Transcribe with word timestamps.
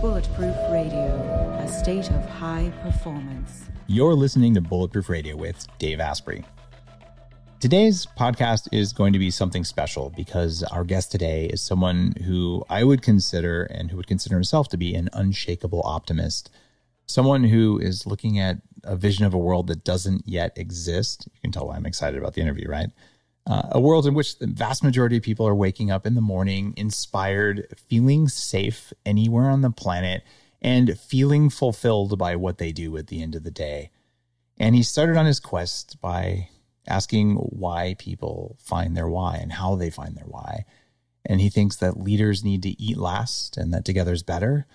Bulletproof 0.00 0.54
Radio, 0.70 1.58
a 1.60 1.66
state 1.66 2.08
of 2.12 2.24
high 2.28 2.72
performance. 2.84 3.64
You're 3.88 4.14
listening 4.14 4.54
to 4.54 4.60
Bulletproof 4.60 5.08
Radio 5.08 5.34
with 5.34 5.66
Dave 5.80 5.98
Asprey. 5.98 6.44
Today's 7.58 8.06
podcast 8.16 8.68
is 8.70 8.92
going 8.92 9.12
to 9.12 9.18
be 9.18 9.32
something 9.32 9.64
special 9.64 10.10
because 10.10 10.62
our 10.62 10.84
guest 10.84 11.10
today 11.10 11.46
is 11.46 11.60
someone 11.60 12.14
who 12.24 12.64
I 12.70 12.84
would 12.84 13.02
consider 13.02 13.64
and 13.64 13.90
who 13.90 13.96
would 13.96 14.06
consider 14.06 14.36
himself 14.36 14.68
to 14.68 14.76
be 14.76 14.94
an 14.94 15.08
unshakable 15.14 15.82
optimist. 15.84 16.48
Someone 17.06 17.42
who 17.42 17.80
is 17.80 18.06
looking 18.06 18.38
at 18.38 18.58
a 18.84 18.94
vision 18.94 19.24
of 19.24 19.34
a 19.34 19.38
world 19.38 19.66
that 19.66 19.82
doesn't 19.82 20.22
yet 20.28 20.56
exist. 20.56 21.28
You 21.34 21.40
can 21.40 21.50
tell 21.50 21.66
why 21.66 21.74
I'm 21.74 21.86
excited 21.86 22.20
about 22.20 22.34
the 22.34 22.40
interview, 22.40 22.68
right? 22.68 22.90
Uh, 23.46 23.68
a 23.72 23.80
world 23.80 24.06
in 24.06 24.14
which 24.14 24.38
the 24.38 24.46
vast 24.46 24.84
majority 24.84 25.16
of 25.16 25.22
people 25.22 25.48
are 25.48 25.54
waking 25.54 25.90
up 25.90 26.06
in 26.06 26.14
the 26.14 26.20
morning 26.20 26.74
inspired, 26.76 27.66
feeling 27.88 28.28
safe 28.28 28.92
anywhere 29.06 29.48
on 29.48 29.62
the 29.62 29.70
planet, 29.70 30.22
and 30.60 30.98
feeling 30.98 31.48
fulfilled 31.48 32.18
by 32.18 32.36
what 32.36 32.58
they 32.58 32.72
do 32.72 32.96
at 32.96 33.06
the 33.06 33.22
end 33.22 33.34
of 33.34 33.44
the 33.44 33.50
day. 33.50 33.90
And 34.58 34.74
he 34.74 34.82
started 34.82 35.16
on 35.16 35.26
his 35.26 35.40
quest 35.40 36.00
by 36.00 36.48
asking 36.86 37.36
why 37.36 37.94
people 37.98 38.56
find 38.60 38.96
their 38.96 39.08
why 39.08 39.36
and 39.36 39.52
how 39.52 39.76
they 39.76 39.90
find 39.90 40.16
their 40.16 40.26
why. 40.26 40.64
And 41.24 41.40
he 41.40 41.50
thinks 41.50 41.76
that 41.76 42.00
leaders 42.00 42.42
need 42.42 42.62
to 42.62 42.80
eat 42.80 42.96
last 42.96 43.56
and 43.56 43.72
that 43.72 43.84
together 43.84 44.12
is 44.12 44.22
better. 44.22 44.66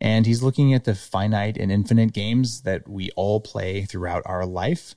And 0.00 0.26
he's 0.26 0.42
looking 0.42 0.74
at 0.74 0.84
the 0.84 0.96
finite 0.96 1.56
and 1.56 1.70
infinite 1.70 2.12
games 2.12 2.62
that 2.62 2.88
we 2.88 3.10
all 3.14 3.40
play 3.40 3.84
throughout 3.84 4.22
our 4.26 4.44
life. 4.44 4.96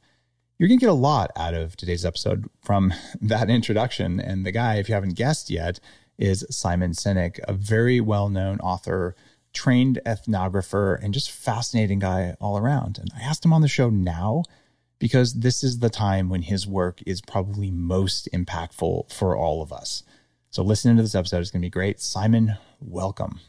You're 0.58 0.70
going 0.70 0.80
to 0.80 0.86
get 0.86 0.92
a 0.92 0.94
lot 0.94 1.32
out 1.36 1.54
of 1.54 1.76
today's 1.76 2.06
episode 2.06 2.50
from 2.62 2.94
that 3.22 3.50
introduction. 3.50 4.20
And 4.20 4.46
the 4.46 4.52
guy, 4.52 4.76
if 4.76 4.88
you 4.88 4.96
haven't 4.96 5.16
guessed 5.16 5.50
yet, 5.50 5.80
is 6.18 6.46
Simon 6.50 6.92
Sinek, 6.92 7.40
a 7.46 7.54
very 7.54 8.00
well 8.00 8.30
known 8.30 8.60
author, 8.60 9.16
trained 9.52 10.00
ethnographer, 10.06 10.98
and 11.04 11.14
just 11.14 11.30
fascinating 11.30 12.00
guy 12.00 12.38
all 12.40 12.58
around. 12.58 12.98
And 12.98 13.10
I 13.18 13.22
asked 13.22 13.44
him 13.44 13.52
on 13.52 13.62
the 13.62 13.68
show 13.68 13.90
now 13.90 14.44
because 14.98 15.34
this 15.34 15.62
is 15.62 15.80
the 15.80 15.90
time 15.90 16.30
when 16.30 16.44
his 16.44 16.66
work 16.66 17.02
is 17.06 17.22
probably 17.22 17.70
most 17.70 18.30
impactful 18.32 19.12
for 19.12 19.36
all 19.36 19.62
of 19.62 19.74
us. 19.74 20.04
So 20.52 20.64
listening 20.64 20.96
to 20.96 21.02
this 21.02 21.16
episode 21.16 21.42
is 21.42 21.52
going 21.52 21.62
to 21.62 21.66
be 21.66 21.70
great. 21.70 22.00
Simon, 22.00 22.56
welcome. 22.80 23.42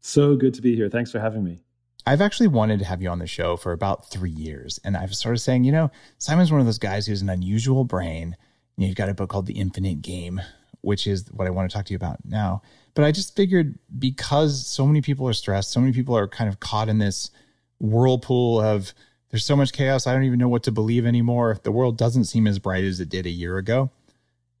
So 0.00 0.36
good 0.36 0.54
to 0.54 0.62
be 0.62 0.76
here. 0.76 0.88
Thanks 0.88 1.10
for 1.10 1.18
having 1.18 1.42
me. 1.42 1.64
I've 2.06 2.20
actually 2.20 2.48
wanted 2.48 2.80
to 2.80 2.84
have 2.84 3.02
you 3.02 3.08
on 3.08 3.18
the 3.18 3.26
show 3.26 3.56
for 3.56 3.72
about 3.72 4.10
three 4.10 4.30
years. 4.30 4.80
And 4.84 4.96
I've 4.96 5.14
started 5.14 5.38
saying, 5.38 5.64
you 5.64 5.72
know, 5.72 5.90
Simon's 6.18 6.50
one 6.50 6.60
of 6.60 6.66
those 6.66 6.78
guys 6.78 7.06
who's 7.06 7.22
an 7.22 7.28
unusual 7.28 7.84
brain. 7.84 8.36
You 8.76 8.82
know, 8.82 8.88
you've 8.88 8.96
got 8.96 9.08
a 9.08 9.14
book 9.14 9.30
called 9.30 9.46
The 9.46 9.58
Infinite 9.58 10.02
Game, 10.02 10.40
which 10.80 11.06
is 11.06 11.30
what 11.32 11.46
I 11.46 11.50
want 11.50 11.70
to 11.70 11.76
talk 11.76 11.86
to 11.86 11.92
you 11.92 11.96
about 11.96 12.24
now. 12.24 12.62
But 12.94 13.04
I 13.04 13.12
just 13.12 13.36
figured 13.36 13.78
because 13.98 14.66
so 14.66 14.86
many 14.86 15.00
people 15.00 15.28
are 15.28 15.32
stressed, 15.32 15.70
so 15.70 15.80
many 15.80 15.92
people 15.92 16.16
are 16.16 16.28
kind 16.28 16.48
of 16.48 16.60
caught 16.60 16.88
in 16.88 16.98
this 16.98 17.30
whirlpool 17.78 18.60
of 18.60 18.92
there's 19.30 19.44
so 19.44 19.56
much 19.56 19.72
chaos. 19.72 20.06
I 20.06 20.12
don't 20.12 20.24
even 20.24 20.38
know 20.38 20.48
what 20.48 20.62
to 20.64 20.72
believe 20.72 21.06
anymore. 21.06 21.58
The 21.62 21.72
world 21.72 21.96
doesn't 21.96 22.24
seem 22.24 22.46
as 22.46 22.58
bright 22.58 22.84
as 22.84 23.00
it 23.00 23.08
did 23.08 23.26
a 23.26 23.30
year 23.30 23.56
ago. 23.56 23.90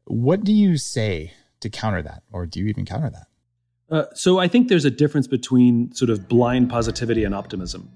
What 0.04 0.44
do 0.44 0.52
you 0.52 0.78
say 0.78 1.34
to 1.60 1.68
counter 1.68 2.02
that? 2.02 2.22
Or 2.32 2.46
do 2.46 2.60
you 2.60 2.66
even 2.66 2.86
counter 2.86 3.10
that? 3.10 3.26
Uh, 3.92 4.06
so 4.14 4.38
I 4.38 4.48
think 4.48 4.68
there's 4.68 4.86
a 4.86 4.90
difference 4.90 5.26
between 5.26 5.92
sort 5.92 6.08
of 6.08 6.26
blind 6.26 6.70
positivity 6.70 7.24
and 7.24 7.34
optimism. 7.34 7.90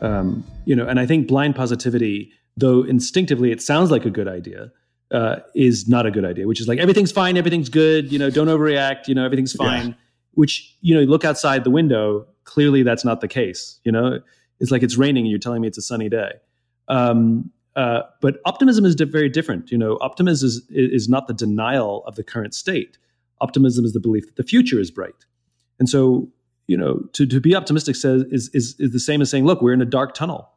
Um, 0.00 0.44
you 0.64 0.74
know, 0.74 0.86
and 0.86 0.98
I 0.98 1.04
think 1.04 1.28
blind 1.28 1.56
positivity, 1.56 2.32
though 2.56 2.82
instinctively 2.82 3.52
it 3.52 3.60
sounds 3.60 3.90
like 3.90 4.06
a 4.06 4.10
good 4.10 4.28
idea, 4.28 4.72
uh, 5.10 5.36
is 5.54 5.86
not 5.88 6.06
a 6.06 6.10
good 6.10 6.24
idea. 6.24 6.46
Which 6.46 6.58
is 6.58 6.66
like 6.66 6.78
everything's 6.78 7.12
fine, 7.12 7.36
everything's 7.36 7.68
good. 7.68 8.10
You 8.10 8.18
know, 8.18 8.30
don't 8.30 8.48
overreact. 8.48 9.08
You 9.08 9.14
know, 9.14 9.26
everything's 9.26 9.52
fine. 9.52 9.88
Yeah. 9.88 9.94
Which 10.32 10.74
you 10.80 10.94
know, 10.94 11.02
look 11.02 11.24
outside 11.24 11.64
the 11.64 11.70
window. 11.70 12.26
Clearly, 12.44 12.82
that's 12.82 13.04
not 13.04 13.20
the 13.20 13.28
case. 13.28 13.78
You 13.84 13.92
know, 13.92 14.20
it's 14.58 14.70
like 14.70 14.82
it's 14.82 14.96
raining 14.96 15.24
and 15.24 15.30
you're 15.30 15.38
telling 15.38 15.60
me 15.60 15.68
it's 15.68 15.78
a 15.78 15.82
sunny 15.82 16.08
day. 16.08 16.32
Um, 16.88 17.50
uh, 17.76 18.02
but 18.20 18.36
optimism 18.44 18.84
is 18.84 18.94
very 18.94 19.28
different. 19.28 19.70
You 19.70 19.78
know, 19.78 19.98
optimism 20.00 20.46
is, 20.46 20.62
is 20.70 21.08
not 21.08 21.26
the 21.26 21.34
denial 21.34 22.04
of 22.06 22.16
the 22.16 22.22
current 22.22 22.54
state. 22.54 22.98
Optimism 23.40 23.84
is 23.84 23.92
the 23.92 24.00
belief 24.00 24.26
that 24.26 24.36
the 24.36 24.44
future 24.44 24.78
is 24.78 24.90
bright. 24.90 25.26
And 25.78 25.88
so, 25.88 26.28
you 26.66 26.76
know, 26.76 27.00
to, 27.14 27.26
to 27.26 27.40
be 27.40 27.54
optimistic 27.54 27.96
says 27.96 28.22
is, 28.30 28.48
is, 28.54 28.76
is 28.78 28.92
the 28.92 29.00
same 29.00 29.20
as 29.20 29.30
saying, 29.30 29.44
look, 29.44 29.60
we're 29.60 29.72
in 29.72 29.82
a 29.82 29.86
dark 29.86 30.14
tunnel. 30.14 30.50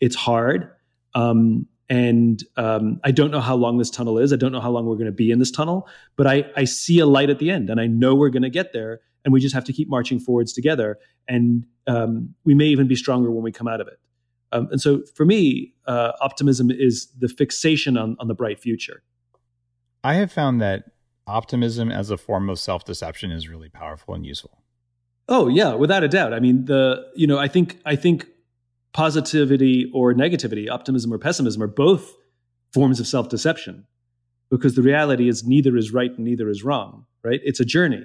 It's 0.00 0.14
hard. 0.14 0.70
Um, 1.14 1.66
and 1.88 2.44
um, 2.58 3.00
I 3.02 3.12
don't 3.12 3.30
know 3.30 3.40
how 3.40 3.56
long 3.56 3.78
this 3.78 3.88
tunnel 3.88 4.18
is. 4.18 4.32
I 4.32 4.36
don't 4.36 4.52
know 4.52 4.60
how 4.60 4.70
long 4.70 4.84
we're 4.84 4.96
going 4.96 5.06
to 5.06 5.12
be 5.12 5.30
in 5.30 5.38
this 5.38 5.50
tunnel, 5.50 5.88
but 6.16 6.26
I, 6.26 6.44
I 6.54 6.64
see 6.64 6.98
a 6.98 7.06
light 7.06 7.30
at 7.30 7.38
the 7.38 7.50
end 7.50 7.70
and 7.70 7.80
I 7.80 7.86
know 7.86 8.14
we're 8.14 8.28
going 8.28 8.42
to 8.42 8.50
get 8.50 8.74
there. 8.74 9.00
And 9.24 9.32
we 9.32 9.40
just 9.40 9.54
have 9.54 9.64
to 9.64 9.72
keep 9.72 9.88
marching 9.88 10.20
forwards 10.20 10.52
together. 10.52 10.98
And 11.26 11.66
um, 11.86 12.34
we 12.44 12.54
may 12.54 12.66
even 12.66 12.88
be 12.88 12.94
stronger 12.94 13.30
when 13.30 13.42
we 13.42 13.52
come 13.52 13.66
out 13.66 13.80
of 13.80 13.88
it. 13.88 13.98
Um, 14.52 14.68
and 14.70 14.80
so 14.80 15.02
for 15.14 15.24
me, 15.24 15.74
uh, 15.86 16.12
optimism 16.20 16.70
is 16.70 17.08
the 17.18 17.28
fixation 17.28 17.96
on, 17.96 18.16
on 18.18 18.28
the 18.28 18.34
bright 18.34 18.58
future. 18.58 19.02
I 20.02 20.14
have 20.14 20.32
found 20.32 20.60
that 20.60 20.84
optimism 21.26 21.90
as 21.90 22.10
a 22.10 22.16
form 22.16 22.48
of 22.48 22.58
self 22.58 22.84
deception 22.84 23.30
is 23.30 23.48
really 23.48 23.68
powerful 23.68 24.14
and 24.14 24.24
useful. 24.24 24.62
Oh 25.28 25.48
yeah, 25.48 25.74
without 25.74 26.02
a 26.02 26.08
doubt. 26.08 26.32
I 26.32 26.40
mean, 26.40 26.64
the 26.64 27.04
you 27.14 27.26
know, 27.26 27.38
I 27.38 27.48
think 27.48 27.78
I 27.84 27.96
think 27.96 28.26
positivity 28.92 29.90
or 29.92 30.14
negativity, 30.14 30.70
optimism 30.70 31.12
or 31.12 31.18
pessimism, 31.18 31.62
are 31.62 31.68
both 31.68 32.16
forms 32.72 32.98
of 32.98 33.06
self 33.06 33.28
deception, 33.28 33.86
because 34.50 34.74
the 34.74 34.82
reality 34.82 35.28
is 35.28 35.44
neither 35.44 35.76
is 35.76 35.92
right 35.92 36.10
and 36.10 36.24
neither 36.24 36.48
is 36.48 36.64
wrong. 36.64 37.04
Right? 37.22 37.40
It's 37.44 37.60
a 37.60 37.64
journey. 37.64 38.04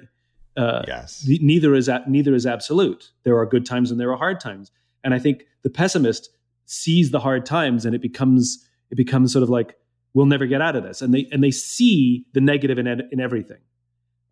Uh, 0.56 0.82
yes. 0.86 1.20
The, 1.22 1.38
neither 1.42 1.74
is 1.74 1.88
neither 2.06 2.34
is 2.34 2.46
absolute. 2.46 3.10
There 3.24 3.38
are 3.38 3.46
good 3.46 3.64
times 3.64 3.90
and 3.90 3.98
there 3.98 4.12
are 4.12 4.18
hard 4.18 4.40
times. 4.40 4.70
And 5.04 5.14
I 5.14 5.18
think 5.18 5.44
the 5.62 5.70
pessimist 5.70 6.30
sees 6.66 7.10
the 7.10 7.20
hard 7.20 7.44
times 7.46 7.84
and 7.84 7.94
it 7.94 8.02
becomes 8.02 8.66
it 8.90 8.96
becomes 8.96 9.32
sort 9.32 9.42
of 9.42 9.50
like 9.50 9.76
we'll 10.14 10.26
never 10.26 10.46
get 10.46 10.62
out 10.62 10.76
of 10.76 10.82
this, 10.84 11.02
and 11.02 11.12
they 11.12 11.28
and 11.30 11.42
they 11.42 11.50
see 11.50 12.24
the 12.32 12.40
negative 12.40 12.78
in 12.78 12.86
in 12.86 13.20
everything. 13.20 13.58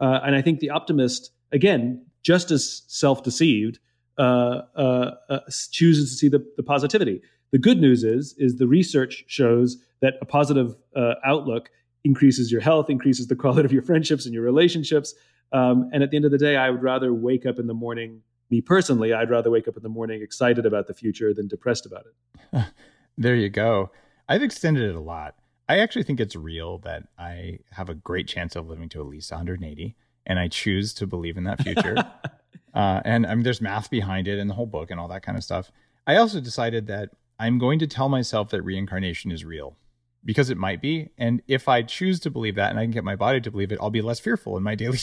Uh, 0.01 0.21
and 0.25 0.35
I 0.35 0.43
think 0.43 0.61
the 0.61 0.71
optimist, 0.71 1.31
again, 1.53 2.05
just 2.23 2.51
as 2.51 2.83
self 2.87 3.23
deceived, 3.23 3.79
uh, 4.19 4.63
uh, 4.77 5.11
uh, 5.29 5.41
chooses 5.71 6.11
to 6.11 6.17
see 6.17 6.29
the, 6.29 6.45
the 6.57 6.63
positivity. 6.63 7.21
The 7.51 7.59
good 7.59 7.79
news 7.79 8.03
is 8.05 8.35
is 8.39 8.57
the 8.57 8.67
research 8.67 9.25
shows 9.27 9.77
that 10.01 10.15
a 10.23 10.25
positive 10.25 10.75
uh, 10.97 11.15
outlook 11.25 11.71
increases 12.05 12.51
your 12.51 12.61
health, 12.61 12.89
increases 12.89 13.27
the 13.27 13.37
quality 13.43 13.65
of 13.65 13.73
your 13.73 13.83
friendships 13.83 14.25
and 14.25 14.35
your 14.35 14.43
relationships. 14.43 15.15
Um, 15.53 15.91
and 15.93 16.03
at 16.03 16.11
the 16.11 16.17
end 16.17 16.25
of 16.25 16.31
the 16.31 16.39
day, 16.39 16.57
I 16.57 16.71
would 16.71 16.83
rather 16.83 17.13
wake 17.13 17.45
up 17.45 17.59
in 17.59 17.67
the 17.67 17.75
morning 17.75 18.23
me 18.53 18.61
personally, 18.61 19.13
I'd 19.13 19.31
rather 19.31 19.51
wake 19.51 19.67
up 19.67 19.77
in 19.77 19.83
the 19.83 19.89
morning 19.89 20.23
excited 20.23 20.65
about 20.67 20.87
the 20.87 20.95
future 20.95 21.35
than 21.35 21.49
depressed 21.49 21.87
about 21.87 22.05
it. 22.07 22.65
there 23.19 23.35
you 23.35 23.49
go. 23.49 23.91
I've 24.29 24.43
extended 24.43 24.89
it 24.89 24.95
a 24.95 25.01
lot. 25.01 25.35
I 25.69 25.79
actually 25.79 26.03
think 26.03 26.21
it's 26.21 26.37
real 26.37 26.79
that 26.79 27.09
I 27.19 27.61
have 27.71 27.89
a 27.89 27.95
great 27.95 28.29
chance 28.29 28.55
of 28.55 28.69
living 28.69 28.91
to 28.91 29.01
at 29.01 29.07
least 29.07 29.33
180, 29.33 29.97
and 30.27 30.39
I 30.39 30.49
choose 30.49 30.93
to 30.95 31.07
believe 31.07 31.39
in 31.39 31.45
that 31.45 31.63
future. 31.63 31.97
uh, 32.75 33.01
and 33.05 33.27
I 33.27 33.35
mean, 33.35 33.43
there's 33.43 33.63
math 33.63 33.91
behind 33.91 34.29
it 34.29 34.39
and 34.39 34.51
the 34.51 34.55
whole 34.55 34.67
book 34.67 34.91
and 34.91 35.01
all 35.01 35.09
that 35.09 35.23
kind 35.23 35.39
of 35.39 35.43
stuff. 35.43 35.73
I 36.07 36.17
also 36.17 36.41
decided 36.41 36.87
that 36.89 37.11
I'm 37.39 37.59
going 37.59 37.79
to 37.79 37.87
tell 37.87 38.11
myself 38.11 38.51
that 38.51 38.63
reincarnation 38.63 39.33
is 39.33 39.45
real 39.45 39.77
because 40.25 40.51
it 40.51 40.57
might 40.57 40.81
be. 40.81 41.11
And 41.19 41.43
if 41.49 41.69
I 41.69 41.83
choose 41.83 42.21
to 42.21 42.31
believe 42.31 42.55
that 42.55 42.71
and 42.71 42.79
I 42.79 42.85
can 42.85 42.93
get 42.93 43.05
my 43.05 43.17
body 43.17 43.41
to 43.41 43.51
believe 43.51 43.73
it, 43.73 43.79
I'll 43.81 43.91
be 43.91 44.03
less 44.03 44.21
fearful 44.21 44.57
in 44.57 44.63
my 44.63 44.75
daily 44.83 44.99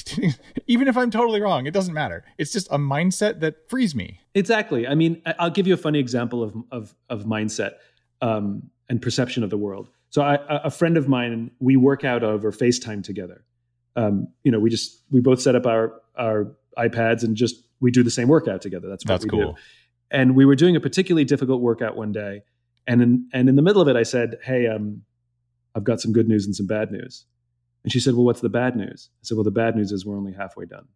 Even 0.68 0.88
if 0.88 0.98
I'm 0.98 1.12
totally 1.12 1.42
wrong, 1.42 1.66
it 1.66 1.74
doesn't 1.74 1.94
matter. 1.94 2.24
It's 2.38 2.52
just 2.52 2.68
a 2.72 2.78
mindset 2.78 3.40
that 3.42 3.70
frees 3.70 3.94
me. 3.96 4.22
Exactly. 4.34 4.88
I 4.88 4.96
mean, 4.96 5.22
I'll 5.38 5.50
give 5.50 5.68
you 5.68 5.74
a 5.74 5.78
funny 5.78 6.00
example 6.00 6.44
of, 6.44 6.56
of, 6.72 6.96
of 7.10 7.26
mindset 7.26 7.74
um, 8.22 8.70
and 8.88 9.02
perception 9.02 9.44
of 9.44 9.50
the 9.50 9.58
world. 9.58 9.90
So 10.10 10.22
I, 10.22 10.40
a 10.50 10.72
friend 10.72 10.98
of 10.98 11.08
mine, 11.08 11.52
we 11.60 11.76
work 11.76 12.04
out 12.04 12.24
over 12.24 12.52
FaceTime 12.52 13.04
together. 13.04 13.46
Um, 13.96 14.28
you 14.44 14.52
know, 14.52 14.60
we 14.60 14.70
just, 14.70 15.04
we 15.12 15.20
both 15.20 15.42
set 15.42 15.56
up 15.56 15.66
our, 15.68 16.02
our 16.18 16.56
iPads 16.78 17.24
and 17.24 17.36
just, 17.36 17.64
we 17.80 17.92
do 17.92 18.04
the 18.04 18.12
same 18.12 18.28
workout 18.28 18.62
together. 18.62 18.88
That's 18.90 19.06
what 19.06 19.22
That's 19.22 19.26
we 19.26 19.30
cool. 19.30 19.54
do. 19.54 19.60
And 20.12 20.36
we 20.36 20.46
were 20.46 20.56
doing 20.56 20.76
a 20.76 20.80
particularly 20.80 21.26
difficult 21.26 21.62
workout 21.62 21.96
one 21.96 22.12
day. 22.12 22.42
And 22.88 23.02
in, 23.02 23.30
and 23.34 23.50
in 23.50 23.56
the 23.56 23.62
middle 23.62 23.82
of 23.82 23.88
it, 23.88 23.96
I 23.96 24.04
said, 24.04 24.40
Hey, 24.44 24.66
um, 24.66 25.04
I've 25.80 25.86
got 25.86 26.02
some 26.02 26.12
good 26.12 26.28
news 26.28 26.46
and 26.46 26.54
some 26.54 26.68
bad 26.68 26.92
news. 26.92 27.26
And 27.84 27.94
she 27.94 28.02
said, 28.02 28.16
Well, 28.16 28.26
what's 28.26 28.42
the 28.42 28.50
bad 28.50 28.76
news? 28.76 29.10
I 29.14 29.24
said, 29.24 29.38
Well, 29.38 29.46
the 29.46 29.52
bad 29.52 29.78
news 29.78 29.94
is 29.94 30.06
we're 30.06 30.18
only 30.18 30.34
halfway 30.34 30.66
done. 30.66 30.90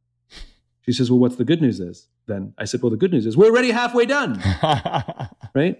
She 0.81 0.91
says, 0.91 1.09
Well, 1.09 1.19
what's 1.19 1.37
the 1.37 1.45
good 1.45 1.61
news 1.61 1.79
is? 1.79 2.09
Then 2.27 2.53
I 2.57 2.65
said, 2.65 2.81
Well, 2.81 2.89
the 2.89 2.97
good 2.97 3.13
news 3.13 3.25
is 3.25 3.37
we're 3.37 3.47
already 3.47 3.71
halfway 3.71 4.05
done. 4.05 4.43
right? 5.55 5.77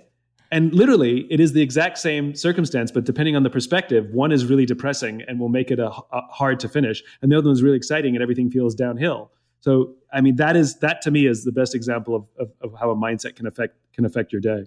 And 0.52 0.74
literally, 0.74 1.28
it 1.30 1.42
is 1.42 1.52
the 1.52 1.62
exact 1.62 1.98
same 1.98 2.34
circumstance, 2.34 2.92
but 2.92 3.04
depending 3.04 3.36
on 3.36 3.44
the 3.44 3.50
perspective, 3.50 4.08
one 4.14 4.32
is 4.32 4.46
really 4.46 4.66
depressing 4.66 5.22
and 5.28 5.38
will 5.38 5.50
make 5.50 5.70
it 5.70 5.80
a, 5.80 5.90
a 5.90 6.22
hard 6.30 6.62
to 6.62 6.70
finish, 6.70 7.04
and 7.22 7.30
the 7.30 7.38
other 7.38 7.48
one 7.48 7.54
is 7.54 7.62
really 7.64 7.76
exciting 7.76 8.16
and 8.16 8.24
everything 8.24 8.50
feels 8.50 8.74
downhill. 8.74 9.32
So, 9.60 9.96
I 10.14 10.22
mean, 10.22 10.36
that 10.38 10.56
is 10.56 10.80
that 10.80 11.02
to 11.02 11.12
me 11.12 11.26
is 11.26 11.44
the 11.44 11.52
best 11.52 11.76
example 11.76 12.16
of, 12.16 12.28
of, 12.40 12.52
of 12.62 12.80
how 12.80 12.92
a 12.92 12.96
mindset 12.96 13.36
can 13.36 13.48
affect 13.48 13.76
can 13.94 14.06
affect 14.06 14.32
your 14.32 14.42
day. 14.42 14.66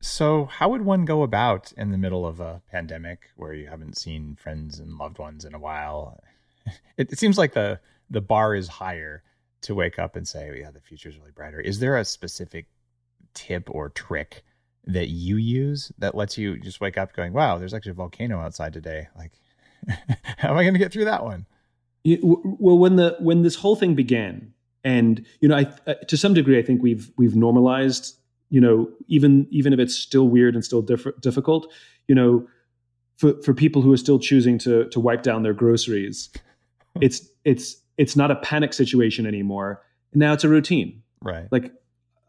So, 0.00 0.44
how 0.46 0.68
would 0.68 0.82
one 0.82 1.04
go 1.04 1.22
about 1.22 1.72
in 1.76 1.90
the 1.90 1.98
middle 1.98 2.26
of 2.26 2.40
a 2.40 2.62
pandemic 2.70 3.30
where 3.36 3.52
you 3.52 3.66
haven't 3.66 3.98
seen 3.98 4.36
friends 4.36 4.78
and 4.78 4.98
loved 4.98 5.18
ones 5.18 5.44
in 5.44 5.54
a 5.54 5.58
while? 5.58 6.20
It, 6.96 7.12
it 7.12 7.18
seems 7.20 7.38
like 7.38 7.52
the 7.54 7.78
the 8.10 8.20
bar 8.20 8.54
is 8.56 8.66
higher 8.66 9.22
to 9.62 9.74
wake 9.74 9.98
up 9.98 10.16
and 10.16 10.26
say, 10.26 10.58
yeah, 10.58 10.70
the 10.70 10.80
future 10.80 11.08
is 11.08 11.16
really 11.16 11.30
brighter. 11.30 11.60
Is 11.60 11.78
there 11.78 11.96
a 11.96 12.04
specific 12.04 12.66
tip 13.34 13.68
or 13.70 13.88
trick 13.90 14.42
that 14.84 15.08
you 15.08 15.36
use 15.36 15.92
that 15.98 16.14
lets 16.14 16.38
you 16.38 16.58
just 16.58 16.80
wake 16.80 16.98
up 16.98 17.12
going, 17.12 17.32
wow, 17.32 17.58
there's 17.58 17.74
actually 17.74 17.90
a 17.90 17.94
volcano 17.94 18.40
outside 18.40 18.72
today? 18.72 19.08
Like, 19.16 19.32
how 20.38 20.50
am 20.50 20.56
I 20.56 20.62
going 20.62 20.74
to 20.74 20.78
get 20.78 20.92
through 20.92 21.04
that 21.06 21.24
one? 21.24 21.46
well, 22.22 22.78
when 22.78 22.96
the 22.96 23.16
when 23.18 23.42
this 23.42 23.56
whole 23.56 23.74
thing 23.74 23.94
began, 23.94 24.52
and 24.84 25.24
you 25.40 25.48
know, 25.48 25.56
I, 25.56 25.72
uh, 25.86 25.94
to 26.06 26.16
some 26.16 26.34
degree, 26.34 26.58
I 26.58 26.62
think 26.62 26.82
we've 26.82 27.10
we've 27.16 27.34
normalized. 27.34 28.16
You 28.50 28.60
know, 28.60 28.88
even 29.08 29.46
even 29.50 29.72
if 29.72 29.78
it's 29.78 29.94
still 29.94 30.28
weird 30.28 30.54
and 30.54 30.64
still 30.64 30.82
diff- 30.82 31.20
difficult, 31.20 31.72
you 32.08 32.14
know, 32.14 32.46
for 33.16 33.40
for 33.42 33.54
people 33.54 33.82
who 33.82 33.92
are 33.92 33.96
still 33.96 34.18
choosing 34.18 34.58
to 34.58 34.88
to 34.90 35.00
wipe 35.00 35.22
down 35.22 35.42
their 35.42 35.54
groceries, 35.54 36.30
it's 37.00 37.28
it's 37.44 37.76
it's 37.98 38.16
not 38.16 38.30
a 38.30 38.36
panic 38.36 38.72
situation 38.72 39.26
anymore. 39.26 39.82
Now 40.14 40.32
it's 40.32 40.44
a 40.44 40.48
routine. 40.48 41.02
Right. 41.22 41.48
Like 41.50 41.72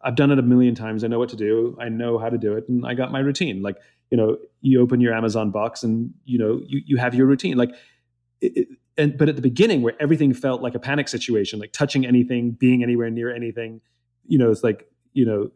I've 0.03 0.15
done 0.15 0.31
it 0.31 0.39
a 0.39 0.43
million 0.43 0.75
times. 0.75 1.03
I 1.03 1.07
know 1.07 1.19
what 1.19 1.29
to 1.29 1.35
do. 1.35 1.77
I 1.79 1.89
know 1.89 2.17
how 2.17 2.29
to 2.29 2.37
do 2.37 2.53
it, 2.55 2.67
and 2.69 2.85
I 2.85 2.93
got 2.93 3.11
my 3.11 3.19
routine. 3.19 3.61
Like 3.61 3.77
you 4.11 4.17
know, 4.17 4.37
you 4.61 4.81
open 4.81 5.01
your 5.01 5.13
Amazon 5.13 5.51
box, 5.51 5.83
and 5.83 6.13
you 6.25 6.37
know, 6.37 6.61
you 6.65 6.81
you 6.85 6.97
have 6.97 7.13
your 7.13 7.27
routine. 7.27 7.57
Like, 7.57 7.71
it, 8.41 8.67
and 8.97 9.17
but 9.17 9.29
at 9.29 9.35
the 9.35 9.41
beginning, 9.41 9.81
where 9.81 9.93
everything 9.99 10.33
felt 10.33 10.61
like 10.61 10.75
a 10.75 10.79
panic 10.79 11.07
situation, 11.07 11.59
like 11.59 11.73
touching 11.73 12.05
anything, 12.05 12.51
being 12.51 12.83
anywhere 12.83 13.09
near 13.09 13.33
anything, 13.33 13.81
you 14.25 14.37
know, 14.37 14.49
it's 14.49 14.63
like 14.63 14.89
you 15.13 15.25
know, 15.25 15.51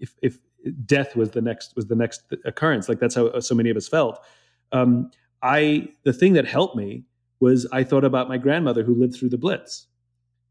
if 0.00 0.14
if 0.22 0.38
death 0.84 1.16
was 1.16 1.30
the 1.30 1.40
next 1.40 1.74
was 1.76 1.86
the 1.86 1.96
next 1.96 2.22
occurrence, 2.44 2.88
like 2.88 2.98
that's 2.98 3.14
how 3.14 3.38
so 3.40 3.54
many 3.54 3.70
of 3.70 3.76
us 3.76 3.88
felt. 3.88 4.24
Um, 4.72 5.10
I 5.42 5.88
the 6.04 6.12
thing 6.12 6.32
that 6.34 6.46
helped 6.46 6.76
me 6.76 7.04
was 7.40 7.66
I 7.72 7.84
thought 7.84 8.04
about 8.04 8.28
my 8.28 8.38
grandmother 8.38 8.82
who 8.82 8.94
lived 8.94 9.14
through 9.14 9.28
the 9.28 9.38
Blitz 9.38 9.86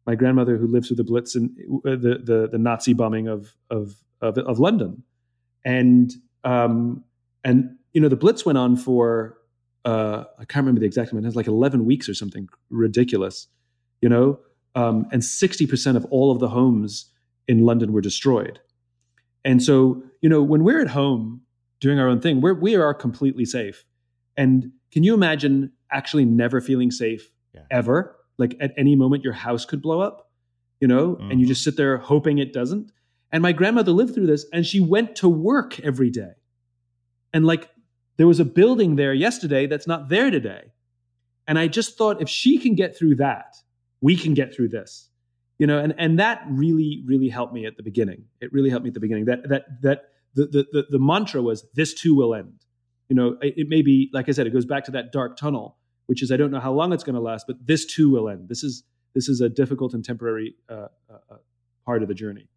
my 0.06 0.16
grandmother 0.16 0.58
who 0.58 0.68
lived 0.68 0.88
through 0.88 0.98
the 0.98 1.04
Blitz 1.04 1.36
and 1.36 1.50
uh, 1.86 1.92
the, 1.92 2.22
the, 2.24 2.50
the 2.52 2.58
Nazi 2.58 2.94
bombing 2.94 3.28
of, 3.28 3.56
of, 3.70 3.96
of, 4.22 4.38
of 4.38 4.60
London. 4.60 5.04
And, 5.64 6.14
um, 6.44 7.04
and, 7.44 7.76
you 7.94 8.02
know, 8.02 8.10
the 8.10 8.16
Blitz 8.16 8.46
went 8.46 8.58
on 8.58 8.76
for, 8.76 9.38
uh, 9.84 10.26
I 10.38 10.46
can't 10.46 10.64
remember 10.64 10.80
the 10.80 10.86
exact 10.86 11.12
amount, 11.12 11.26
it 11.26 11.30
was 11.30 11.36
like 11.36 11.48
11 11.48 11.86
weeks 11.86 12.08
or 12.08 12.14
something 12.14 12.48
ridiculous, 12.70 13.48
you 14.02 14.10
know? 14.10 14.40
Um, 14.76 15.08
and 15.12 15.22
60% 15.22 15.96
of 15.96 16.06
all 16.06 16.32
of 16.32 16.40
the 16.40 16.50
homes 16.50 17.10
in 17.48 17.66
London 17.66 17.94
were 17.94 18.02
destroyed. 18.02 18.60
And 19.46 19.64
so, 19.64 20.04
you 20.22 20.28
know, 20.28 20.44
when 20.44 20.66
we're 20.66 20.82
at 20.82 20.90
home 20.90 21.42
doing 21.80 22.00
our 22.00 22.10
own 22.10 22.20
thing, 22.20 22.42
we're, 22.42 22.60
we 22.60 22.76
are 22.76 22.94
completely 22.94 23.46
safe. 23.46 23.86
And 24.36 24.72
can 24.92 25.04
you 25.04 25.14
imagine 25.14 25.72
actually 25.92 26.26
never 26.26 26.60
feeling 26.60 26.92
safe 26.92 27.32
yeah. 27.54 27.62
ever? 27.72 28.18
like 28.38 28.56
at 28.60 28.74
any 28.78 28.96
moment 28.96 29.24
your 29.24 29.34
house 29.34 29.66
could 29.66 29.82
blow 29.82 30.02
up 30.02 30.30
you 30.80 30.88
know 30.88 31.16
mm-hmm. 31.16 31.32
and 31.32 31.40
you 31.40 31.46
mm-hmm. 31.46 31.52
just 31.52 31.64
sit 31.64 31.78
there 31.78 31.98
hoping 31.98 32.38
it 32.38 32.54
doesn't 32.54 32.92
and 33.32 33.42
my 33.42 33.52
grandmother 33.52 33.92
lived 33.92 34.14
through 34.14 34.28
this 34.28 34.46
and 34.54 34.66
she 34.66 34.80
went 34.80 35.16
to 35.16 35.30
work 35.30 35.80
every 35.82 36.10
day 36.10 36.32
and 37.34 37.46
like 37.46 37.70
there 38.18 38.28
was 38.28 38.40
a 38.40 38.46
building 38.46 38.96
there 38.96 39.14
yesterday 39.14 39.68
that's 39.68 39.88
not 39.88 40.10
there 40.10 40.30
today 40.30 40.72
and 41.48 41.58
i 41.58 41.68
just 41.68 41.98
thought 41.98 42.22
if 42.22 42.30
she 42.30 42.58
can 42.58 42.76
get 42.76 42.98
through 42.98 43.16
that 43.16 43.56
we 44.02 44.16
can 44.16 44.34
get 44.34 44.54
through 44.54 44.70
this 44.70 45.10
you 45.58 45.68
know 45.68 45.80
and 45.80 45.94
and 45.98 46.20
that 46.20 46.44
really 46.50 47.04
really 47.06 47.30
helped 47.30 47.54
me 47.54 47.66
at 47.66 47.78
the 47.78 47.84
beginning 47.84 48.26
it 48.42 48.52
really 48.54 48.70
helped 48.70 48.84
me 48.84 48.90
at 48.90 48.94
the 48.94 49.00
beginning 49.00 49.26
that 49.26 49.48
that 49.50 49.82
that 49.82 50.04
the 50.34 50.46
the 50.46 50.66
the, 50.72 50.86
the 50.92 51.00
mantra 51.00 51.42
was 51.42 51.66
this 51.76 51.94
too 51.94 52.16
will 52.16 52.36
end 52.36 52.66
you 53.10 53.16
know 53.16 53.38
it, 53.42 53.54
it 53.58 53.70
may 53.70 53.82
be 53.82 54.10
like 54.14 54.28
i 54.30 54.32
said 54.32 54.48
it 54.48 54.54
goes 54.54 54.66
back 54.66 54.84
to 54.84 54.92
that 54.92 55.12
dark 55.12 55.38
tunnel 55.38 55.78
which 56.08 56.22
is 56.22 56.32
I 56.32 56.38
don't 56.38 56.52
know 56.52 56.60
how 56.60 56.74
long 56.74 56.94
it's 56.94 57.04
going 57.04 57.16
to 57.16 57.22
last, 57.22 57.48
but 57.48 57.66
this 57.66 57.86
too 57.86 58.10
will 58.10 58.30
end. 58.30 58.50
This 58.50 58.64
is 58.64 58.84
this 59.14 59.30
is 59.30 59.42
a 59.42 59.50
difficult 59.50 59.94
and 59.94 60.04
temporary 60.04 60.56
uh, 60.70 60.88
uh, 61.10 61.18
uh 61.32 61.38
part 61.86 62.02
of 62.02 62.08
the 62.08 62.14
journey. 62.14 62.48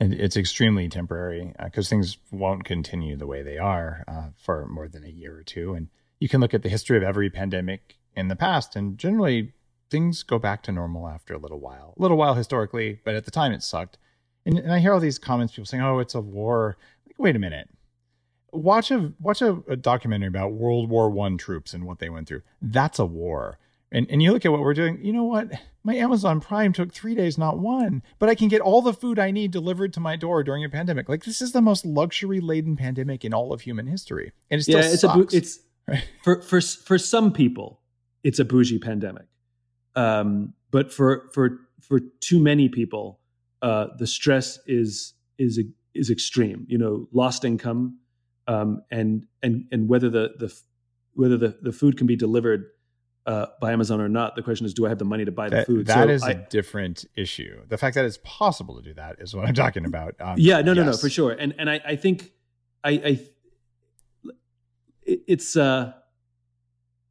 And 0.00 0.14
it's 0.14 0.36
extremely 0.36 0.88
temporary 0.88 1.52
because 1.62 1.88
uh, 1.88 1.90
things 1.90 2.18
won't 2.30 2.64
continue 2.64 3.16
the 3.16 3.26
way 3.26 3.42
they 3.42 3.58
are 3.58 4.04
uh, 4.06 4.28
for 4.36 4.66
more 4.68 4.88
than 4.88 5.04
a 5.04 5.08
year 5.08 5.36
or 5.36 5.42
two. 5.42 5.74
And 5.74 5.88
you 6.20 6.28
can 6.28 6.40
look 6.40 6.54
at 6.54 6.62
the 6.62 6.68
history 6.68 6.96
of 6.96 7.02
every 7.02 7.30
pandemic 7.30 7.96
in 8.14 8.28
the 8.28 8.36
past, 8.36 8.76
and 8.76 8.96
generally 8.96 9.54
things 9.90 10.22
go 10.22 10.38
back 10.38 10.62
to 10.64 10.72
normal 10.72 11.08
after 11.08 11.34
a 11.34 11.38
little 11.38 11.60
while. 11.60 11.94
A 11.98 12.02
little 12.02 12.16
while 12.16 12.34
historically, 12.34 13.00
but 13.04 13.14
at 13.14 13.24
the 13.24 13.30
time 13.30 13.52
it 13.52 13.62
sucked. 13.62 13.98
And, 14.44 14.58
and 14.58 14.72
I 14.72 14.78
hear 14.78 14.92
all 14.92 15.00
these 15.00 15.18
comments, 15.18 15.52
people 15.52 15.66
saying, 15.66 15.82
"Oh, 15.82 15.98
it's 15.98 16.14
a 16.14 16.20
war." 16.20 16.76
Like, 17.06 17.18
wait 17.18 17.36
a 17.36 17.38
minute 17.38 17.68
watch 18.52 18.90
a 18.90 19.12
watch 19.20 19.42
a, 19.42 19.62
a 19.68 19.76
documentary 19.76 20.28
about 20.28 20.52
World 20.52 20.88
War 20.88 21.10
One 21.10 21.38
troops 21.38 21.74
and 21.74 21.84
what 21.84 21.98
they 21.98 22.08
went 22.08 22.28
through. 22.28 22.42
That's 22.60 22.98
a 22.98 23.06
war. 23.06 23.58
And 23.90 24.06
and 24.10 24.22
you 24.22 24.32
look 24.32 24.44
at 24.44 24.52
what 24.52 24.60
we're 24.60 24.74
doing. 24.74 25.04
You 25.04 25.12
know 25.12 25.24
what? 25.24 25.50
My 25.82 25.94
Amazon 25.94 26.40
Prime 26.40 26.72
took 26.72 26.92
three 26.92 27.14
days, 27.14 27.38
not 27.38 27.58
one. 27.58 28.02
But 28.18 28.28
I 28.28 28.34
can 28.34 28.48
get 28.48 28.60
all 28.60 28.82
the 28.82 28.92
food 28.92 29.18
I 29.18 29.30
need 29.30 29.50
delivered 29.50 29.92
to 29.94 30.00
my 30.00 30.16
door 30.16 30.42
during 30.42 30.64
a 30.64 30.68
pandemic. 30.68 31.08
Like 31.08 31.24
this 31.24 31.40
is 31.40 31.52
the 31.52 31.62
most 31.62 31.86
luxury 31.86 32.40
laden 32.40 32.76
pandemic 32.76 33.24
in 33.24 33.32
all 33.32 33.52
of 33.52 33.62
human 33.62 33.86
history, 33.86 34.32
and 34.50 34.60
it 34.60 34.64
still 34.64 34.80
yeah, 34.80 34.86
it's 34.86 35.00
sucks. 35.00 35.34
A, 35.34 35.36
it's 35.36 35.60
right? 35.86 36.08
for 36.22 36.42
for 36.42 36.60
for 36.60 36.98
some 36.98 37.32
people, 37.32 37.80
it's 38.22 38.38
a 38.38 38.44
bougie 38.44 38.78
pandemic. 38.78 39.26
Um, 39.98 40.54
but 40.70 40.92
for 40.92 41.28
for 41.32 41.58
for 41.80 42.00
too 42.20 42.40
many 42.40 42.68
people, 42.68 43.20
uh, 43.62 43.88
the 43.98 44.06
stress 44.06 44.58
is 44.66 45.14
is 45.38 45.60
is 45.94 46.10
extreme. 46.10 46.66
You 46.68 46.78
know, 46.78 47.08
lost 47.12 47.44
income, 47.44 47.98
um, 48.46 48.82
and 48.90 49.26
and 49.42 49.64
and 49.72 49.88
whether 49.88 50.08
the 50.08 50.34
the 50.38 50.54
whether 51.14 51.36
the, 51.36 51.58
the 51.60 51.72
food 51.72 51.98
can 51.98 52.06
be 52.06 52.14
delivered 52.14 52.66
uh, 53.26 53.46
by 53.60 53.72
Amazon 53.72 54.00
or 54.00 54.08
not. 54.08 54.36
The 54.36 54.42
question 54.42 54.66
is, 54.66 54.72
do 54.72 54.86
I 54.86 54.88
have 54.88 54.98
the 54.98 55.04
money 55.04 55.24
to 55.24 55.32
buy 55.32 55.48
the 55.48 55.56
that, 55.56 55.66
food? 55.66 55.86
That 55.86 56.06
so 56.06 56.10
is 56.10 56.22
I, 56.22 56.30
a 56.30 56.34
different 56.48 57.04
issue. 57.16 57.60
The 57.68 57.76
fact 57.76 57.96
that 57.96 58.04
it's 58.04 58.20
possible 58.22 58.76
to 58.76 58.82
do 58.82 58.94
that 58.94 59.16
is 59.18 59.34
what 59.34 59.48
I'm 59.48 59.54
talking 59.54 59.84
about. 59.84 60.14
Um, 60.20 60.36
yeah, 60.38 60.60
no, 60.60 60.72
yes. 60.72 60.76
no, 60.76 60.90
no, 60.92 60.96
for 60.96 61.10
sure. 61.10 61.32
And 61.32 61.54
and 61.58 61.68
I, 61.68 61.80
I 61.84 61.96
think 61.96 62.30
I, 62.84 62.90
I 62.90 63.20
it's 65.04 65.56
uh, 65.56 65.92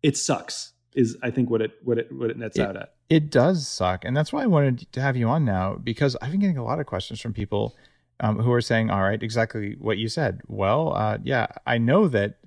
it 0.01 0.16
sucks. 0.16 0.72
Is 0.98 1.16
I 1.22 1.30
think 1.30 1.50
what 1.50 1.62
it 1.62 1.72
what 1.84 1.98
it 1.98 2.12
what 2.12 2.30
it 2.32 2.38
nets 2.38 2.58
it, 2.58 2.64
out 2.64 2.76
at. 2.76 2.96
It 3.08 3.30
does 3.30 3.68
suck, 3.68 4.04
and 4.04 4.18
that's 4.18 4.34
why 4.34 4.44
I 4.44 4.48
wanted 4.48 4.92
to 4.92 5.00
have 5.00 5.16
you 5.16 5.30
on 5.30 5.46
now 5.46 5.76
because 5.76 6.18
I've 6.22 6.32
been 6.32 6.40
getting 6.40 6.58
a 6.58 6.64
lot 6.64 6.80
of 6.80 6.88
questions 6.88 7.22
from 7.22 7.34
people 7.34 7.76
um, 8.20 8.40
who 8.40 8.52
are 8.52 8.62
saying, 8.62 8.90
all 8.90 9.04
right, 9.04 9.22
exactly 9.22 9.76
what 9.80 9.98
you 9.98 10.10
said. 10.10 10.42
Well, 10.48 10.94
uh, 10.96 11.20
yeah, 11.24 11.48
I 11.66 11.78
know 11.78 12.08
that 12.08 12.40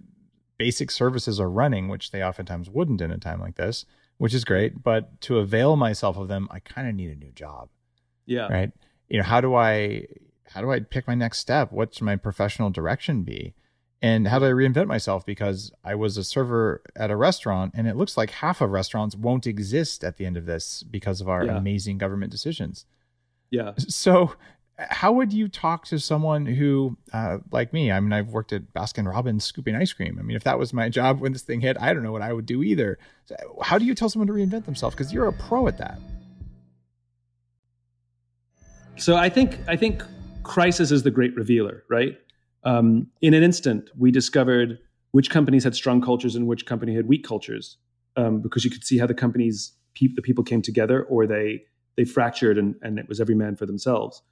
basic 0.58 0.90
services 0.90 1.40
are 1.40 1.48
running, 1.48 1.88
which 1.88 2.10
they 2.10 2.22
oftentimes 2.22 2.68
wouldn't 2.68 3.00
in 3.00 3.10
a 3.10 3.18
time 3.18 3.40
like 3.40 3.56
this, 3.56 3.86
which 4.18 4.34
is 4.34 4.44
great. 4.44 4.82
But 4.82 5.20
to 5.22 5.38
avail 5.38 5.76
myself 5.76 6.16
of 6.16 6.28
them, 6.28 6.48
I 6.50 6.58
kind 6.58 6.88
of 6.88 6.94
need 6.94 7.10
a 7.10 7.14
new 7.14 7.32
job. 7.32 7.68
Yeah. 8.26 8.48
Right. 8.48 8.72
You 9.08 9.18
know, 9.18 9.24
how 9.24 9.40
do 9.40 9.54
I, 9.54 10.06
how 10.48 10.60
do 10.60 10.70
I 10.70 10.80
pick 10.80 11.06
my 11.06 11.14
next 11.14 11.38
step? 11.38 11.72
What's 11.72 12.00
my 12.00 12.16
professional 12.16 12.70
direction 12.70 13.22
be? 13.22 13.54
And 14.02 14.28
how 14.28 14.38
do 14.38 14.46
I 14.46 14.50
reinvent 14.50 14.86
myself? 14.86 15.26
Because 15.26 15.72
I 15.84 15.94
was 15.94 16.16
a 16.16 16.24
server 16.24 16.82
at 16.96 17.10
a 17.10 17.16
restaurant, 17.16 17.74
and 17.76 17.86
it 17.86 17.96
looks 17.96 18.16
like 18.16 18.30
half 18.30 18.60
of 18.60 18.70
restaurants 18.70 19.14
won't 19.14 19.46
exist 19.46 20.02
at 20.02 20.16
the 20.16 20.24
end 20.24 20.38
of 20.38 20.46
this 20.46 20.82
because 20.82 21.20
of 21.20 21.28
our 21.28 21.44
yeah. 21.44 21.56
amazing 21.56 21.98
government 21.98 22.32
decisions. 22.32 22.86
Yeah. 23.50 23.72
So 23.78 24.34
how 24.88 25.12
would 25.12 25.32
you 25.32 25.48
talk 25.48 25.84
to 25.86 25.98
someone 25.98 26.46
who, 26.46 26.96
uh, 27.12 27.38
like 27.52 27.72
me? 27.72 27.92
I 27.92 28.00
mean, 28.00 28.12
I've 28.12 28.28
worked 28.28 28.52
at 28.52 28.72
Baskin 28.72 29.06
Robbins 29.06 29.44
scooping 29.44 29.74
ice 29.74 29.92
cream. 29.92 30.16
I 30.18 30.22
mean, 30.22 30.36
if 30.36 30.44
that 30.44 30.58
was 30.58 30.72
my 30.72 30.88
job 30.98 31.20
when 31.20 31.32
this 31.32 31.42
thing 31.42 31.60
hit, 31.60 31.76
I 31.80 31.92
don't 31.92 32.02
know 32.02 32.12
what 32.12 32.22
I 32.22 32.32
would 32.32 32.46
do 32.46 32.62
either. 32.62 32.98
So 33.26 33.36
how 33.62 33.78
do 33.78 33.84
you 33.84 33.94
tell 33.94 34.08
someone 34.08 34.28
to 34.28 34.32
reinvent 34.32 34.64
themselves? 34.64 34.94
Because 34.94 35.12
you're 35.12 35.26
a 35.26 35.32
pro 35.32 35.68
at 35.68 35.76
that. 35.78 35.98
So 38.96 39.16
I 39.16 39.28
think 39.28 39.58
I 39.66 39.76
think 39.76 40.02
crisis 40.42 40.90
is 40.90 41.02
the 41.02 41.10
great 41.10 41.34
revealer, 41.34 41.84
right? 41.88 42.18
Um, 42.64 43.08
in 43.20 43.34
an 43.34 43.42
instant, 43.42 43.90
we 43.96 44.10
discovered 44.10 44.78
which 45.12 45.30
companies 45.30 45.64
had 45.64 45.74
strong 45.74 46.00
cultures 46.00 46.36
and 46.36 46.46
which 46.46 46.66
company 46.66 46.94
had 46.94 47.06
weak 47.06 47.26
cultures, 47.26 47.78
um, 48.16 48.40
because 48.40 48.64
you 48.64 48.70
could 48.70 48.84
see 48.84 48.98
how 48.98 49.06
the 49.06 49.14
companies, 49.14 49.72
pe- 49.94 50.14
the 50.14 50.22
people 50.22 50.44
came 50.44 50.62
together, 50.62 51.04
or 51.04 51.26
they 51.26 51.62
they 51.96 52.04
fractured, 52.04 52.56
and, 52.56 52.76
and 52.82 52.98
it 52.98 53.08
was 53.08 53.20
every 53.20 53.34
man 53.34 53.56
for 53.56 53.66
themselves 53.66 54.22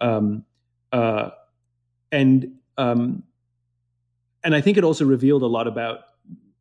um, 0.00 0.44
uh, 0.92 1.30
and 2.12 2.52
um, 2.78 3.22
and 4.44 4.54
I 4.54 4.60
think 4.60 4.76
it 4.76 4.84
also 4.84 5.04
revealed 5.04 5.42
a 5.42 5.46
lot 5.46 5.66
about 5.66 6.00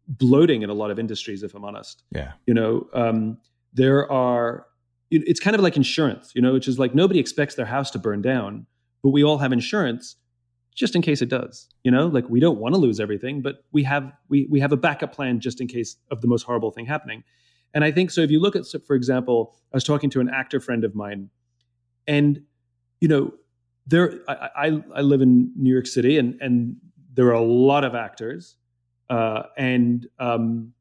bloating 0.07 0.61
in 0.61 0.69
a 0.69 0.73
lot 0.73 0.91
of 0.91 0.99
industries. 0.99 1.43
If 1.43 1.53
I'm 1.53 1.65
honest, 1.65 2.03
yeah, 2.11 2.33
you 2.45 2.53
know, 2.53 2.87
um, 2.93 3.37
there 3.73 4.11
are. 4.11 4.67
It's 5.11 5.39
kind 5.39 5.55
of 5.55 5.61
like 5.61 5.77
insurance, 5.77 6.31
you 6.33 6.41
know, 6.41 6.51
which 6.51 6.67
is 6.67 6.79
like 6.79 6.95
nobody 6.95 7.19
expects 7.19 7.55
their 7.55 7.67
house 7.67 7.91
to 7.91 7.99
burn 7.99 8.23
down, 8.23 8.65
but 9.03 9.09
we 9.09 9.23
all 9.23 9.37
have 9.37 9.53
insurance 9.53 10.15
just 10.75 10.95
in 10.95 11.01
case 11.01 11.21
it 11.21 11.29
does. 11.29 11.67
You 11.83 11.91
know, 11.91 12.07
like 12.07 12.29
we 12.29 12.39
don't 12.39 12.59
want 12.59 12.75
to 12.75 12.79
lose 12.79 12.99
everything, 12.99 13.41
but 13.41 13.63
we 13.71 13.83
have 13.83 14.11
we 14.29 14.47
we 14.49 14.59
have 14.59 14.71
a 14.71 14.77
backup 14.77 15.13
plan 15.13 15.39
just 15.39 15.61
in 15.61 15.67
case 15.67 15.97
of 16.11 16.21
the 16.21 16.27
most 16.27 16.43
horrible 16.43 16.71
thing 16.71 16.85
happening. 16.85 17.23
And 17.73 17.83
I 17.83 17.91
think 17.91 18.11
so. 18.11 18.21
If 18.21 18.31
you 18.31 18.39
look 18.39 18.55
at, 18.55 18.63
for 18.85 18.95
example, 18.95 19.55
I 19.73 19.77
was 19.77 19.83
talking 19.83 20.09
to 20.11 20.21
an 20.21 20.29
actor 20.29 20.59
friend 20.59 20.83
of 20.83 20.93
mine, 20.93 21.29
and 22.07 22.41
you 23.01 23.07
know, 23.07 23.33
there 23.87 24.19
I, 24.27 24.49
I, 24.55 24.83
I 24.95 25.01
live 25.01 25.21
in 25.21 25.51
New 25.55 25.71
York 25.73 25.87
City, 25.87 26.17
and 26.17 26.39
and 26.41 26.75
there 27.13 27.27
are 27.27 27.33
a 27.33 27.41
lot 27.41 27.83
of 27.83 27.95
actors, 27.95 28.57
uh, 29.09 29.43
and 29.57 30.07
um, 30.19 30.73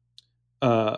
uh, 0.61 0.97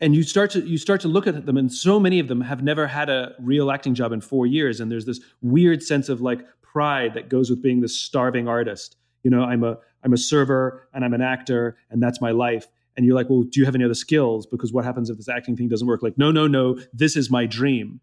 and 0.00 0.14
you 0.14 0.22
start 0.22 0.50
to 0.50 0.60
you 0.60 0.78
start 0.78 1.00
to 1.02 1.08
look 1.08 1.26
at 1.26 1.46
them 1.46 1.56
and 1.56 1.72
so 1.72 2.00
many 2.00 2.18
of 2.18 2.28
them 2.28 2.40
have 2.40 2.62
never 2.62 2.86
had 2.86 3.10
a 3.10 3.34
real 3.38 3.70
acting 3.70 3.94
job 3.94 4.12
in 4.12 4.20
four 4.20 4.46
years 4.46 4.80
and 4.80 4.90
there's 4.90 5.04
this 5.04 5.20
weird 5.42 5.82
sense 5.82 6.08
of 6.08 6.20
like 6.20 6.40
pride 6.72 7.14
that 7.14 7.28
goes 7.28 7.50
with 7.50 7.62
being 7.62 7.80
this 7.80 7.96
starving 7.96 8.48
artist. 8.48 8.96
You 9.22 9.30
know 9.30 9.42
i'm 9.42 9.64
a 9.64 9.76
i'm 10.02 10.12
a 10.12 10.18
server 10.18 10.88
and 10.94 11.04
i'm 11.04 11.12
an 11.12 11.20
actor 11.20 11.76
and 11.90 12.02
that's 12.02 12.20
my 12.20 12.30
life. 12.30 12.66
And 12.96 13.06
you're 13.06 13.14
like 13.14 13.28
well 13.28 13.42
do 13.42 13.60
you 13.60 13.66
have 13.66 13.74
any 13.74 13.84
other 13.84 13.94
skills? 13.94 14.46
Because 14.46 14.72
what 14.72 14.84
happens 14.84 15.10
if 15.10 15.16
this 15.16 15.28
acting 15.28 15.56
thing 15.56 15.68
doesn't 15.68 15.86
work? 15.86 16.02
Like 16.02 16.16
no 16.16 16.30
no 16.30 16.46
no 16.46 16.78
this 16.92 17.16
is 17.16 17.30
my 17.30 17.46
dream. 17.46 18.00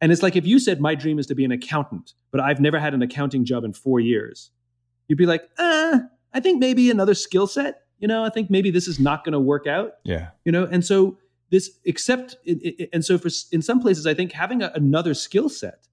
And 0.00 0.10
it's 0.10 0.22
like 0.22 0.36
if 0.36 0.44
you 0.44 0.58
said 0.58 0.80
my 0.80 0.94
dream 0.94 1.18
is 1.18 1.26
to 1.26 1.34
be 1.34 1.44
an 1.44 1.52
accountant 1.52 2.14
but 2.30 2.40
i've 2.40 2.60
never 2.60 2.78
had 2.78 2.94
an 2.94 3.02
accounting 3.02 3.44
job 3.44 3.64
in 3.64 3.72
four 3.72 4.00
years 4.00 4.50
you'd 5.08 5.18
be 5.18 5.26
like 5.26 5.48
uh 5.58 5.98
i 6.32 6.40
think 6.40 6.58
maybe 6.58 6.90
another 6.90 7.14
skill 7.14 7.46
set. 7.46 7.82
You 7.98 8.08
know 8.08 8.24
i 8.24 8.30
think 8.30 8.50
maybe 8.50 8.70
this 8.70 8.88
is 8.88 8.98
not 8.98 9.24
going 9.24 9.32
to 9.32 9.40
work 9.40 9.66
out. 9.66 9.94
Yeah. 10.04 10.30
You 10.44 10.52
know 10.52 10.64
and 10.70 10.84
so 10.84 11.18
this 11.50 11.70
except 11.84 12.36
and 12.92 13.04
so 13.04 13.18
for 13.18 13.30
in 13.52 13.62
some 13.62 13.80
places 13.80 14.06
i 14.06 14.14
think 14.14 14.32
having 14.32 14.62
a, 14.62 14.72
another 14.74 15.14
skill 15.14 15.48
set 15.48 15.86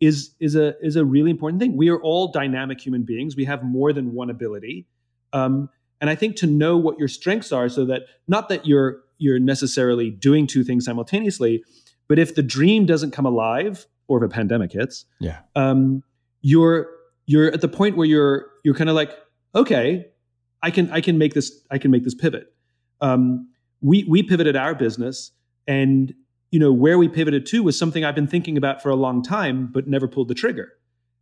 is 0.00 0.34
is 0.40 0.54
a 0.54 0.74
is 0.84 0.96
a 0.96 1.04
really 1.04 1.30
important 1.30 1.60
thing. 1.60 1.76
We 1.76 1.88
are 1.88 2.00
all 2.00 2.30
dynamic 2.32 2.80
human 2.80 3.02
beings. 3.02 3.36
We 3.36 3.44
have 3.46 3.62
more 3.62 3.92
than 3.92 4.14
one 4.14 4.30
ability. 4.30 4.86
Um, 5.32 5.70
and 6.00 6.10
i 6.10 6.14
think 6.14 6.36
to 6.36 6.46
know 6.46 6.76
what 6.76 6.98
your 6.98 7.08
strengths 7.08 7.52
are 7.52 7.68
so 7.68 7.84
that 7.84 8.02
not 8.28 8.48
that 8.48 8.66
you're 8.66 9.00
you're 9.18 9.38
necessarily 9.38 10.10
doing 10.10 10.46
two 10.46 10.62
things 10.62 10.84
simultaneously 10.84 11.64
but 12.08 12.18
if 12.18 12.34
the 12.34 12.42
dream 12.42 12.86
doesn't 12.86 13.10
come 13.10 13.26
alive 13.26 13.86
or 14.08 14.22
if 14.22 14.30
a 14.30 14.32
pandemic 14.32 14.72
hits 14.72 15.04
yeah. 15.20 15.40
um, 15.54 16.02
you're 16.42 16.88
you're 17.26 17.52
at 17.52 17.60
the 17.60 17.68
point 17.68 17.96
where 17.96 18.06
you're 18.06 18.46
you're 18.64 18.74
kind 18.74 18.90
of 18.90 18.96
like 18.96 19.12
okay 19.54 20.06
i 20.62 20.70
can 20.70 20.90
i 20.90 21.00
can 21.00 21.18
make 21.18 21.34
this 21.34 21.64
i 21.70 21.78
can 21.78 21.90
make 21.90 22.04
this 22.04 22.14
pivot. 22.14 22.52
Um, 23.00 23.48
we 23.82 24.04
we 24.04 24.22
pivoted 24.22 24.56
our 24.56 24.74
business 24.74 25.32
and 25.66 26.14
you 26.50 26.58
know 26.58 26.72
where 26.72 26.98
we 26.98 27.08
pivoted 27.08 27.46
to 27.46 27.62
was 27.62 27.78
something 27.78 28.04
I've 28.04 28.14
been 28.14 28.26
thinking 28.26 28.56
about 28.56 28.82
for 28.82 28.90
a 28.90 28.96
long 28.96 29.22
time 29.22 29.68
but 29.72 29.86
never 29.88 30.08
pulled 30.08 30.28
the 30.28 30.34
trigger. 30.34 30.72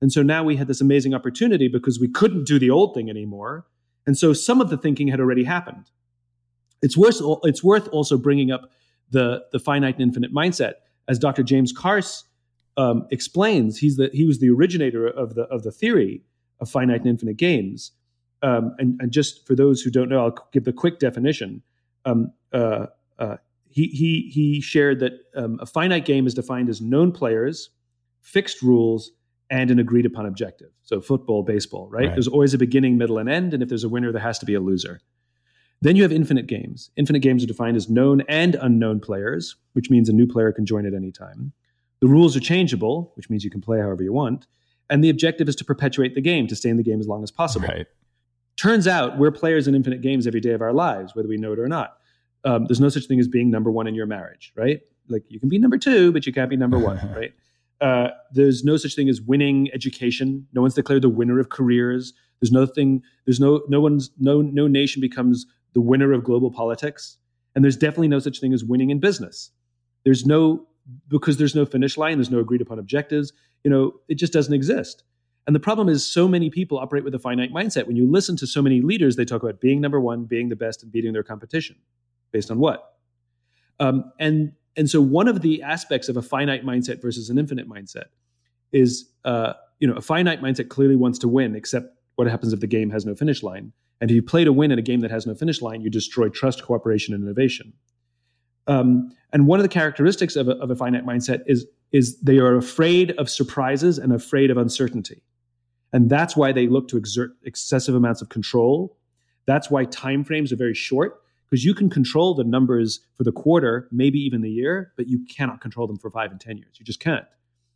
And 0.00 0.12
so 0.12 0.22
now 0.22 0.44
we 0.44 0.56
had 0.56 0.68
this 0.68 0.80
amazing 0.80 1.14
opportunity 1.14 1.68
because 1.68 1.98
we 1.98 2.08
couldn't 2.08 2.44
do 2.44 2.58
the 2.58 2.70
old 2.70 2.94
thing 2.94 3.08
anymore. 3.08 3.66
And 4.06 4.18
so 4.18 4.32
some 4.32 4.60
of 4.60 4.68
the 4.68 4.76
thinking 4.76 5.08
had 5.08 5.20
already 5.20 5.44
happened. 5.44 5.90
It's 6.82 6.96
worth 6.96 7.20
it's 7.44 7.64
worth 7.64 7.88
also 7.88 8.18
bringing 8.18 8.50
up 8.50 8.70
the 9.10 9.44
the 9.52 9.58
finite 9.58 9.94
and 9.94 10.02
infinite 10.02 10.34
mindset 10.34 10.74
as 11.08 11.18
Dr. 11.18 11.42
James 11.42 11.72
Carse 11.72 12.24
um, 12.76 13.06
explains. 13.10 13.78
He's 13.78 13.96
the 13.96 14.10
he 14.12 14.24
was 14.24 14.40
the 14.40 14.50
originator 14.50 15.06
of 15.06 15.34
the 15.34 15.42
of 15.44 15.62
the 15.62 15.72
theory 15.72 16.22
of 16.60 16.68
finite 16.68 17.00
and 17.00 17.08
infinite 17.08 17.36
games. 17.36 17.92
Um, 18.42 18.74
and, 18.78 19.00
and 19.00 19.10
just 19.10 19.46
for 19.46 19.54
those 19.54 19.80
who 19.80 19.90
don't 19.90 20.10
know, 20.10 20.24
I'll 20.24 20.48
give 20.52 20.64
the 20.64 20.72
quick 20.72 20.98
definition 20.98 21.62
um, 22.04 22.32
uh, 22.52 22.86
uh, 23.18 23.36
he, 23.74 23.88
he, 23.88 24.30
he 24.32 24.60
shared 24.60 25.00
that 25.00 25.14
um, 25.34 25.58
a 25.60 25.66
finite 25.66 26.04
game 26.04 26.28
is 26.28 26.34
defined 26.34 26.68
as 26.68 26.80
known 26.80 27.10
players, 27.10 27.70
fixed 28.20 28.62
rules, 28.62 29.10
and 29.50 29.68
an 29.68 29.80
agreed 29.80 30.06
upon 30.06 30.26
objective. 30.26 30.68
So 30.82 31.00
football, 31.00 31.42
baseball, 31.42 31.88
right? 31.90 32.06
right? 32.06 32.14
There's 32.14 32.28
always 32.28 32.54
a 32.54 32.58
beginning, 32.58 32.98
middle, 32.98 33.18
and 33.18 33.28
end. 33.28 33.52
And 33.52 33.64
if 33.64 33.68
there's 33.68 33.82
a 33.82 33.88
winner, 33.88 34.12
there 34.12 34.22
has 34.22 34.38
to 34.38 34.46
be 34.46 34.54
a 34.54 34.60
loser. 34.60 35.00
Then 35.82 35.96
you 35.96 36.04
have 36.04 36.12
infinite 36.12 36.46
games. 36.46 36.90
Infinite 36.96 37.18
games 37.18 37.42
are 37.42 37.48
defined 37.48 37.76
as 37.76 37.88
known 37.88 38.20
and 38.28 38.54
unknown 38.54 39.00
players, 39.00 39.56
which 39.72 39.90
means 39.90 40.08
a 40.08 40.12
new 40.12 40.28
player 40.28 40.52
can 40.52 40.64
join 40.64 40.86
at 40.86 40.94
any 40.94 41.10
time. 41.10 41.52
The 41.98 42.06
rules 42.06 42.36
are 42.36 42.40
changeable, 42.40 43.12
which 43.16 43.28
means 43.28 43.42
you 43.42 43.50
can 43.50 43.60
play 43.60 43.80
however 43.80 44.04
you 44.04 44.12
want. 44.12 44.46
And 44.88 45.02
the 45.02 45.10
objective 45.10 45.48
is 45.48 45.56
to 45.56 45.64
perpetuate 45.64 46.14
the 46.14 46.20
game, 46.20 46.46
to 46.46 46.54
stay 46.54 46.68
in 46.68 46.76
the 46.76 46.84
game 46.84 47.00
as 47.00 47.08
long 47.08 47.24
as 47.24 47.32
possible. 47.32 47.66
Right. 47.66 47.86
Turns 48.56 48.86
out 48.86 49.18
we're 49.18 49.32
players 49.32 49.66
in 49.66 49.74
infinite 49.74 50.00
games 50.00 50.28
every 50.28 50.40
day 50.40 50.52
of 50.52 50.62
our 50.62 50.72
lives, 50.72 51.16
whether 51.16 51.28
we 51.28 51.38
know 51.38 51.52
it 51.52 51.58
or 51.58 51.66
not. 51.66 51.98
Um, 52.44 52.66
there's 52.66 52.80
no 52.80 52.88
such 52.88 53.06
thing 53.06 53.20
as 53.20 53.28
being 53.28 53.50
number 53.50 53.70
one 53.70 53.86
in 53.86 53.94
your 53.94 54.06
marriage, 54.06 54.52
right? 54.56 54.80
Like 55.08 55.24
you 55.28 55.40
can 55.40 55.48
be 55.48 55.58
number 55.58 55.78
two, 55.78 56.12
but 56.12 56.26
you 56.26 56.32
can't 56.32 56.50
be 56.50 56.56
number 56.56 56.78
one, 56.78 56.98
right? 57.14 57.32
Uh, 57.80 58.10
there's 58.32 58.64
no 58.64 58.76
such 58.76 58.94
thing 58.94 59.08
as 59.08 59.20
winning 59.20 59.68
education. 59.72 60.46
No 60.52 60.62
one's 60.62 60.74
declared 60.74 61.02
the 61.02 61.08
winner 61.08 61.38
of 61.38 61.50
careers. 61.50 62.12
There's 62.40 62.52
nothing. 62.52 63.02
There's 63.26 63.40
no 63.40 63.62
no 63.68 63.80
one's 63.80 64.10
no 64.18 64.42
no 64.42 64.66
nation 64.66 65.00
becomes 65.00 65.46
the 65.72 65.80
winner 65.80 66.12
of 66.12 66.24
global 66.24 66.50
politics, 66.50 67.18
and 67.54 67.64
there's 67.64 67.76
definitely 67.76 68.08
no 68.08 68.18
such 68.18 68.40
thing 68.40 68.52
as 68.52 68.64
winning 68.64 68.90
in 68.90 69.00
business. 69.00 69.50
There's 70.04 70.24
no 70.24 70.66
because 71.08 71.38
there's 71.38 71.54
no 71.54 71.64
finish 71.64 71.96
line. 71.96 72.18
There's 72.18 72.30
no 72.30 72.40
agreed 72.40 72.60
upon 72.60 72.78
objectives. 72.78 73.32
You 73.64 73.70
know, 73.70 73.94
it 74.08 74.16
just 74.16 74.32
doesn't 74.32 74.52
exist. 74.52 75.02
And 75.46 75.54
the 75.54 75.60
problem 75.60 75.88
is, 75.88 76.06
so 76.06 76.26
many 76.26 76.48
people 76.48 76.78
operate 76.78 77.04
with 77.04 77.14
a 77.14 77.18
finite 77.18 77.52
mindset. 77.52 77.86
When 77.86 77.96
you 77.96 78.10
listen 78.10 78.36
to 78.36 78.46
so 78.46 78.62
many 78.62 78.80
leaders, 78.80 79.16
they 79.16 79.24
talk 79.24 79.42
about 79.42 79.60
being 79.60 79.80
number 79.80 80.00
one, 80.00 80.24
being 80.24 80.48
the 80.48 80.56
best, 80.56 80.82
and 80.82 80.90
beating 80.90 81.12
their 81.12 81.22
competition. 81.22 81.76
Based 82.34 82.50
on 82.50 82.58
what? 82.58 82.96
Um, 83.78 84.10
and 84.18 84.52
and 84.76 84.90
so 84.90 85.00
one 85.00 85.28
of 85.28 85.40
the 85.40 85.62
aspects 85.62 86.08
of 86.08 86.16
a 86.16 86.22
finite 86.22 86.66
mindset 86.66 87.00
versus 87.00 87.30
an 87.30 87.38
infinite 87.38 87.68
mindset 87.68 88.06
is, 88.72 89.08
uh, 89.24 89.52
you 89.78 89.86
know, 89.86 89.94
a 89.94 90.00
finite 90.00 90.42
mindset 90.42 90.68
clearly 90.68 90.96
wants 90.96 91.20
to 91.20 91.28
win, 91.28 91.54
except 91.54 91.96
what 92.16 92.26
happens 92.26 92.52
if 92.52 92.58
the 92.58 92.66
game 92.66 92.90
has 92.90 93.06
no 93.06 93.14
finish 93.14 93.44
line? 93.44 93.72
And 94.00 94.10
if 94.10 94.16
you 94.16 94.22
play 94.22 94.42
to 94.42 94.52
win 94.52 94.72
in 94.72 94.80
a 94.80 94.82
game 94.82 94.98
that 95.02 95.12
has 95.12 95.28
no 95.28 95.34
finish 95.36 95.62
line, 95.62 95.80
you 95.80 95.90
destroy 95.90 96.28
trust, 96.28 96.64
cooperation, 96.64 97.14
and 97.14 97.22
innovation. 97.22 97.72
Um, 98.66 99.12
and 99.32 99.46
one 99.46 99.60
of 99.60 99.62
the 99.62 99.68
characteristics 99.68 100.34
of 100.34 100.48
a, 100.48 100.56
of 100.56 100.72
a 100.72 100.74
finite 100.74 101.06
mindset 101.06 101.42
is 101.46 101.66
is 101.92 102.20
they 102.20 102.38
are 102.38 102.56
afraid 102.56 103.12
of 103.12 103.30
surprises 103.30 103.96
and 103.98 104.12
afraid 104.12 104.50
of 104.50 104.56
uncertainty. 104.56 105.22
And 105.92 106.10
that's 106.10 106.36
why 106.36 106.50
they 106.50 106.66
look 106.66 106.88
to 106.88 106.96
exert 106.96 107.30
excessive 107.44 107.94
amounts 107.94 108.22
of 108.22 108.28
control. 108.28 108.98
That's 109.46 109.70
why 109.70 109.86
timeframes 109.86 110.50
are 110.50 110.56
very 110.56 110.74
short 110.74 111.20
because 111.54 111.64
you 111.64 111.72
can 111.72 111.88
control 111.88 112.34
the 112.34 112.42
numbers 112.42 112.98
for 113.16 113.22
the 113.22 113.30
quarter, 113.30 113.86
maybe 113.92 114.18
even 114.18 114.40
the 114.40 114.50
year, 114.50 114.92
but 114.96 115.06
you 115.06 115.24
cannot 115.26 115.60
control 115.60 115.86
them 115.86 115.96
for 115.96 116.10
five 116.10 116.32
and 116.32 116.40
10 116.40 116.58
years. 116.58 116.74
You 116.80 116.84
just 116.84 116.98
can't. 116.98 117.24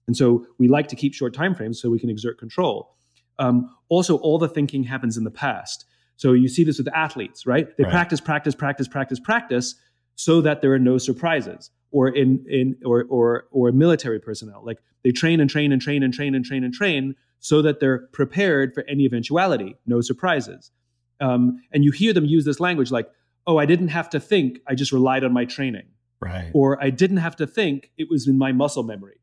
And 0.08 0.16
so 0.16 0.44
we 0.58 0.66
like 0.66 0.88
to 0.88 0.96
keep 0.96 1.14
short 1.14 1.32
timeframes 1.32 1.76
so 1.76 1.88
we 1.88 2.00
can 2.00 2.10
exert 2.10 2.40
control. 2.40 2.96
Um, 3.38 3.72
also, 3.88 4.16
all 4.16 4.36
the 4.36 4.48
thinking 4.48 4.82
happens 4.82 5.16
in 5.16 5.22
the 5.22 5.30
past. 5.30 5.84
So 6.16 6.32
you 6.32 6.48
see 6.48 6.64
this 6.64 6.78
with 6.78 6.88
athletes, 6.92 7.46
right? 7.46 7.68
They 7.76 7.84
right. 7.84 7.92
practice, 7.92 8.20
practice, 8.20 8.56
practice, 8.56 8.88
practice, 8.88 9.20
practice, 9.20 9.76
so 10.16 10.40
that 10.40 10.60
there 10.60 10.72
are 10.72 10.80
no 10.80 10.98
surprises. 10.98 11.70
Or 11.92 12.08
in 12.08 12.44
in 12.48 12.76
or 12.84 13.04
or 13.08 13.44
or 13.52 13.70
military 13.70 14.18
personnel, 14.18 14.60
like 14.64 14.78
they 15.04 15.12
train 15.12 15.38
and 15.38 15.48
train 15.48 15.70
and 15.70 15.80
train 15.80 16.02
and 16.02 16.12
train 16.12 16.34
and 16.34 16.44
train 16.44 16.64
and 16.64 16.74
train 16.74 17.14
so 17.38 17.62
that 17.62 17.78
they're 17.78 18.08
prepared 18.12 18.74
for 18.74 18.84
any 18.88 19.04
eventuality, 19.04 19.76
no 19.86 20.00
surprises. 20.00 20.72
Um, 21.20 21.62
and 21.72 21.84
you 21.84 21.92
hear 21.92 22.12
them 22.12 22.24
use 22.24 22.44
this 22.44 22.60
language 22.60 22.90
like, 22.90 23.08
oh, 23.48 23.56
I 23.56 23.64
didn't 23.64 23.88
have 23.88 24.10
to 24.10 24.20
think, 24.20 24.60
I 24.68 24.74
just 24.74 24.92
relied 24.92 25.24
on 25.24 25.32
my 25.32 25.46
training. 25.46 25.86
Right. 26.20 26.50
Or 26.52 26.80
I 26.82 26.90
didn't 26.90 27.16
have 27.16 27.34
to 27.36 27.46
think, 27.46 27.90
it 27.96 28.08
was 28.10 28.28
in 28.28 28.36
my 28.36 28.52
muscle 28.52 28.82
memory. 28.82 29.20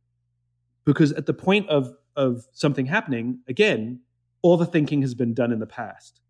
Because 0.83 1.11
at 1.13 1.27
the 1.27 1.33
point 1.33 1.69
of, 1.69 1.93
of 2.15 2.45
something 2.51 2.87
happening, 2.87 3.39
again, 3.47 4.01
all 4.41 4.57
the 4.57 4.65
thinking 4.65 5.01
has 5.03 5.13
been 5.13 5.35
done 5.35 5.51
in 5.51 5.59
the 5.59 5.67
past. 5.67 6.21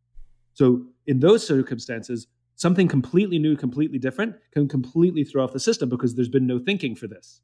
So 0.53 0.85
in 1.07 1.21
those 1.21 1.47
circumstances, 1.47 2.27
something 2.55 2.89
completely 2.89 3.39
new, 3.39 3.55
completely 3.55 3.97
different 3.97 4.35
can 4.51 4.67
completely 4.67 5.23
throw 5.23 5.45
off 5.45 5.53
the 5.53 5.59
system 5.59 5.87
because 5.87 6.15
there's 6.15 6.29
been 6.29 6.47
no 6.47 6.59
thinking 6.59 6.95
for 6.95 7.07
this. 7.07 7.39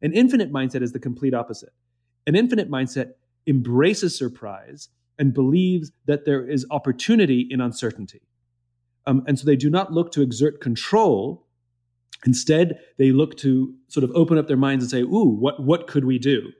An 0.00 0.14
infinite 0.14 0.50
mindset 0.50 0.82
is 0.82 0.92
the 0.92 0.98
complete 0.98 1.34
opposite. 1.34 1.72
An 2.26 2.34
infinite 2.34 2.70
mindset 2.70 3.12
embraces 3.46 4.16
surprise 4.16 4.88
and 5.18 5.34
believes 5.34 5.92
that 6.06 6.24
there 6.24 6.48
is 6.48 6.64
opportunity 6.70 7.46
in 7.50 7.60
uncertainty. 7.60 8.22
Um, 9.06 9.24
and 9.26 9.38
so 9.38 9.46
they 9.46 9.56
do 9.56 9.70
not 9.70 9.92
look 9.92 10.12
to 10.12 10.22
exert 10.22 10.60
control. 10.60 11.46
Instead, 12.24 12.78
they 12.98 13.10
look 13.10 13.36
to 13.38 13.74
sort 13.88 14.04
of 14.04 14.10
open 14.14 14.38
up 14.38 14.46
their 14.46 14.56
minds 14.56 14.84
and 14.84 14.90
say, 14.90 15.00
ooh, 15.00 15.36
what, 15.38 15.62
what 15.62 15.86
could 15.86 16.04
we 16.04 16.18
do? 16.18 16.52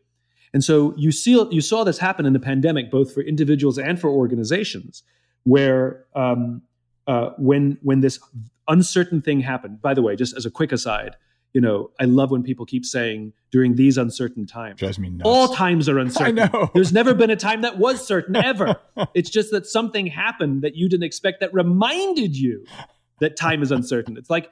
And 0.52 0.62
so 0.62 0.94
you, 0.96 1.12
see, 1.12 1.32
you 1.50 1.60
saw 1.60 1.84
this 1.84 1.98
happen 1.98 2.26
in 2.26 2.32
the 2.32 2.40
pandemic, 2.40 2.90
both 2.90 3.14
for 3.14 3.22
individuals 3.22 3.78
and 3.78 4.00
for 4.00 4.10
organizations, 4.10 5.02
where 5.44 6.04
um, 6.14 6.62
uh, 7.06 7.30
when, 7.38 7.78
when 7.82 8.00
this 8.00 8.18
uncertain 8.68 9.22
thing 9.22 9.40
happened, 9.40 9.80
by 9.80 9.94
the 9.94 10.02
way, 10.02 10.14
just 10.16 10.36
as 10.36 10.44
a 10.44 10.50
quick 10.50 10.72
aside, 10.72 11.16
you 11.52 11.60
know, 11.60 11.90
I 12.00 12.04
love 12.04 12.30
when 12.30 12.42
people 12.42 12.64
keep 12.64 12.84
saying 12.84 13.32
during 13.50 13.74
these 13.74 13.98
uncertain 13.98 14.46
times. 14.46 14.80
Drives 14.80 14.98
me 14.98 15.10
nuts. 15.10 15.22
All 15.24 15.48
times 15.48 15.88
are 15.88 15.98
uncertain. 15.98 16.38
I 16.38 16.48
know. 16.50 16.70
There's 16.74 16.92
never 16.92 17.14
been 17.14 17.30
a 17.30 17.36
time 17.36 17.62
that 17.62 17.78
was 17.78 18.06
certain 18.06 18.36
ever. 18.36 18.76
it's 19.14 19.30
just 19.30 19.50
that 19.50 19.66
something 19.66 20.06
happened 20.06 20.62
that 20.62 20.76
you 20.76 20.88
didn't 20.88 21.04
expect 21.04 21.40
that 21.40 21.52
reminded 21.52 22.36
you 22.36 22.64
that 23.20 23.36
time 23.36 23.62
is 23.62 23.70
uncertain. 23.70 24.16
It's 24.16 24.30
like 24.30 24.50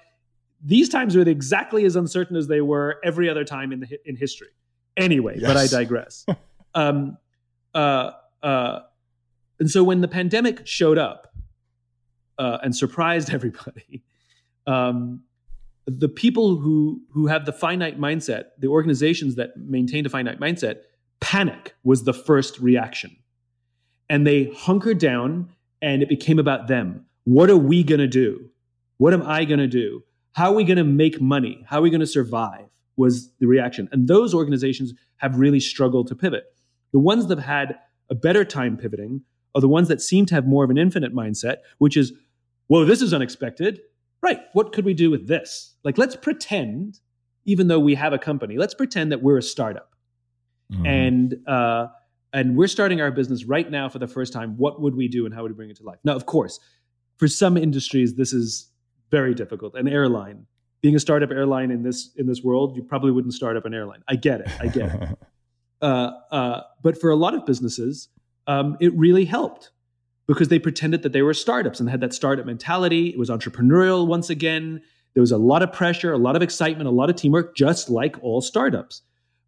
these 0.63 0.89
times 0.89 1.17
are 1.17 1.27
exactly 1.27 1.85
as 1.85 1.97
uncertain 1.97 2.37
as 2.37 2.47
they 2.47 2.61
were 2.61 2.99
every 3.03 3.29
other 3.29 3.45
time 3.45 3.73
in 3.73 3.81
the 3.81 3.99
in 4.05 4.17
history. 4.17 4.49
Anyway, 4.97 5.37
yes. 5.39 5.47
but 5.47 5.57
I 5.57 5.67
digress. 5.67 6.27
um, 6.75 7.17
uh, 7.75 8.13
uh, 8.43 8.81
and 9.59 9.71
so 9.71 9.83
when 9.83 10.01
the 10.01 10.09
pandemic 10.09 10.67
showed 10.67 10.99
up 10.99 11.33
uh, 12.39 12.59
and 12.63 12.75
surprised 12.77 13.31
everybody, 13.31 14.03
um, 14.67 15.23
the 15.99 16.09
people 16.09 16.57
who 16.57 17.01
who 17.11 17.27
have 17.27 17.47
the 17.47 17.53
finite 17.53 17.99
mindset, 17.99 18.45
the 18.59 18.69
organizations 18.69 19.35
that 19.37 19.57
maintain 19.57 20.07
a 20.07 20.09
finite 20.09 20.39
mindset, 20.39 20.83
panic 21.21 21.75
was 21.83 22.05
the 22.05 22.13
first 22.13 22.59
reaction. 22.59 23.17
And 24.09 24.27
they 24.27 24.53
hunkered 24.57 24.99
down 24.99 25.51
and 25.83 26.03
it 26.03 26.09
became 26.09 26.39
about 26.39 26.69
them. 26.69 27.07
What 27.25 27.51
are 27.51 27.57
we 27.57 27.83
going 27.83 28.01
to 28.01 28.09
do? 28.09 28.51
What 28.99 29.13
am 29.15 29.23
I 29.23 29.45
going 29.45 29.61
to 29.61 29.67
do? 29.67 30.03
How 30.33 30.51
are 30.51 30.55
we 30.55 30.65
going 30.65 30.77
to 30.77 30.85
make 30.85 31.21
money? 31.21 31.65
How 31.67 31.79
are 31.79 31.83
we 31.83 31.91
going 31.91 32.01
to 32.01 32.07
survive? 32.07 32.67
Was 32.97 33.31
the 33.41 33.47
reaction. 33.47 33.89
And 33.93 34.09
those 34.09 34.35
organizations 34.35 34.93
have 35.17 35.39
really 35.39 35.61
struggled 35.61 36.09
to 36.09 36.15
pivot. 36.15 36.45
The 36.93 36.99
ones 36.99 37.27
that 37.29 37.39
have 37.39 37.47
had 37.47 37.79
a 38.11 38.15
better 38.15 38.45
time 38.45 38.77
pivoting 38.77 39.23
are 39.55 39.61
the 39.61 39.69
ones 39.69 39.89
that 39.89 40.03
seem 40.03 40.27
to 40.27 40.35
have 40.35 40.47
more 40.47 40.65
of 40.65 40.71
an 40.71 40.79
infinite 40.79 41.15
mindset, 41.15 41.59
which 41.79 41.97
is, 41.97 42.13
whoa, 42.67 42.85
this 42.85 43.01
is 43.01 43.15
unexpected. 43.15 43.81
Right. 44.23 44.41
What 44.53 44.73
could 44.73 44.85
we 44.85 44.95
do 44.95 45.11
with 45.11 45.29
this? 45.29 45.75
Like, 45.83 45.97
let's 45.97 46.17
pretend, 46.17 47.01
even 47.45 47.69
though 47.69 47.81
we 47.81 47.95
have 47.95 48.13
a 48.13 48.19
company, 48.19 48.59
let's 48.59 48.75
pretend 48.75 49.13
that 49.13 49.23
we're 49.23 49.39
a 49.39 49.43
startup. 49.43 49.95
Mm-hmm. 50.73 50.87
And, 50.87 51.37
uh, 51.49 51.87
and 52.33 52.57
we're 52.57 52.69
starting 52.69 53.01
our 53.01 53.11
business 53.11 53.45
right 53.45 53.69
now 53.71 53.89
for 53.89 53.99
the 53.99 54.07
first 54.07 54.33
time. 54.33 54.57
What 54.57 54.81
would 54.81 54.95
we 54.95 55.09
do 55.09 55.25
and 55.27 55.35
how 55.35 55.43
would 55.43 55.53
we 55.53 55.57
bring 55.57 55.71
it 55.71 55.77
to 55.79 55.83
life? 55.83 55.99
Now, 56.05 56.15
of 56.15 56.27
course, 56.27 56.61
for 57.17 57.29
some 57.29 57.57
industries, 57.57 58.15
this 58.15 58.33
is 58.33 58.71
very 59.11 59.35
difficult. 59.35 59.75
An 59.75 59.89
airline, 59.89 60.47
being 60.81 60.95
a 60.95 61.01
startup 61.01 61.31
airline 61.31 61.71
in 61.71 61.83
this 61.83 62.11
in 62.17 62.27
this 62.27 62.43
world, 62.43 62.77
you 62.77 62.83
probably 62.83 63.11
wouldn't 63.11 63.35
start 63.35 63.57
up 63.57 63.67
an 63.67 63.75
airline. 63.75 64.03
I 64.09 64.17
get 64.17 64.41
it. 64.41 64.51
I 64.61 64.67
get 64.69 64.95
it. 64.95 65.19
uh, 65.83 66.11
uh, 66.31 66.61
but 66.83 67.01
for 67.01 67.11
a 67.11 67.17
lot 67.17 67.35
of 67.35 67.45
businesses, 67.45 68.09
um, 68.47 68.77
it 68.81 68.97
really 68.97 69.25
helped 69.25 69.71
because 70.35 70.49
they 70.49 70.59
pretended 70.59 71.03
that 71.03 71.13
they 71.13 71.23
were 71.23 71.35
startups 71.35 71.81
and 71.81 71.91
had 71.91 72.01
that 72.01 72.15
startup 72.15 72.47
mentality. 72.47 73.09
It 73.09 73.19
was 73.19 73.31
entrepreneurial 73.31 74.07
once 74.07 74.31
again. 74.31 74.81
There 75.15 75.21
was 75.21 75.33
a 75.33 75.39
lot 75.39 75.63
of 75.63 75.73
pressure, 75.73 76.13
a 76.13 76.19
lot 76.19 76.37
of 76.37 76.43
excitement, 76.43 76.87
a 76.87 76.93
lot 76.93 77.11
of 77.11 77.17
teamwork, 77.17 77.57
just 77.57 77.91
like 77.91 78.17
all 78.23 78.41
startups. 78.41 79.03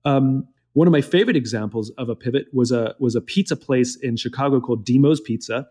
Um, 0.04 0.48
one 0.72 0.88
of 0.88 0.92
my 0.92 1.00
favorite 1.00 1.36
examples 1.36 1.90
of 1.98 2.08
a 2.08 2.16
pivot 2.16 2.46
was 2.52 2.72
a 2.72 2.96
was 2.98 3.14
a 3.14 3.20
pizza 3.20 3.54
place 3.54 3.94
in 3.94 4.16
Chicago 4.16 4.60
called 4.60 4.84
Dimo's 4.84 5.20
Pizza 5.20 5.68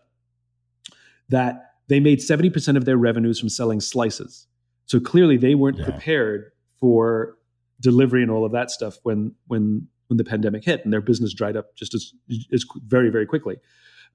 that 1.28 1.72
they 1.88 2.00
made 2.00 2.20
70% 2.20 2.76
of 2.76 2.84
their 2.84 2.96
revenues 2.96 3.38
from 3.38 3.48
selling 3.48 3.80
slices. 3.80 4.46
So 4.86 4.98
clearly 5.00 5.36
they 5.36 5.54
weren't 5.54 5.78
yeah. 5.78 5.84
prepared 5.84 6.52
for 6.80 7.36
delivery 7.80 8.22
and 8.22 8.30
all 8.30 8.46
of 8.46 8.52
that 8.52 8.70
stuff 8.70 8.96
when 9.02 9.34
when 9.46 9.88
when 10.06 10.16
the 10.16 10.24
pandemic 10.24 10.64
hit 10.64 10.84
and 10.84 10.92
their 10.92 11.02
business 11.02 11.34
dried 11.34 11.56
up 11.56 11.74
just 11.76 11.92
as, 11.92 12.12
as 12.50 12.64
very 12.86 13.10
very 13.10 13.26
quickly. 13.26 13.56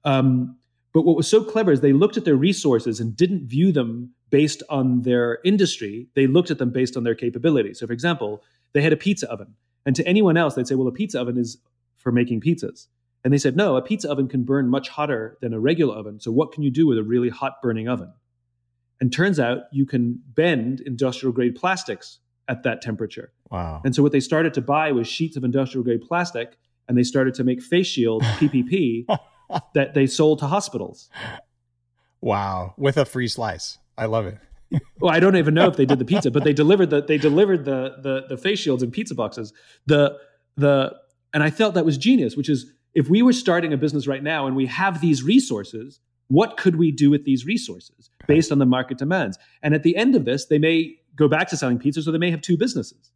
Um, 0.04 0.56
but 0.92 1.02
what 1.02 1.16
was 1.16 1.28
so 1.28 1.42
clever 1.42 1.72
is 1.72 1.80
they 1.80 1.92
looked 1.92 2.16
at 2.16 2.24
their 2.24 2.36
resources 2.36 3.00
and 3.00 3.16
didn't 3.16 3.46
view 3.46 3.72
them 3.72 4.14
based 4.30 4.62
on 4.68 5.02
their 5.02 5.38
industry. 5.44 6.08
They 6.14 6.26
looked 6.26 6.50
at 6.50 6.58
them 6.58 6.70
based 6.70 6.96
on 6.96 7.04
their 7.04 7.14
capability. 7.14 7.74
So, 7.74 7.86
for 7.86 7.92
example, 7.92 8.42
they 8.72 8.82
had 8.82 8.92
a 8.92 8.96
pizza 8.96 9.30
oven, 9.30 9.54
and 9.86 9.94
to 9.96 10.06
anyone 10.06 10.36
else, 10.36 10.54
they'd 10.54 10.66
say, 10.66 10.74
"Well, 10.74 10.88
a 10.88 10.92
pizza 10.92 11.20
oven 11.20 11.38
is 11.38 11.58
for 11.96 12.12
making 12.12 12.40
pizzas." 12.40 12.88
And 13.24 13.32
they 13.32 13.38
said, 13.38 13.56
"No, 13.56 13.76
a 13.76 13.82
pizza 13.82 14.10
oven 14.10 14.28
can 14.28 14.44
burn 14.44 14.68
much 14.68 14.88
hotter 14.88 15.38
than 15.40 15.52
a 15.52 15.60
regular 15.60 15.94
oven. 15.94 16.20
So, 16.20 16.30
what 16.30 16.52
can 16.52 16.62
you 16.62 16.70
do 16.70 16.86
with 16.86 16.98
a 16.98 17.02
really 17.02 17.28
hot 17.28 17.60
burning 17.62 17.88
oven?" 17.88 18.12
And 19.00 19.12
turns 19.12 19.38
out 19.38 19.62
you 19.72 19.86
can 19.86 20.20
bend 20.34 20.80
industrial 20.80 21.32
grade 21.32 21.54
plastics 21.54 22.18
at 22.48 22.62
that 22.62 22.82
temperature. 22.82 23.32
Wow. 23.50 23.82
And 23.84 23.94
so 23.94 24.02
what 24.02 24.12
they 24.12 24.20
started 24.20 24.54
to 24.54 24.62
buy 24.62 24.90
was 24.92 25.06
sheets 25.06 25.36
of 25.36 25.44
industrial 25.44 25.84
grade 25.84 26.02
plastic 26.02 26.56
and 26.88 26.96
they 26.96 27.02
started 27.02 27.34
to 27.34 27.44
make 27.44 27.62
face 27.62 27.86
shields, 27.86 28.24
PPP, 28.38 29.04
that 29.74 29.94
they 29.94 30.06
sold 30.06 30.38
to 30.40 30.46
hospitals. 30.46 31.08
Wow. 32.20 32.74
With 32.76 32.96
a 32.96 33.04
free 33.04 33.28
slice. 33.28 33.78
I 33.96 34.06
love 34.06 34.26
it. 34.26 34.38
well, 35.00 35.12
I 35.12 35.20
don't 35.20 35.36
even 35.36 35.54
know 35.54 35.66
if 35.66 35.76
they 35.76 35.86
did 35.86 35.98
the 35.98 36.04
pizza, 36.04 36.30
but 36.30 36.44
they 36.44 36.52
delivered 36.52 36.90
the 36.90 37.02
they 37.02 37.16
delivered 37.16 37.64
the 37.64 37.96
the 38.02 38.26
the 38.28 38.36
face 38.36 38.58
shields 38.58 38.82
in 38.82 38.90
pizza 38.90 39.14
boxes. 39.14 39.54
The 39.86 40.18
the 40.56 40.94
and 41.32 41.42
I 41.42 41.50
felt 41.50 41.74
that 41.74 41.86
was 41.86 41.96
genius, 41.96 42.36
which 42.36 42.50
is 42.50 42.70
if 42.94 43.08
we 43.08 43.22
were 43.22 43.32
starting 43.32 43.72
a 43.72 43.78
business 43.78 44.06
right 44.06 44.22
now 44.22 44.46
and 44.46 44.54
we 44.54 44.66
have 44.66 45.00
these 45.00 45.22
resources, 45.22 46.00
what 46.28 46.58
could 46.58 46.76
we 46.76 46.92
do 46.92 47.10
with 47.10 47.24
these 47.24 47.46
resources 47.46 48.10
based 48.26 48.52
on 48.52 48.58
the 48.58 48.66
market 48.66 48.98
demands? 48.98 49.38
And 49.62 49.74
at 49.74 49.82
the 49.82 49.96
end 49.96 50.14
of 50.14 50.26
this, 50.26 50.46
they 50.46 50.58
may 50.58 50.96
go 51.16 51.28
back 51.28 51.48
to 51.48 51.56
selling 51.56 51.78
pizzas, 51.78 52.06
or 52.06 52.12
they 52.12 52.18
may 52.18 52.30
have 52.30 52.42
two 52.42 52.58
businesses, 52.58 53.10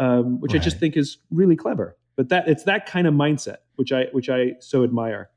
um, 0.00 0.40
which 0.40 0.52
right. 0.52 0.60
I 0.60 0.64
just 0.64 0.78
think 0.78 0.96
is 0.96 1.18
really 1.30 1.56
clever. 1.56 1.96
But 2.16 2.28
that 2.30 2.48
it's 2.48 2.64
that 2.64 2.86
kind 2.86 3.06
of 3.06 3.14
mindset 3.14 3.58
which 3.76 3.92
I 3.92 4.06
which 4.12 4.28
I 4.28 4.54
so 4.58 4.82
admire. 4.82 5.30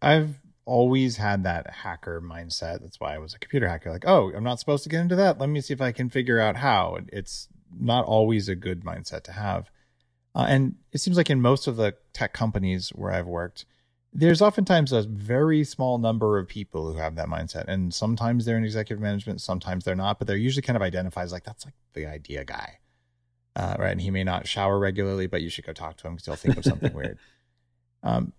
I've 0.00 0.40
always 0.64 1.16
had 1.16 1.44
that 1.44 1.70
hacker 1.70 2.20
mindset. 2.20 2.80
That's 2.80 2.98
why 3.00 3.14
I 3.14 3.18
was 3.18 3.34
a 3.34 3.38
computer 3.38 3.68
hacker. 3.68 3.90
Like, 3.90 4.06
oh, 4.06 4.32
I'm 4.34 4.44
not 4.44 4.60
supposed 4.60 4.82
to 4.84 4.88
get 4.88 5.00
into 5.00 5.16
that. 5.16 5.38
Let 5.38 5.48
me 5.48 5.60
see 5.60 5.74
if 5.74 5.80
I 5.80 5.92
can 5.92 6.08
figure 6.08 6.40
out 6.40 6.56
how. 6.56 6.98
It's 7.12 7.48
not 7.78 8.04
always 8.04 8.48
a 8.48 8.54
good 8.54 8.84
mindset 8.84 9.22
to 9.24 9.32
have. 9.32 9.70
Uh, 10.34 10.46
and 10.48 10.76
it 10.92 10.98
seems 10.98 11.16
like 11.16 11.30
in 11.30 11.40
most 11.40 11.66
of 11.66 11.76
the 11.76 11.94
tech 12.12 12.32
companies 12.32 12.90
where 12.90 13.12
I've 13.12 13.26
worked, 13.26 13.66
there's 14.12 14.42
oftentimes 14.42 14.92
a 14.92 15.02
very 15.02 15.64
small 15.64 15.98
number 15.98 16.38
of 16.38 16.48
people 16.48 16.90
who 16.90 16.98
have 16.98 17.16
that 17.16 17.28
mindset. 17.28 17.64
And 17.66 17.92
sometimes 17.92 18.44
they're 18.44 18.56
in 18.56 18.64
executive 18.64 19.02
management, 19.02 19.40
sometimes 19.40 19.84
they're 19.84 19.96
not, 19.96 20.18
but 20.18 20.28
they're 20.28 20.36
usually 20.36 20.62
kind 20.62 20.76
of 20.76 20.82
identified 20.82 21.24
as 21.24 21.32
like, 21.32 21.44
that's 21.44 21.64
like 21.64 21.74
the 21.94 22.06
idea 22.06 22.44
guy. 22.44 22.78
Uh, 23.56 23.76
right. 23.78 23.92
And 23.92 24.00
he 24.00 24.10
may 24.10 24.24
not 24.24 24.48
shower 24.48 24.78
regularly, 24.78 25.26
but 25.26 25.42
you 25.42 25.48
should 25.48 25.66
go 25.66 25.72
talk 25.72 25.96
to 25.98 26.08
him 26.08 26.14
because 26.14 26.26
he'll 26.26 26.36
think 26.36 26.56
of 26.56 26.64
something 26.64 26.92
weird. 26.94 27.18
Um, 28.02 28.32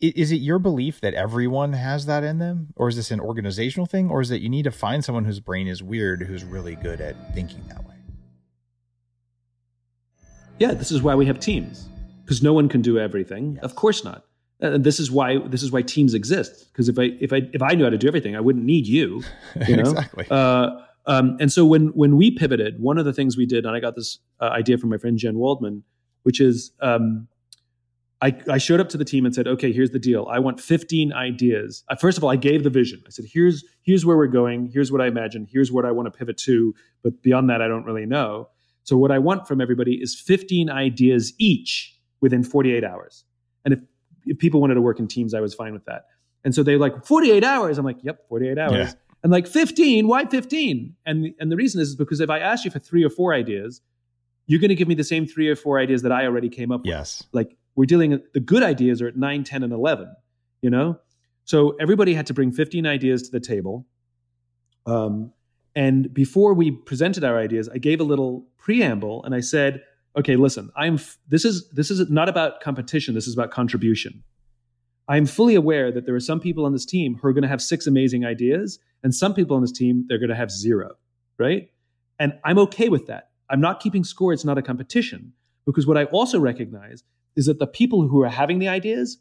is 0.00 0.30
it 0.30 0.36
your 0.36 0.58
belief 0.58 1.00
that 1.00 1.14
everyone 1.14 1.72
has 1.72 2.06
that 2.06 2.22
in 2.22 2.38
them? 2.38 2.68
Or 2.76 2.88
is 2.88 2.96
this 2.96 3.10
an 3.10 3.20
organizational 3.20 3.86
thing? 3.86 4.10
Or 4.10 4.20
is 4.20 4.30
it 4.30 4.40
you 4.40 4.48
need 4.48 4.64
to 4.64 4.70
find 4.70 5.04
someone 5.04 5.24
whose 5.24 5.40
brain 5.40 5.66
is 5.66 5.82
weird 5.82 6.22
who's 6.22 6.44
really 6.44 6.76
good 6.76 7.00
at 7.00 7.34
thinking 7.34 7.64
that 7.68 7.84
way? 7.86 7.94
Yeah 10.58 10.74
this 10.74 10.92
is 10.92 11.02
why 11.02 11.14
we 11.14 11.26
have 11.26 11.40
teams. 11.40 11.88
Because 12.24 12.42
no 12.42 12.52
one 12.52 12.68
can 12.68 12.82
do 12.82 12.98
everything. 12.98 13.54
Yes. 13.54 13.64
of 13.64 13.74
course 13.74 14.04
not. 14.04 14.24
And 14.60 14.84
this 14.84 15.00
is 15.00 15.10
why 15.10 15.38
this 15.38 15.62
is 15.62 15.72
why 15.72 15.82
teams 15.82 16.14
exist. 16.14 16.72
Because 16.72 16.88
if 16.88 16.98
i 16.98 17.10
if 17.20 17.32
i 17.32 17.48
if 17.52 17.62
i 17.62 17.74
knew 17.74 17.84
how 17.84 17.90
to 17.90 17.98
do 17.98 18.06
everything 18.06 18.36
i 18.36 18.40
wouldn't 18.40 18.64
need 18.64 18.86
you, 18.86 19.22
you 19.66 19.76
know? 19.76 19.90
exactly. 19.90 20.26
Uh, 20.30 20.70
um, 21.06 21.36
and 21.40 21.50
so 21.50 21.64
when 21.64 21.88
when 21.88 22.16
we 22.16 22.30
pivoted 22.30 22.80
one 22.80 22.98
of 22.98 23.04
the 23.04 23.12
things 23.12 23.36
we 23.36 23.46
did 23.46 23.64
and 23.64 23.74
i 23.74 23.80
got 23.80 23.96
this 23.96 24.18
uh, 24.40 24.44
idea 24.44 24.78
from 24.78 24.90
my 24.90 24.98
friend 24.98 25.18
jen 25.18 25.38
waldman 25.38 25.82
which 26.22 26.40
is 26.40 26.72
um, 26.82 27.26
I, 28.20 28.36
I, 28.50 28.58
showed 28.58 28.80
up 28.80 28.88
to 28.90 28.96
the 28.96 29.04
team 29.04 29.24
and 29.24 29.34
said, 29.34 29.46
okay, 29.46 29.72
here's 29.72 29.90
the 29.90 29.98
deal. 29.98 30.26
I 30.28 30.40
want 30.40 30.60
15 30.60 31.12
ideas. 31.12 31.84
Uh, 31.88 31.94
first 31.94 32.18
of 32.18 32.24
all, 32.24 32.30
I 32.30 32.36
gave 32.36 32.64
the 32.64 32.70
vision. 32.70 33.00
I 33.06 33.10
said, 33.10 33.26
here's, 33.32 33.64
here's 33.82 34.04
where 34.04 34.16
we're 34.16 34.26
going. 34.26 34.70
Here's 34.72 34.90
what 34.90 35.00
I 35.00 35.06
imagine. 35.06 35.46
Here's 35.48 35.70
what 35.70 35.84
I 35.84 35.92
want 35.92 36.12
to 36.12 36.18
pivot 36.18 36.36
to. 36.38 36.74
But 37.04 37.22
beyond 37.22 37.48
that, 37.50 37.62
I 37.62 37.68
don't 37.68 37.84
really 37.84 38.06
know. 38.06 38.48
So 38.82 38.96
what 38.96 39.12
I 39.12 39.18
want 39.18 39.46
from 39.46 39.60
everybody 39.60 39.94
is 39.94 40.18
15 40.18 40.68
ideas 40.68 41.32
each 41.38 41.94
within 42.20 42.42
48 42.42 42.82
hours. 42.82 43.24
And 43.64 43.74
if, 43.74 43.80
if 44.24 44.38
people 44.38 44.60
wanted 44.60 44.74
to 44.74 44.80
work 44.80 44.98
in 44.98 45.06
teams, 45.06 45.32
I 45.32 45.40
was 45.40 45.54
fine 45.54 45.72
with 45.72 45.84
that. 45.84 46.06
And 46.44 46.54
so 46.54 46.62
they're 46.62 46.78
like, 46.78 47.04
48 47.04 47.44
hours. 47.44 47.78
I'm 47.78 47.84
like, 47.84 47.98
yep, 48.02 48.26
48 48.28 48.58
hours. 48.58 48.72
Yeah. 48.72 48.92
And 49.22 49.30
like 49.30 49.46
15, 49.46 50.08
why 50.08 50.24
15? 50.24 50.94
And, 51.06 51.34
and 51.38 51.52
the 51.52 51.56
reason 51.56 51.80
is, 51.80 51.90
is 51.90 51.96
because 51.96 52.20
if 52.20 52.30
I 52.30 52.38
ask 52.38 52.64
you 52.64 52.70
for 52.70 52.78
three 52.78 53.04
or 53.04 53.10
four 53.10 53.34
ideas, 53.34 53.80
you're 54.46 54.60
going 54.60 54.70
to 54.70 54.74
give 54.74 54.88
me 54.88 54.94
the 54.94 55.04
same 55.04 55.26
three 55.26 55.48
or 55.48 55.56
four 55.56 55.78
ideas 55.78 56.02
that 56.02 56.12
I 56.12 56.24
already 56.24 56.48
came 56.48 56.72
up 56.72 56.80
with. 56.80 56.88
Yes. 56.88 57.22
Like 57.32 57.56
we're 57.78 57.86
dealing 57.86 58.20
the 58.34 58.40
good 58.40 58.64
ideas 58.64 59.00
are 59.00 59.06
at 59.06 59.16
9 59.16 59.44
10 59.44 59.62
and 59.62 59.72
11 59.72 60.12
you 60.60 60.70
know? 60.70 60.98
So 61.44 61.76
everybody 61.80 62.14
had 62.14 62.26
to 62.26 62.34
bring 62.34 62.50
15 62.52 62.86
ideas 62.86 63.22
to 63.22 63.30
the 63.30 63.40
table. 63.40 63.86
Um, 64.86 65.32
and 65.74 66.12
before 66.12 66.54
we 66.54 66.70
presented 66.70 67.24
our 67.24 67.38
ideas 67.38 67.68
i 67.68 67.78
gave 67.78 68.00
a 68.00 68.04
little 68.04 68.46
preamble 68.56 69.22
and 69.24 69.34
i 69.34 69.40
said 69.40 69.82
okay 70.16 70.34
listen 70.34 70.70
i'm 70.76 70.94
f- 70.94 71.18
this 71.28 71.44
is 71.44 71.68
this 71.70 71.90
is 71.90 72.10
not 72.10 72.28
about 72.28 72.60
competition 72.60 73.14
this 73.14 73.26
is 73.26 73.34
about 73.34 73.50
contribution. 73.50 74.24
I'm 75.10 75.24
fully 75.24 75.54
aware 75.54 75.90
that 75.90 76.04
there 76.04 76.14
are 76.14 76.20
some 76.20 76.38
people 76.38 76.66
on 76.66 76.72
this 76.74 76.84
team 76.84 77.14
who 77.14 77.28
are 77.28 77.32
going 77.32 77.42
to 77.42 77.48
have 77.48 77.62
six 77.62 77.86
amazing 77.86 78.26
ideas 78.26 78.78
and 79.02 79.14
some 79.14 79.32
people 79.32 79.56
on 79.56 79.62
this 79.62 79.72
team 79.72 80.04
they're 80.08 80.18
going 80.18 80.30
to 80.30 80.42
have 80.42 80.50
zero 80.50 80.96
right? 81.38 81.68
And 82.18 82.32
i'm 82.44 82.58
okay 82.58 82.88
with 82.88 83.06
that. 83.06 83.30
I'm 83.50 83.60
not 83.60 83.80
keeping 83.80 84.04
score 84.04 84.32
it's 84.32 84.44
not 84.44 84.58
a 84.58 84.62
competition 84.62 85.34
because 85.66 85.86
what 85.86 85.98
i 85.98 86.04
also 86.04 86.40
recognize 86.40 87.04
is 87.38 87.46
that 87.46 87.60
the 87.60 87.66
people 87.68 88.08
who 88.08 88.20
are 88.22 88.28
having 88.28 88.58
the 88.58 88.66
ideas 88.66 89.18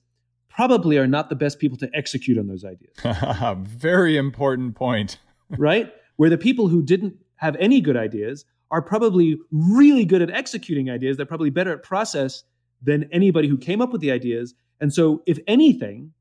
probably 0.50 0.98
are 0.98 1.06
not 1.06 1.30
the 1.30 1.36
best 1.36 1.60
people 1.60 1.78
to 1.78 1.90
execute 1.94 2.36
on 2.40 2.48
those 2.48 2.66
ideas. 2.66 2.96
Very 3.78 4.18
important 4.18 4.76
point. 4.76 5.20
right? 5.52 5.94
Where 6.16 6.32
the 6.32 6.38
people 6.38 6.68
who 6.68 6.82
didn't 6.82 7.14
have 7.36 7.56
any 7.58 7.80
good 7.80 7.96
ideas 7.96 8.44
are 8.72 8.82
probably 8.82 9.38
really 9.52 10.04
good 10.04 10.24
at 10.24 10.32
executing 10.32 10.90
ideas. 10.90 11.16
They're 11.16 11.28
probably 11.28 11.52
better 11.52 11.72
at 11.72 11.84
process 11.84 12.44
than 12.82 13.08
anybody 13.12 13.48
who 13.48 13.58
came 13.58 13.82
up 13.82 13.92
with 13.92 14.02
the 14.02 14.12
ideas. 14.12 14.56
And 14.82 14.92
so, 14.92 15.22
if 15.28 15.38
anything, 15.46 16.14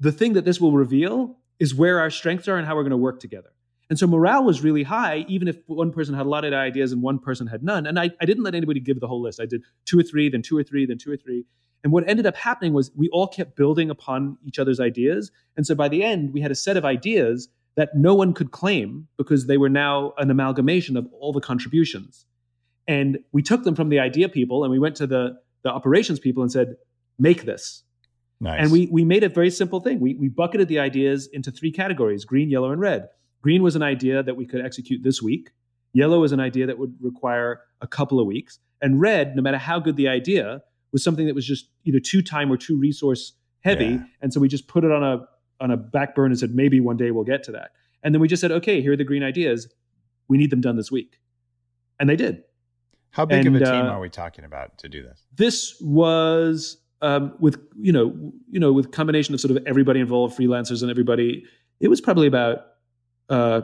the 0.00 0.10
thing 0.10 0.32
that 0.32 0.44
this 0.44 0.60
will 0.60 0.72
reveal 0.72 1.36
is 1.60 1.74
where 1.74 2.00
our 2.00 2.10
strengths 2.10 2.48
are 2.48 2.56
and 2.56 2.66
how 2.66 2.74
we're 2.74 2.82
going 2.82 2.90
to 2.90 2.96
work 2.96 3.20
together. 3.20 3.50
And 3.90 3.98
so 3.98 4.06
morale 4.06 4.44
was 4.44 4.62
really 4.62 4.84
high, 4.84 5.24
even 5.28 5.48
if 5.48 5.58
one 5.66 5.90
person 5.90 6.14
had 6.14 6.24
a 6.24 6.28
lot 6.28 6.44
of 6.44 6.52
ideas 6.52 6.92
and 6.92 7.02
one 7.02 7.18
person 7.18 7.48
had 7.48 7.64
none. 7.64 7.86
And 7.86 7.98
I, 7.98 8.10
I 8.20 8.24
didn't 8.24 8.44
let 8.44 8.54
anybody 8.54 8.78
give 8.78 9.00
the 9.00 9.08
whole 9.08 9.20
list. 9.20 9.40
I 9.40 9.46
did 9.46 9.64
two 9.84 9.98
or 9.98 10.04
three, 10.04 10.28
then 10.28 10.42
two 10.42 10.56
or 10.56 10.62
three, 10.62 10.86
then 10.86 10.96
two 10.96 11.10
or 11.10 11.16
three. 11.16 11.44
And 11.82 11.92
what 11.92 12.08
ended 12.08 12.24
up 12.24 12.36
happening 12.36 12.72
was 12.72 12.92
we 12.94 13.08
all 13.08 13.26
kept 13.26 13.56
building 13.56 13.90
upon 13.90 14.38
each 14.46 14.60
other's 14.60 14.78
ideas. 14.78 15.32
And 15.56 15.66
so 15.66 15.74
by 15.74 15.88
the 15.88 16.04
end, 16.04 16.32
we 16.32 16.40
had 16.40 16.52
a 16.52 16.54
set 16.54 16.76
of 16.76 16.84
ideas 16.84 17.48
that 17.74 17.96
no 17.96 18.14
one 18.14 18.32
could 18.32 18.52
claim 18.52 19.08
because 19.16 19.48
they 19.48 19.58
were 19.58 19.68
now 19.68 20.12
an 20.18 20.30
amalgamation 20.30 20.96
of 20.96 21.08
all 21.12 21.32
the 21.32 21.40
contributions. 21.40 22.26
And 22.86 23.18
we 23.32 23.42
took 23.42 23.64
them 23.64 23.74
from 23.74 23.88
the 23.88 23.98
idea 23.98 24.28
people 24.28 24.62
and 24.62 24.70
we 24.70 24.78
went 24.78 24.96
to 24.96 25.06
the, 25.06 25.38
the 25.62 25.70
operations 25.70 26.20
people 26.20 26.42
and 26.44 26.52
said, 26.52 26.76
make 27.18 27.44
this. 27.44 27.82
Nice. 28.40 28.62
And 28.62 28.72
we, 28.72 28.86
we 28.86 29.04
made 29.04 29.24
a 29.24 29.28
very 29.28 29.50
simple 29.50 29.80
thing. 29.80 30.00
We, 30.00 30.14
we 30.14 30.28
bucketed 30.28 30.68
the 30.68 30.78
ideas 30.78 31.28
into 31.32 31.50
three 31.50 31.72
categories 31.72 32.24
green, 32.24 32.50
yellow, 32.50 32.70
and 32.70 32.80
red. 32.80 33.08
Green 33.42 33.62
was 33.62 33.76
an 33.76 33.82
idea 33.82 34.22
that 34.22 34.36
we 34.36 34.46
could 34.46 34.64
execute 34.64 35.02
this 35.02 35.22
week. 35.22 35.50
Yellow 35.92 36.24
is 36.24 36.32
an 36.32 36.40
idea 36.40 36.66
that 36.66 36.78
would 36.78 36.94
require 37.00 37.60
a 37.80 37.86
couple 37.86 38.20
of 38.20 38.26
weeks. 38.26 38.58
And 38.80 39.00
red, 39.00 39.36
no 39.36 39.42
matter 39.42 39.58
how 39.58 39.80
good 39.80 39.96
the 39.96 40.08
idea, 40.08 40.62
was 40.92 41.02
something 41.02 41.26
that 41.26 41.34
was 41.34 41.46
just 41.46 41.68
either 41.84 42.00
too 42.00 42.22
time 42.22 42.50
or 42.50 42.56
too 42.56 42.78
resource 42.78 43.32
heavy. 43.60 43.86
Yeah. 43.86 44.02
And 44.22 44.32
so 44.32 44.40
we 44.40 44.48
just 44.48 44.68
put 44.68 44.84
it 44.84 44.92
on 44.92 45.02
a 45.02 45.26
on 45.60 45.70
a 45.70 45.76
back 45.76 46.14
burner 46.14 46.28
and 46.28 46.38
said 46.38 46.54
maybe 46.54 46.80
one 46.80 46.96
day 46.96 47.10
we'll 47.10 47.24
get 47.24 47.42
to 47.44 47.52
that. 47.52 47.72
And 48.02 48.14
then 48.14 48.20
we 48.20 48.28
just 48.28 48.40
said, 48.40 48.50
okay, 48.50 48.80
here 48.80 48.92
are 48.92 48.96
the 48.96 49.04
green 49.04 49.22
ideas. 49.22 49.68
We 50.28 50.38
need 50.38 50.50
them 50.50 50.62
done 50.62 50.76
this 50.76 50.90
week. 50.90 51.18
And 51.98 52.08
they 52.08 52.16
did. 52.16 52.42
How 53.10 53.26
big 53.26 53.46
of 53.46 53.54
a 53.54 53.58
team 53.58 53.66
uh, 53.86 53.88
are 53.88 54.00
we 54.00 54.08
talking 54.08 54.44
about 54.44 54.78
to 54.78 54.88
do 54.88 55.02
this? 55.02 55.26
This 55.34 55.76
was 55.80 56.78
um, 57.02 57.34
with 57.40 57.58
you 57.78 57.92
know 57.92 58.32
you 58.48 58.60
know 58.60 58.72
with 58.72 58.92
combination 58.92 59.34
of 59.34 59.40
sort 59.40 59.56
of 59.56 59.62
everybody 59.66 60.00
involved, 60.00 60.38
freelancers 60.38 60.82
and 60.82 60.90
everybody. 60.90 61.44
It 61.80 61.88
was 61.88 62.00
probably 62.00 62.26
about 62.26 62.58
uh, 63.30 63.62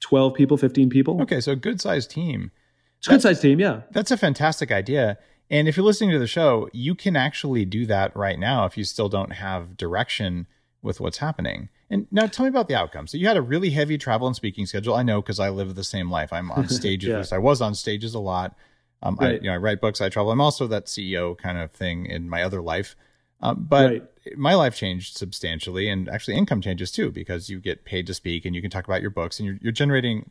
twelve 0.00 0.34
people, 0.34 0.56
fifteen 0.56 0.88
people. 0.88 1.20
Okay, 1.22 1.40
so 1.40 1.52
a 1.52 1.56
good 1.56 1.80
sized 1.80 2.10
team. 2.10 2.50
It's 2.98 3.08
a 3.08 3.10
good 3.10 3.22
sized 3.22 3.42
team, 3.42 3.60
yeah. 3.60 3.82
That's 3.92 4.10
a 4.10 4.16
fantastic 4.16 4.72
idea. 4.72 5.18
And 5.50 5.68
if 5.68 5.76
you're 5.76 5.86
listening 5.86 6.10
to 6.10 6.18
the 6.18 6.26
show, 6.26 6.68
you 6.72 6.94
can 6.94 7.14
actually 7.14 7.64
do 7.64 7.86
that 7.86 8.16
right 8.16 8.38
now 8.38 8.64
if 8.64 8.76
you 8.76 8.84
still 8.84 9.08
don't 9.08 9.32
have 9.32 9.76
direction 9.76 10.46
with 10.82 11.00
what's 11.00 11.18
happening. 11.18 11.68
And 11.88 12.06
now 12.10 12.26
tell 12.26 12.44
me 12.44 12.48
about 12.48 12.68
the 12.68 12.74
outcome. 12.74 13.06
So 13.06 13.16
you 13.16 13.28
had 13.28 13.36
a 13.36 13.42
really 13.42 13.70
heavy 13.70 13.96
travel 13.96 14.26
and 14.26 14.34
speaking 14.34 14.66
schedule. 14.66 14.94
I 14.94 15.02
know 15.02 15.22
because 15.22 15.38
I 15.38 15.50
live 15.50 15.74
the 15.74 15.84
same 15.84 16.10
life. 16.10 16.32
I'm 16.32 16.50
on 16.50 16.68
stages. 16.80 17.30
Yeah. 17.30 17.36
I 17.36 17.38
was 17.38 17.60
on 17.60 17.74
stages 17.74 18.14
a 18.14 18.18
lot. 18.18 18.56
Um, 19.02 19.18
I, 19.20 19.32
you 19.32 19.42
know, 19.42 19.52
I 19.52 19.56
write 19.58 19.80
books. 19.80 20.00
I 20.00 20.08
travel. 20.08 20.32
I'm 20.32 20.40
also 20.40 20.66
that 20.66 20.86
CEO 20.86 21.36
kind 21.36 21.58
of 21.58 21.70
thing 21.70 22.06
in 22.06 22.28
my 22.28 22.42
other 22.42 22.60
life. 22.60 22.96
Um, 23.40 23.66
but 23.68 23.90
Right. 23.90 24.02
my 24.36 24.54
life 24.54 24.76
changed 24.76 25.16
substantially, 25.16 25.88
and 25.88 26.08
actually 26.08 26.36
income 26.36 26.60
changes 26.60 26.90
too 26.90 27.10
because 27.10 27.48
you 27.48 27.60
get 27.60 27.84
paid 27.84 28.06
to 28.06 28.14
speak 28.14 28.44
and 28.44 28.54
you 28.54 28.62
can 28.62 28.70
talk 28.70 28.86
about 28.86 29.02
your 29.02 29.10
books, 29.10 29.38
and 29.38 29.46
you're, 29.46 29.58
you're 29.60 29.72
generating 29.72 30.30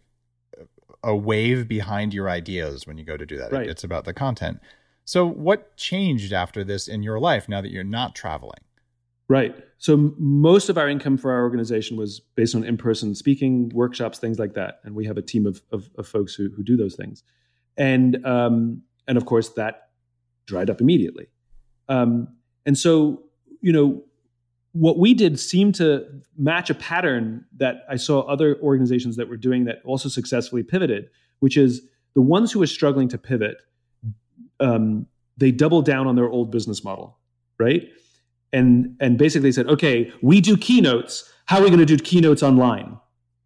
a 1.03 1.15
wave 1.15 1.67
behind 1.67 2.13
your 2.13 2.29
ideas 2.29 2.87
when 2.87 2.97
you 2.97 3.03
go 3.03 3.15
to 3.15 3.25
do 3.25 3.37
that. 3.37 3.51
Right. 3.51 3.69
It's 3.69 3.83
about 3.83 4.05
the 4.05 4.13
content. 4.13 4.59
So, 5.05 5.25
what 5.25 5.77
changed 5.77 6.33
after 6.33 6.63
this 6.63 6.87
in 6.87 7.03
your 7.03 7.19
life 7.19 7.47
now 7.47 7.61
that 7.61 7.69
you're 7.69 7.83
not 7.83 8.15
traveling? 8.15 8.59
Right. 9.27 9.55
So 9.77 10.13
most 10.17 10.69
of 10.69 10.77
our 10.77 10.87
income 10.87 11.17
for 11.17 11.31
our 11.31 11.41
organization 11.41 11.97
was 11.97 12.19
based 12.19 12.55
on 12.55 12.63
in-person 12.63 13.15
speaking, 13.15 13.69
workshops, 13.73 14.19
things 14.19 14.37
like 14.37 14.53
that, 14.53 14.79
and 14.83 14.95
we 14.95 15.05
have 15.05 15.17
a 15.17 15.21
team 15.21 15.45
of 15.45 15.61
of, 15.71 15.89
of 15.97 16.07
folks 16.07 16.33
who 16.35 16.49
who 16.55 16.63
do 16.63 16.77
those 16.77 16.95
things, 16.95 17.23
and 17.77 18.23
um, 18.25 18.83
and 19.07 19.17
of 19.17 19.25
course 19.25 19.49
that 19.49 19.89
dried 20.45 20.69
up 20.69 20.79
immediately, 20.79 21.27
um, 21.89 22.27
and 22.65 22.77
so 22.77 23.23
you 23.61 23.71
know 23.71 24.01
what 24.75 24.99
we 24.99 25.13
did 25.13 25.39
seemed 25.39 25.73
to 25.75 26.05
match 26.37 26.69
a 26.69 26.75
pattern 26.75 27.45
that 27.55 27.85
I 27.89 27.95
saw 27.95 28.21
other 28.23 28.57
organizations 28.61 29.15
that 29.15 29.29
were 29.29 29.37
doing 29.37 29.63
that 29.65 29.77
also 29.85 30.09
successfully 30.09 30.63
pivoted, 30.63 31.09
which 31.39 31.55
is 31.55 31.81
the 32.13 32.21
ones 32.21 32.51
who 32.51 32.59
were 32.59 32.67
struggling 32.67 33.07
to 33.07 33.17
pivot, 33.17 33.55
um, 34.59 35.07
they 35.37 35.51
doubled 35.51 35.85
down 35.85 36.07
on 36.07 36.15
their 36.17 36.29
old 36.29 36.51
business 36.51 36.83
model, 36.83 37.17
right? 37.57 37.89
And 38.51 38.97
and 38.99 39.17
basically 39.17 39.53
said, 39.53 39.67
okay, 39.67 40.11
we 40.21 40.41
do 40.41 40.57
keynotes. 40.57 41.31
How 41.45 41.59
are 41.59 41.63
we 41.63 41.69
going 41.69 41.79
to 41.79 41.85
do 41.85 41.97
keynotes 41.97 42.43
online, 42.43 42.97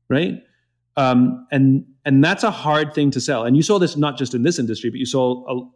right? 0.09 0.41
Um, 0.97 1.47
and 1.51 1.85
and 2.05 2.23
that's 2.23 2.43
a 2.43 2.51
hard 2.51 2.95
thing 2.95 3.11
to 3.11 3.21
sell. 3.21 3.43
And 3.45 3.55
you 3.55 3.61
saw 3.61 3.77
this 3.77 3.95
not 3.95 4.17
just 4.17 4.33
in 4.33 4.41
this 4.41 4.57
industry, 4.57 4.89
but 4.89 4.99
you 4.99 5.05
saw, 5.05 5.45
a, 5.47 5.69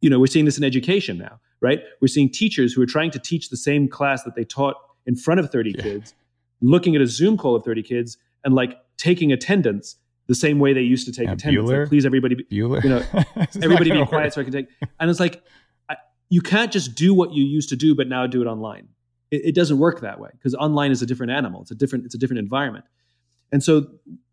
you 0.00 0.08
know, 0.10 0.18
we're 0.18 0.26
seeing 0.26 0.44
this 0.44 0.58
in 0.58 0.64
education 0.64 1.18
now, 1.18 1.40
right? 1.60 1.80
We're 2.00 2.08
seeing 2.08 2.30
teachers 2.30 2.72
who 2.72 2.82
are 2.82 2.86
trying 2.86 3.10
to 3.12 3.18
teach 3.18 3.50
the 3.50 3.56
same 3.56 3.88
class 3.88 4.22
that 4.24 4.34
they 4.34 4.44
taught 4.44 4.76
in 5.06 5.16
front 5.16 5.40
of 5.40 5.50
30 5.50 5.74
Yeah. 5.76 5.82
kids, 5.82 6.14
looking 6.60 6.94
at 6.96 7.02
a 7.02 7.06
Zoom 7.06 7.36
call 7.36 7.54
of 7.56 7.64
30 7.64 7.82
kids 7.82 8.16
and 8.44 8.54
like 8.54 8.78
taking 8.96 9.32
attendance 9.32 9.96
the 10.26 10.34
same 10.34 10.58
way 10.58 10.72
they 10.72 10.80
used 10.82 11.06
to 11.06 11.12
take 11.12 11.26
Yeah, 11.26 11.32
attendance. 11.32 11.68
Like, 11.68 11.88
please, 11.88 12.06
everybody, 12.06 12.34
be, 12.36 12.44
Bueller? 12.44 12.82
You 12.84 12.90
know, 12.90 13.02
everybody 13.62 13.90
be 13.90 14.04
quiet 14.06 14.24
work. 14.26 14.32
so 14.34 14.40
I 14.40 14.44
can 14.44 14.52
take. 14.52 14.68
And 15.00 15.10
it's 15.10 15.20
like, 15.20 15.42
I, 15.88 15.96
you 16.28 16.40
can't 16.40 16.70
just 16.70 16.94
do 16.94 17.12
what 17.12 17.32
you 17.32 17.44
used 17.44 17.68
to 17.70 17.76
do, 17.76 17.94
but 17.94 18.06
now 18.08 18.26
do 18.26 18.40
it 18.40 18.46
online. 18.46 18.88
It, 19.30 19.46
it 19.46 19.54
doesn't 19.54 19.78
work 19.78 20.00
that 20.02 20.20
way 20.20 20.30
because 20.32 20.54
online 20.54 20.92
is 20.92 21.02
a 21.02 21.06
different 21.06 21.32
animal. 21.32 21.62
It's 21.62 21.72
a 21.72 21.74
different, 21.74 22.04
it's 22.04 22.14
a 22.14 22.18
different 22.18 22.38
environment. 22.38 22.84
And 23.52 23.62
so 23.64 23.88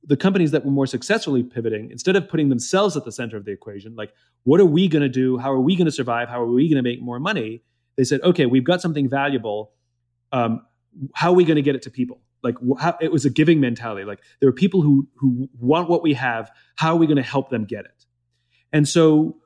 the 0.07 0.17
companies 0.17 0.51
that 0.51 0.65
were 0.65 0.71
more 0.71 0.87
successfully 0.87 1.43
pivoting, 1.43 1.91
instead 1.91 2.15
of 2.15 2.27
putting 2.29 2.49
themselves 2.49 2.95
at 2.95 3.03
the 3.03 3.11
center 3.11 3.37
of 3.37 3.45
the 3.45 3.51
equation, 3.51 3.95
like, 3.95 4.13
what 4.43 4.59
are 4.59 4.65
we 4.65 4.87
going 4.87 5.03
to 5.03 5.09
do? 5.09 5.37
How 5.37 5.51
are 5.51 5.59
we 5.59 5.75
going 5.75 5.85
to 5.85 5.91
survive? 5.91 6.29
How 6.29 6.41
are 6.41 6.47
we 6.47 6.69
going 6.69 6.81
to 6.81 6.89
make 6.89 7.01
more 7.01 7.19
money? 7.19 7.61
They 7.97 8.05
said, 8.05 8.21
okay, 8.21 8.45
we've 8.45 8.63
got 8.63 8.81
something 8.81 9.09
valuable. 9.09 9.73
Um, 10.31 10.65
how 11.13 11.31
are 11.31 11.35
we 11.35 11.43
going 11.43 11.57
to 11.57 11.61
get 11.61 11.75
it 11.75 11.81
to 11.83 11.91
people? 11.91 12.21
Like, 12.41 12.55
how, 12.79 12.97
it 13.01 13.11
was 13.11 13.25
a 13.25 13.29
giving 13.29 13.59
mentality. 13.59 14.05
Like, 14.05 14.19
there 14.39 14.47
are 14.47 14.53
people 14.53 14.81
who 14.81 15.07
who 15.15 15.49
want 15.59 15.89
what 15.89 16.01
we 16.01 16.13
have. 16.13 16.51
How 16.75 16.93
are 16.93 16.97
we 16.97 17.05
going 17.05 17.17
to 17.17 17.23
help 17.23 17.49
them 17.49 17.65
get 17.65 17.85
it? 17.85 18.05
And 18.71 18.87
so 18.87 19.37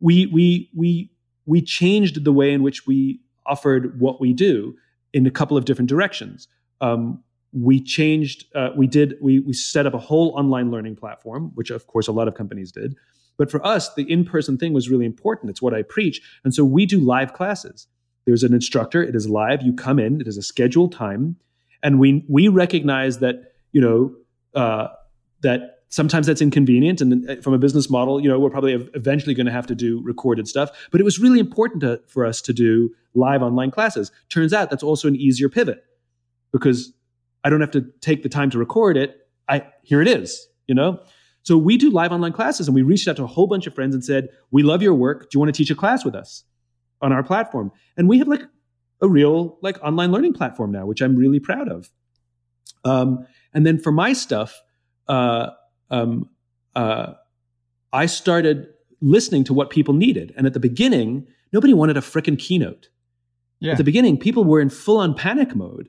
we 0.00 0.26
we 0.26 0.70
we 0.74 1.10
we 1.44 1.60
changed 1.60 2.24
the 2.24 2.32
way 2.32 2.52
in 2.52 2.62
which 2.62 2.86
we 2.86 3.20
offered 3.44 4.00
what 4.00 4.20
we 4.20 4.32
do 4.32 4.76
in 5.12 5.26
a 5.26 5.30
couple 5.30 5.56
of 5.56 5.64
different 5.64 5.88
directions. 5.88 6.48
Um, 6.80 7.22
we 7.58 7.82
changed. 7.82 8.44
Uh, 8.54 8.70
we 8.76 8.86
did. 8.86 9.16
We 9.20 9.40
we 9.40 9.52
set 9.52 9.86
up 9.86 9.94
a 9.94 9.98
whole 9.98 10.30
online 10.36 10.70
learning 10.70 10.96
platform, 10.96 11.52
which 11.54 11.70
of 11.70 11.86
course 11.86 12.08
a 12.08 12.12
lot 12.12 12.28
of 12.28 12.34
companies 12.34 12.72
did. 12.72 12.94
But 13.36 13.50
for 13.50 13.64
us, 13.64 13.94
the 13.94 14.02
in-person 14.10 14.58
thing 14.58 14.72
was 14.72 14.88
really 14.90 15.06
important. 15.06 15.50
It's 15.50 15.62
what 15.62 15.74
I 15.74 15.82
preach, 15.82 16.20
and 16.44 16.54
so 16.54 16.64
we 16.64 16.86
do 16.86 17.00
live 17.00 17.32
classes. 17.32 17.86
There's 18.26 18.42
an 18.42 18.52
instructor. 18.52 19.02
It 19.02 19.14
is 19.14 19.28
live. 19.28 19.62
You 19.62 19.72
come 19.72 19.98
in. 19.98 20.20
It 20.20 20.28
is 20.28 20.36
a 20.36 20.42
scheduled 20.42 20.92
time, 20.92 21.36
and 21.82 21.98
we 21.98 22.24
we 22.28 22.48
recognize 22.48 23.18
that 23.18 23.54
you 23.72 23.80
know 23.80 24.14
uh, 24.54 24.88
that 25.42 25.78
sometimes 25.90 26.26
that's 26.26 26.42
inconvenient 26.42 27.00
and 27.00 27.28
uh, 27.30 27.36
from 27.36 27.54
a 27.54 27.58
business 27.58 27.88
model 27.88 28.20
you 28.20 28.28
know 28.28 28.38
we're 28.38 28.50
probably 28.50 28.74
eventually 28.94 29.34
going 29.34 29.46
to 29.46 29.52
have 29.52 29.66
to 29.66 29.74
do 29.74 30.02
recorded 30.02 30.46
stuff 30.46 30.70
but 30.90 31.00
it 31.00 31.04
was 31.04 31.18
really 31.18 31.38
important 31.38 31.80
to, 31.80 31.98
for 32.06 32.26
us 32.26 32.42
to 32.42 32.52
do 32.52 32.90
live 33.14 33.42
online 33.42 33.70
classes 33.70 34.12
turns 34.28 34.52
out 34.52 34.68
that's 34.68 34.82
also 34.82 35.08
an 35.08 35.16
easier 35.16 35.48
pivot 35.48 35.82
because 36.52 36.92
i 37.44 37.50
don't 37.50 37.60
have 37.60 37.70
to 37.70 37.84
take 38.00 38.22
the 38.22 38.28
time 38.28 38.50
to 38.50 38.58
record 38.58 38.96
it 38.96 39.16
i 39.48 39.64
here 39.82 40.00
it 40.00 40.08
is 40.08 40.48
you 40.66 40.74
know 40.74 41.00
so 41.42 41.56
we 41.56 41.76
do 41.78 41.90
live 41.90 42.12
online 42.12 42.32
classes 42.32 42.68
and 42.68 42.74
we 42.74 42.82
reached 42.82 43.08
out 43.08 43.16
to 43.16 43.24
a 43.24 43.26
whole 43.26 43.46
bunch 43.46 43.66
of 43.66 43.74
friends 43.74 43.94
and 43.94 44.04
said 44.04 44.28
we 44.50 44.62
love 44.62 44.82
your 44.82 44.94
work 44.94 45.22
do 45.22 45.28
you 45.36 45.40
want 45.40 45.52
to 45.52 45.56
teach 45.56 45.70
a 45.70 45.74
class 45.74 46.04
with 46.04 46.14
us 46.14 46.44
on 47.00 47.12
our 47.12 47.22
platform 47.22 47.70
and 47.96 48.08
we 48.08 48.18
have 48.18 48.28
like 48.28 48.42
a 49.00 49.08
real 49.08 49.58
like 49.62 49.78
online 49.82 50.10
learning 50.10 50.32
platform 50.32 50.70
now 50.70 50.84
which 50.84 51.00
i'm 51.00 51.16
really 51.16 51.40
proud 51.40 51.68
of 51.68 51.90
um, 52.84 53.26
and 53.52 53.66
then 53.66 53.78
for 53.78 53.90
my 53.90 54.12
stuff 54.12 54.62
uh, 55.08 55.50
um, 55.90 56.28
uh, 56.74 57.14
I 57.92 58.06
started 58.06 58.68
listening 59.00 59.44
to 59.44 59.54
what 59.54 59.70
people 59.70 59.94
needed. 59.94 60.32
And 60.36 60.46
at 60.46 60.52
the 60.52 60.60
beginning, 60.60 61.26
nobody 61.52 61.74
wanted 61.74 61.96
a 61.96 62.00
frickin' 62.00 62.38
keynote. 62.38 62.88
Yeah. 63.60 63.72
At 63.72 63.78
the 63.78 63.84
beginning, 63.84 64.18
people 64.18 64.44
were 64.44 64.60
in 64.60 64.70
full 64.70 64.98
on 64.98 65.14
panic 65.14 65.56
mode 65.56 65.88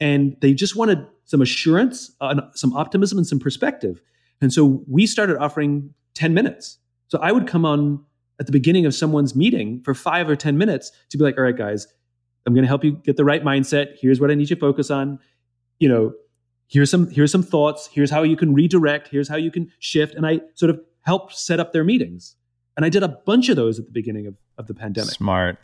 and 0.00 0.36
they 0.40 0.54
just 0.54 0.76
wanted 0.76 1.06
some 1.24 1.42
assurance, 1.42 2.12
uh, 2.20 2.40
some 2.54 2.72
optimism, 2.74 3.18
and 3.18 3.26
some 3.26 3.38
perspective. 3.38 4.00
And 4.40 4.52
so 4.52 4.84
we 4.88 5.06
started 5.06 5.38
offering 5.38 5.94
10 6.14 6.34
minutes. 6.34 6.78
So 7.08 7.18
I 7.20 7.32
would 7.32 7.46
come 7.46 7.64
on 7.64 8.04
at 8.40 8.46
the 8.46 8.52
beginning 8.52 8.86
of 8.86 8.94
someone's 8.94 9.34
meeting 9.34 9.82
for 9.82 9.94
five 9.94 10.28
or 10.28 10.36
10 10.36 10.56
minutes 10.56 10.92
to 11.10 11.18
be 11.18 11.24
like, 11.24 11.36
all 11.36 11.44
right, 11.44 11.56
guys, 11.56 11.86
I'm 12.46 12.54
going 12.54 12.62
to 12.62 12.68
help 12.68 12.84
you 12.84 12.92
get 12.92 13.16
the 13.16 13.24
right 13.24 13.42
mindset. 13.42 13.96
Here's 14.00 14.20
what 14.20 14.30
I 14.30 14.34
need 14.34 14.48
you 14.48 14.56
to 14.56 14.60
focus 14.60 14.90
on. 14.90 15.18
You 15.78 15.88
know, 15.88 16.12
here's 16.68 16.90
some 16.90 17.10
here's 17.10 17.32
some 17.32 17.42
thoughts. 17.42 17.88
Here's 17.92 18.10
how 18.10 18.22
you 18.22 18.36
can 18.36 18.54
redirect. 18.54 19.08
Here's 19.08 19.28
how 19.28 19.36
you 19.36 19.50
can 19.50 19.70
shift. 19.80 20.14
And 20.14 20.26
I 20.26 20.40
sort 20.54 20.70
of 20.70 20.80
helped 21.02 21.36
set 21.36 21.60
up 21.60 21.72
their 21.72 21.84
meetings. 21.84 22.36
And 22.76 22.84
I 22.84 22.88
did 22.88 23.02
a 23.02 23.08
bunch 23.08 23.48
of 23.48 23.56
those 23.56 23.78
at 23.78 23.86
the 23.86 23.92
beginning 23.92 24.26
of, 24.26 24.38
of 24.56 24.66
the 24.66 24.74
pandemic. 24.74 25.10
Smart. 25.10 25.58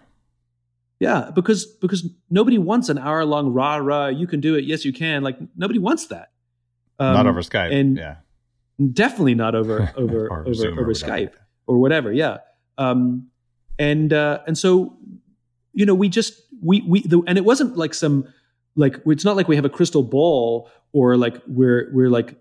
Yeah, 1.04 1.30
because 1.34 1.66
because 1.66 2.08
nobody 2.30 2.58
wants 2.58 2.88
an 2.88 2.98
hour 2.98 3.24
long 3.24 3.52
rah 3.52 3.76
rah. 3.76 4.08
You 4.08 4.26
can 4.26 4.40
do 4.40 4.54
it. 4.54 4.64
Yes, 4.64 4.84
you 4.84 4.92
can. 4.92 5.22
Like 5.22 5.38
nobody 5.56 5.78
wants 5.78 6.06
that. 6.06 6.32
Um, 6.98 7.14
not 7.14 7.26
over 7.26 7.42
Skype. 7.42 7.72
and 7.72 7.96
yeah. 7.96 8.16
definitely 8.92 9.34
not 9.34 9.54
over 9.54 9.92
over 9.96 10.28
Or 10.28 10.40
over, 10.40 10.54
Zoom 10.54 10.78
or 10.78 10.82
over 10.82 10.92
whatever. 10.92 11.12
Skype 11.12 11.32
or 11.66 11.78
whatever. 11.78 12.12
Yeah, 12.12 12.38
um, 12.78 13.28
and 13.78 14.12
uh, 14.12 14.40
and 14.46 14.56
so 14.56 14.96
you 15.72 15.84
know 15.84 15.94
we 15.94 16.08
just 16.08 16.40
we 16.62 16.82
we 16.82 17.02
the, 17.02 17.22
and 17.26 17.36
it 17.36 17.44
wasn't 17.44 17.76
like 17.76 17.94
some 17.94 18.26
like 18.76 19.00
it's 19.06 19.24
not 19.24 19.36
like 19.36 19.48
we 19.48 19.56
have 19.56 19.64
a 19.64 19.70
crystal 19.70 20.02
ball 20.02 20.70
or 20.92 21.16
like 21.16 21.40
we're 21.46 21.90
we're 21.92 22.10
like 22.10 22.36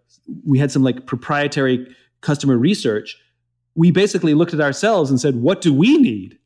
we 0.46 0.58
had 0.60 0.72
some 0.72 0.84
like 0.84 1.06
proprietary 1.06 1.94
customer 2.22 2.58
research. 2.58 3.18
We 3.76 3.92
basically 3.92 4.34
looked 4.34 4.54
at 4.54 4.62
ourselves 4.62 5.10
and 5.10 5.20
said, 5.20 5.36
what 5.36 5.62
do 5.62 5.74
we 5.74 5.98
need? 5.98 6.38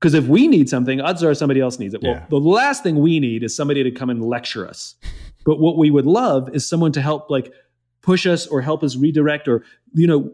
Because 0.00 0.14
if 0.14 0.26
we 0.26 0.46
need 0.46 0.68
something, 0.68 1.00
odds 1.00 1.24
are 1.24 1.34
somebody 1.34 1.60
else 1.60 1.78
needs 1.78 1.92
it. 1.94 2.02
Well, 2.02 2.12
Yeah. 2.12 2.26
the 2.30 2.38
last 2.38 2.82
thing 2.84 2.96
we 3.00 3.18
need 3.18 3.42
is 3.42 3.54
somebody 3.56 3.82
to 3.82 3.90
come 3.90 4.10
and 4.10 4.24
lecture 4.24 4.66
us. 4.66 4.94
But 5.44 5.58
what 5.60 5.76
we 5.76 5.90
would 5.90 6.06
love 6.06 6.48
is 6.54 6.68
someone 6.68 6.92
to 6.92 7.00
help 7.00 7.30
like 7.30 7.52
push 8.02 8.26
us 8.26 8.46
or 8.46 8.60
help 8.60 8.82
us 8.84 8.96
redirect 8.96 9.48
or 9.48 9.64
you 9.94 10.06
know 10.06 10.30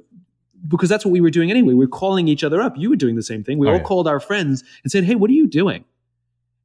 because 0.68 0.88
that's 0.88 1.04
what 1.04 1.12
we 1.12 1.20
were 1.20 1.30
doing 1.30 1.50
anyway. 1.50 1.68
We 1.68 1.74
were 1.74 1.86
calling 1.86 2.26
each 2.28 2.42
other 2.44 2.60
up. 2.60 2.74
You 2.76 2.88
were 2.90 2.96
doing 2.96 3.16
the 3.16 3.22
same 3.22 3.42
thing. 3.44 3.58
We 3.58 3.66
Oh, 3.66 3.72
all 3.72 3.76
yeah. 3.76 3.82
called 3.82 4.08
our 4.08 4.18
friends 4.20 4.64
and 4.82 4.90
said, 4.90 5.04
"Hey, 5.04 5.14
what 5.14 5.28
are 5.30 5.34
you 5.34 5.46
doing?" 5.46 5.84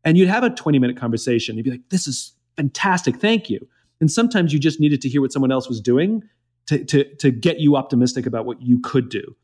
And 0.05 0.17
you'd 0.17 0.29
have 0.29 0.43
a 0.43 0.49
20-minute 0.49 0.95
conversation. 0.97 1.57
You'd 1.57 1.63
be 1.65 1.71
like, 1.71 1.89
"This 1.89 2.07
is 2.07 2.33
fantastic. 2.55 3.17
Thank 3.17 3.49
you." 3.49 3.67
And 4.01 4.09
sometimes 4.09 4.53
you 4.53 4.59
just 4.59 4.79
needed 4.79 5.01
to 5.01 5.09
hear 5.09 5.19
what 5.21 5.33
someone 5.33 5.51
else 5.51 5.67
was 5.67 5.81
doing 5.81 6.23
to, 6.67 6.83
to, 6.85 7.03
to 7.15 7.31
get 7.31 7.59
you 7.59 7.75
optimistic 7.75 8.25
about 8.25 8.45
what 8.45 8.61
you 8.61 8.79
could 8.79 9.09
do. 9.09 9.35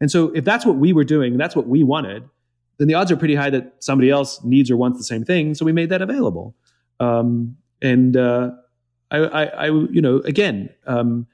And 0.00 0.10
so 0.10 0.28
if 0.34 0.44
that's 0.44 0.64
what 0.64 0.76
we 0.76 0.92
were 0.94 1.04
doing, 1.04 1.36
that's 1.36 1.54
what 1.54 1.66
we 1.68 1.82
wanted, 1.84 2.22
then 2.78 2.88
the 2.88 2.94
odds 2.94 3.10
are 3.10 3.16
pretty 3.16 3.34
high 3.34 3.50
that 3.50 3.74
somebody 3.80 4.10
else 4.10 4.42
needs 4.44 4.70
or 4.70 4.76
wants 4.76 4.98
the 4.98 5.04
same 5.04 5.24
thing. 5.24 5.54
So 5.54 5.64
we 5.64 5.72
made 5.72 5.90
that 5.90 6.00
available. 6.00 6.54
Um, 7.00 7.56
and 7.82 8.16
uh, 8.16 8.52
I, 9.10 9.18
I, 9.18 9.44
I, 9.44 9.66
you 9.66 10.00
know, 10.00 10.18
again, 10.18 10.70
um, 10.86 11.26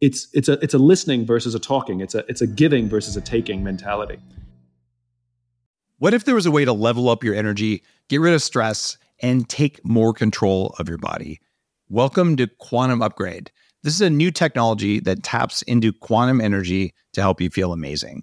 it's 0.00 0.28
it's 0.32 0.48
a 0.48 0.52
it's 0.62 0.74
a 0.74 0.78
listening 0.78 1.26
versus 1.26 1.54
a 1.54 1.58
talking. 1.58 2.00
It's 2.00 2.14
a 2.14 2.24
it's 2.28 2.40
a 2.40 2.46
giving 2.46 2.88
versus 2.88 3.16
a 3.16 3.20
taking 3.20 3.64
mentality. 3.64 4.18
What 5.98 6.14
if 6.14 6.24
there 6.24 6.36
was 6.36 6.46
a 6.46 6.52
way 6.52 6.64
to 6.64 6.72
level 6.72 7.08
up 7.08 7.24
your 7.24 7.34
energy, 7.34 7.82
get 8.08 8.20
rid 8.20 8.32
of 8.32 8.42
stress, 8.42 8.96
and 9.20 9.48
take 9.48 9.84
more 9.84 10.12
control 10.12 10.74
of 10.78 10.88
your 10.88 10.98
body? 10.98 11.40
Welcome 11.88 12.36
to 12.36 12.46
Quantum 12.46 13.02
Upgrade. 13.02 13.50
This 13.82 13.94
is 13.94 14.00
a 14.00 14.10
new 14.10 14.30
technology 14.30 15.00
that 15.00 15.24
taps 15.24 15.62
into 15.62 15.92
quantum 15.92 16.40
energy 16.40 16.94
to 17.14 17.20
help 17.20 17.40
you 17.40 17.50
feel 17.50 17.72
amazing. 17.72 18.22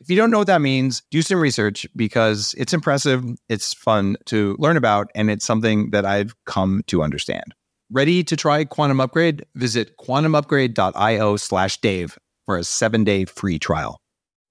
If 0.00 0.08
you 0.08 0.16
don't 0.16 0.30
know 0.30 0.38
what 0.38 0.46
that 0.46 0.60
means, 0.60 1.02
do 1.10 1.22
some 1.22 1.40
research 1.40 1.86
because 1.96 2.54
it's 2.56 2.72
impressive, 2.72 3.24
it's 3.48 3.74
fun 3.74 4.16
to 4.26 4.56
learn 4.58 4.76
about, 4.76 5.10
and 5.14 5.28
it's 5.28 5.44
something 5.44 5.90
that 5.90 6.04
I've 6.04 6.34
come 6.44 6.82
to 6.86 7.02
understand. 7.02 7.54
Ready 7.90 8.22
to 8.24 8.36
try 8.36 8.64
Quantum 8.64 9.00
Upgrade? 9.00 9.44
Visit 9.54 9.96
quantumupgrade.io 9.96 11.36
slash 11.36 11.80
Dave 11.80 12.16
for 12.46 12.56
a 12.56 12.64
seven 12.64 13.02
day 13.02 13.24
free 13.24 13.58
trial. 13.58 14.00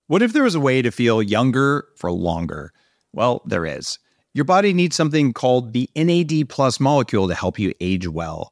What 0.08 0.22
if 0.22 0.34
there 0.34 0.44
was 0.44 0.56
a 0.56 0.60
way 0.60 0.82
to 0.82 0.92
feel 0.92 1.22
younger 1.22 1.88
for 1.98 2.12
longer? 2.12 2.74
Well, 3.14 3.42
there 3.46 3.66
is. 3.66 4.00
Your 4.34 4.46
body 4.46 4.74
needs 4.74 4.96
something 4.96 5.34
called 5.34 5.74
the 5.74 5.90
NAD 5.96 6.50
plus 6.50 6.80
molecule 6.80 7.28
to 7.28 7.36
help 7.36 7.58
you 7.58 7.74
age 7.80 8.08
well. 8.08 8.52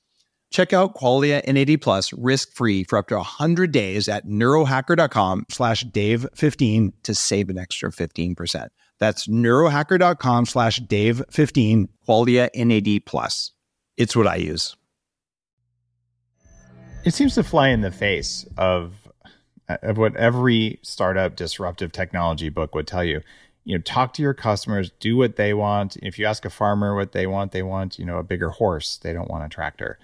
Check 0.51 0.73
out 0.73 0.95
Qualia 0.95 1.41
NAD 1.47 1.81
Plus 1.81 2.13
risk-free 2.13 2.83
for 2.83 2.99
up 2.99 3.07
to 3.07 3.15
100 3.15 3.71
days 3.71 4.09
at 4.09 4.27
neurohacker.com 4.27 5.45
slash 5.49 5.85
Dave15 5.85 6.91
to 7.03 7.15
save 7.15 7.49
an 7.49 7.57
extra 7.57 7.89
15%. 7.89 8.67
That's 8.99 9.27
neurohacker.com 9.27 10.45
slash 10.45 10.81
Dave15, 10.81 11.87
Qualia 12.07 12.49
NAD 12.53 13.05
Plus. 13.05 13.53
It's 13.95 14.15
what 14.15 14.27
I 14.27 14.35
use. 14.35 14.75
It 17.05 17.13
seems 17.13 17.33
to 17.35 17.43
fly 17.43 17.69
in 17.69 17.81
the 17.81 17.89
face 17.89 18.45
of, 18.57 18.93
of 19.69 19.97
what 19.97 20.15
every 20.17 20.79
startup 20.83 21.35
disruptive 21.35 21.93
technology 21.93 22.49
book 22.49 22.75
would 22.75 22.87
tell 22.87 23.03
you 23.03 23.21
you 23.63 23.77
know 23.77 23.81
talk 23.83 24.13
to 24.13 24.21
your 24.21 24.33
customers 24.33 24.91
do 24.99 25.15
what 25.15 25.35
they 25.35 25.53
want 25.53 25.95
if 25.97 26.17
you 26.17 26.25
ask 26.25 26.45
a 26.45 26.49
farmer 26.49 26.95
what 26.95 27.11
they 27.11 27.27
want 27.27 27.51
they 27.51 27.61
want 27.61 27.99
you 27.99 28.05
know 28.05 28.17
a 28.17 28.23
bigger 28.23 28.49
horse 28.49 28.97
they 29.03 29.13
don't 29.13 29.29
want 29.29 29.45
a 29.45 29.49
tractor 29.49 29.99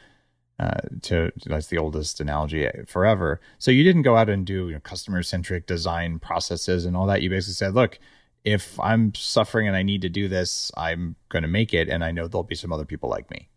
uh, 0.60 0.80
to 1.02 1.32
that's 1.46 1.68
the 1.68 1.78
oldest 1.78 2.20
analogy 2.20 2.68
forever 2.88 3.40
so 3.60 3.72
you 3.72 3.84
didn't 3.84 4.02
go 4.02 4.16
out 4.16 4.30
and 4.30 4.46
do 4.46 4.68
you 4.68 4.74
know, 4.74 4.80
customer 4.80 5.22
centric 5.22 5.68
design 5.68 6.20
processes 6.20 6.86
and 6.86 6.98
all 6.98 7.06
that 7.06 7.22
you 7.22 7.30
basically 7.30 7.54
said 7.54 7.74
look 7.74 8.00
if 8.44 8.80
i'm 8.80 9.14
suffering 9.14 9.68
and 9.68 9.76
i 9.76 9.84
need 9.84 10.02
to 10.02 10.10
do 10.10 10.28
this 10.28 10.72
i'm 10.76 11.16
going 11.30 11.44
to 11.44 11.50
make 11.50 11.74
it 11.74 11.90
and 11.90 12.04
i 12.04 12.12
know 12.12 12.28
there'll 12.28 12.44
be 12.44 12.56
some 12.56 12.74
other 12.74 12.86
people 12.86 13.10
like 13.10 13.30
me 13.30 13.48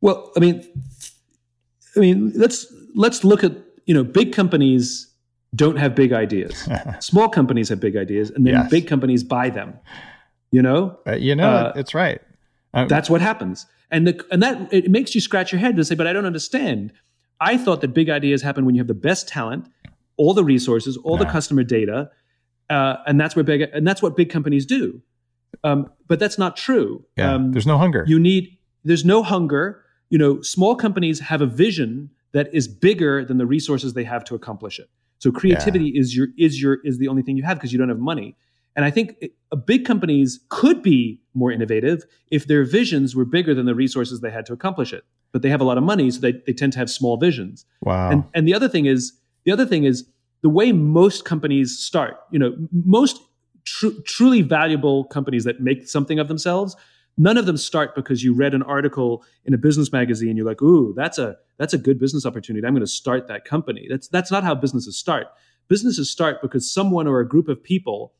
well 0.00 0.30
i 0.36 0.40
mean 0.40 0.64
i 1.96 2.00
mean 2.00 2.32
let's 2.36 2.72
let's 2.94 3.24
look 3.24 3.42
at 3.42 3.52
you 3.86 3.94
know 3.94 4.04
big 4.04 4.32
companies 4.32 5.12
don't 5.56 5.76
have 5.76 5.94
big 5.94 6.12
ideas. 6.12 6.68
Small 7.00 7.28
companies 7.28 7.68
have 7.70 7.80
big 7.80 7.96
ideas, 7.96 8.30
and 8.30 8.46
then 8.46 8.54
yes. 8.54 8.70
big 8.70 8.86
companies 8.86 9.24
buy 9.24 9.50
them. 9.50 9.78
You 10.52 10.62
know, 10.62 10.98
uh, 11.06 11.16
you 11.16 11.34
know, 11.34 11.48
uh, 11.48 11.72
it's 11.74 11.94
right. 11.94 12.20
Um, 12.76 12.88
that's 12.88 13.10
what 13.10 13.20
happens, 13.20 13.66
and 13.90 14.06
the, 14.06 14.24
and 14.30 14.42
that 14.42 14.72
it 14.72 14.90
makes 14.90 15.14
you 15.14 15.20
scratch 15.20 15.50
your 15.50 15.58
head 15.58 15.76
to 15.76 15.84
say, 15.84 15.94
"But 15.94 16.06
I 16.06 16.12
don't 16.12 16.26
understand." 16.26 16.92
I 17.40 17.58
thought 17.58 17.80
that 17.82 17.88
big 17.88 18.08
ideas 18.08 18.42
happen 18.42 18.64
when 18.64 18.74
you 18.74 18.80
have 18.80 18.88
the 18.88 18.94
best 18.94 19.28
talent, 19.28 19.68
all 20.16 20.32
the 20.32 20.44
resources, 20.44 20.96
all 20.96 21.18
the 21.18 21.26
customer 21.26 21.62
data, 21.64 22.10
uh, 22.70 22.96
and 23.06 23.20
that's 23.20 23.36
where 23.36 23.44
big 23.44 23.62
and 23.72 23.86
that's 23.86 24.02
what 24.02 24.16
big 24.16 24.30
companies 24.30 24.66
do. 24.66 25.02
Um, 25.64 25.90
but 26.06 26.18
that's 26.18 26.38
not 26.38 26.56
true. 26.56 27.04
Yeah, 27.16 27.34
um, 27.34 27.52
there's 27.52 27.66
no 27.66 27.78
hunger. 27.78 28.04
You 28.06 28.18
need 28.18 28.56
there's 28.84 29.04
no 29.04 29.22
hunger. 29.22 29.82
You 30.10 30.18
know, 30.18 30.40
small 30.42 30.76
companies 30.76 31.20
have 31.20 31.42
a 31.42 31.46
vision 31.46 32.10
that 32.32 32.52
is 32.54 32.68
bigger 32.68 33.24
than 33.24 33.38
the 33.38 33.46
resources 33.46 33.94
they 33.94 34.04
have 34.04 34.24
to 34.24 34.34
accomplish 34.34 34.78
it. 34.78 34.88
So 35.18 35.32
creativity 35.32 35.86
yeah. 35.94 36.00
is 36.00 36.16
your 36.16 36.28
is 36.38 36.60
your 36.60 36.78
is 36.84 36.98
the 36.98 37.08
only 37.08 37.22
thing 37.22 37.36
you 37.36 37.42
have 37.42 37.56
because 37.56 37.72
you 37.72 37.78
don't 37.78 37.88
have 37.88 37.98
money. 37.98 38.36
And 38.76 38.84
I 38.84 38.90
think 38.90 39.16
it, 39.20 39.32
big 39.64 39.84
companies 39.84 40.40
could 40.50 40.82
be 40.82 41.20
more 41.34 41.50
innovative 41.50 42.04
if 42.30 42.46
their 42.46 42.62
visions 42.64 43.16
were 43.16 43.24
bigger 43.24 43.54
than 43.54 43.66
the 43.66 43.74
resources 43.74 44.20
they 44.20 44.30
had 44.30 44.46
to 44.46 44.52
accomplish 44.52 44.92
it. 44.92 45.04
But 45.32 45.42
they 45.42 45.50
have 45.50 45.60
a 45.60 45.64
lot 45.64 45.78
of 45.78 45.84
money, 45.84 46.10
so 46.10 46.20
they, 46.20 46.32
they 46.46 46.52
tend 46.52 46.72
to 46.74 46.78
have 46.78 46.90
small 46.90 47.16
visions. 47.16 47.64
Wow. 47.82 48.10
And 48.10 48.24
and 48.34 48.46
the 48.46 48.54
other 48.54 48.68
thing 48.68 48.86
is 48.86 49.12
the 49.44 49.52
other 49.52 49.66
thing 49.66 49.84
is 49.84 50.08
the 50.42 50.48
way 50.48 50.72
most 50.72 51.24
companies 51.24 51.78
start. 51.78 52.18
You 52.30 52.38
know, 52.38 52.56
most 52.70 53.20
tr- 53.64 53.98
truly 54.04 54.42
valuable 54.42 55.04
companies 55.04 55.44
that 55.44 55.60
make 55.60 55.88
something 55.88 56.18
of 56.18 56.28
themselves 56.28 56.76
none 57.18 57.36
of 57.36 57.46
them 57.46 57.56
start 57.56 57.94
because 57.94 58.22
you 58.22 58.34
read 58.34 58.54
an 58.54 58.62
article 58.62 59.24
in 59.44 59.54
a 59.54 59.58
business 59.58 59.92
magazine 59.92 60.36
you're 60.36 60.46
like 60.46 60.62
ooh 60.62 60.92
that's 60.94 61.18
a 61.18 61.36
that's 61.58 61.72
a 61.72 61.78
good 61.78 61.98
business 61.98 62.26
opportunity 62.26 62.66
i'm 62.66 62.74
going 62.74 62.80
to 62.80 62.86
start 62.86 63.26
that 63.28 63.44
company 63.44 63.86
that's 63.88 64.08
that's 64.08 64.30
not 64.30 64.44
how 64.44 64.54
businesses 64.54 64.98
start 64.98 65.28
businesses 65.68 66.10
start 66.10 66.42
because 66.42 66.70
someone 66.70 67.06
or 67.06 67.20
a 67.20 67.28
group 67.28 67.48
of 67.48 67.62
people 67.62 68.12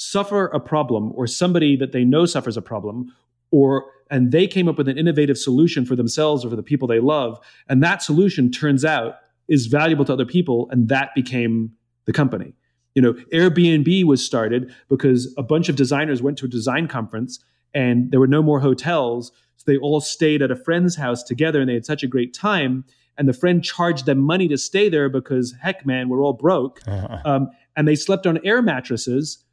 suffer 0.00 0.46
a 0.46 0.60
problem 0.60 1.12
or 1.14 1.26
somebody 1.26 1.76
that 1.76 1.92
they 1.92 2.04
know 2.04 2.24
suffers 2.26 2.56
a 2.56 2.62
problem 2.62 3.12
or 3.50 3.84
and 4.10 4.32
they 4.32 4.46
came 4.46 4.68
up 4.68 4.78
with 4.78 4.88
an 4.88 4.98
innovative 4.98 5.36
solution 5.36 5.84
for 5.84 5.94
themselves 5.94 6.44
or 6.44 6.50
for 6.50 6.56
the 6.56 6.62
people 6.62 6.88
they 6.88 7.00
love 7.00 7.38
and 7.68 7.82
that 7.82 8.02
solution 8.02 8.50
turns 8.50 8.84
out 8.84 9.16
is 9.48 9.66
valuable 9.66 10.04
to 10.04 10.12
other 10.12 10.24
people 10.24 10.68
and 10.70 10.88
that 10.88 11.14
became 11.14 11.70
the 12.06 12.12
company 12.12 12.54
you 12.94 13.02
know 13.02 13.12
airbnb 13.32 14.04
was 14.04 14.24
started 14.24 14.72
because 14.88 15.34
a 15.36 15.42
bunch 15.42 15.68
of 15.68 15.76
designers 15.76 16.22
went 16.22 16.38
to 16.38 16.46
a 16.46 16.48
design 16.48 16.88
conference 16.88 17.40
and 17.74 18.10
there 18.10 18.20
were 18.20 18.26
no 18.26 18.42
more 18.42 18.60
hotels. 18.60 19.32
So 19.56 19.64
they 19.66 19.78
all 19.78 20.00
stayed 20.00 20.42
at 20.42 20.50
a 20.50 20.56
friend's 20.56 20.96
house 20.96 21.22
together 21.22 21.60
and 21.60 21.68
they 21.68 21.74
had 21.74 21.86
such 21.86 22.02
a 22.02 22.06
great 22.06 22.34
time. 22.34 22.84
And 23.18 23.28
the 23.28 23.32
friend 23.32 23.62
charged 23.62 24.06
them 24.06 24.18
money 24.18 24.48
to 24.48 24.56
stay 24.56 24.88
there 24.88 25.08
because, 25.08 25.54
heck, 25.60 25.84
man, 25.84 26.08
we're 26.08 26.22
all 26.22 26.32
broke. 26.32 26.80
Uh-huh. 26.86 27.18
Um, 27.24 27.50
and 27.76 27.86
they 27.86 27.94
slept 27.94 28.26
on 28.26 28.44
air 28.44 28.62
mattresses. 28.62 29.44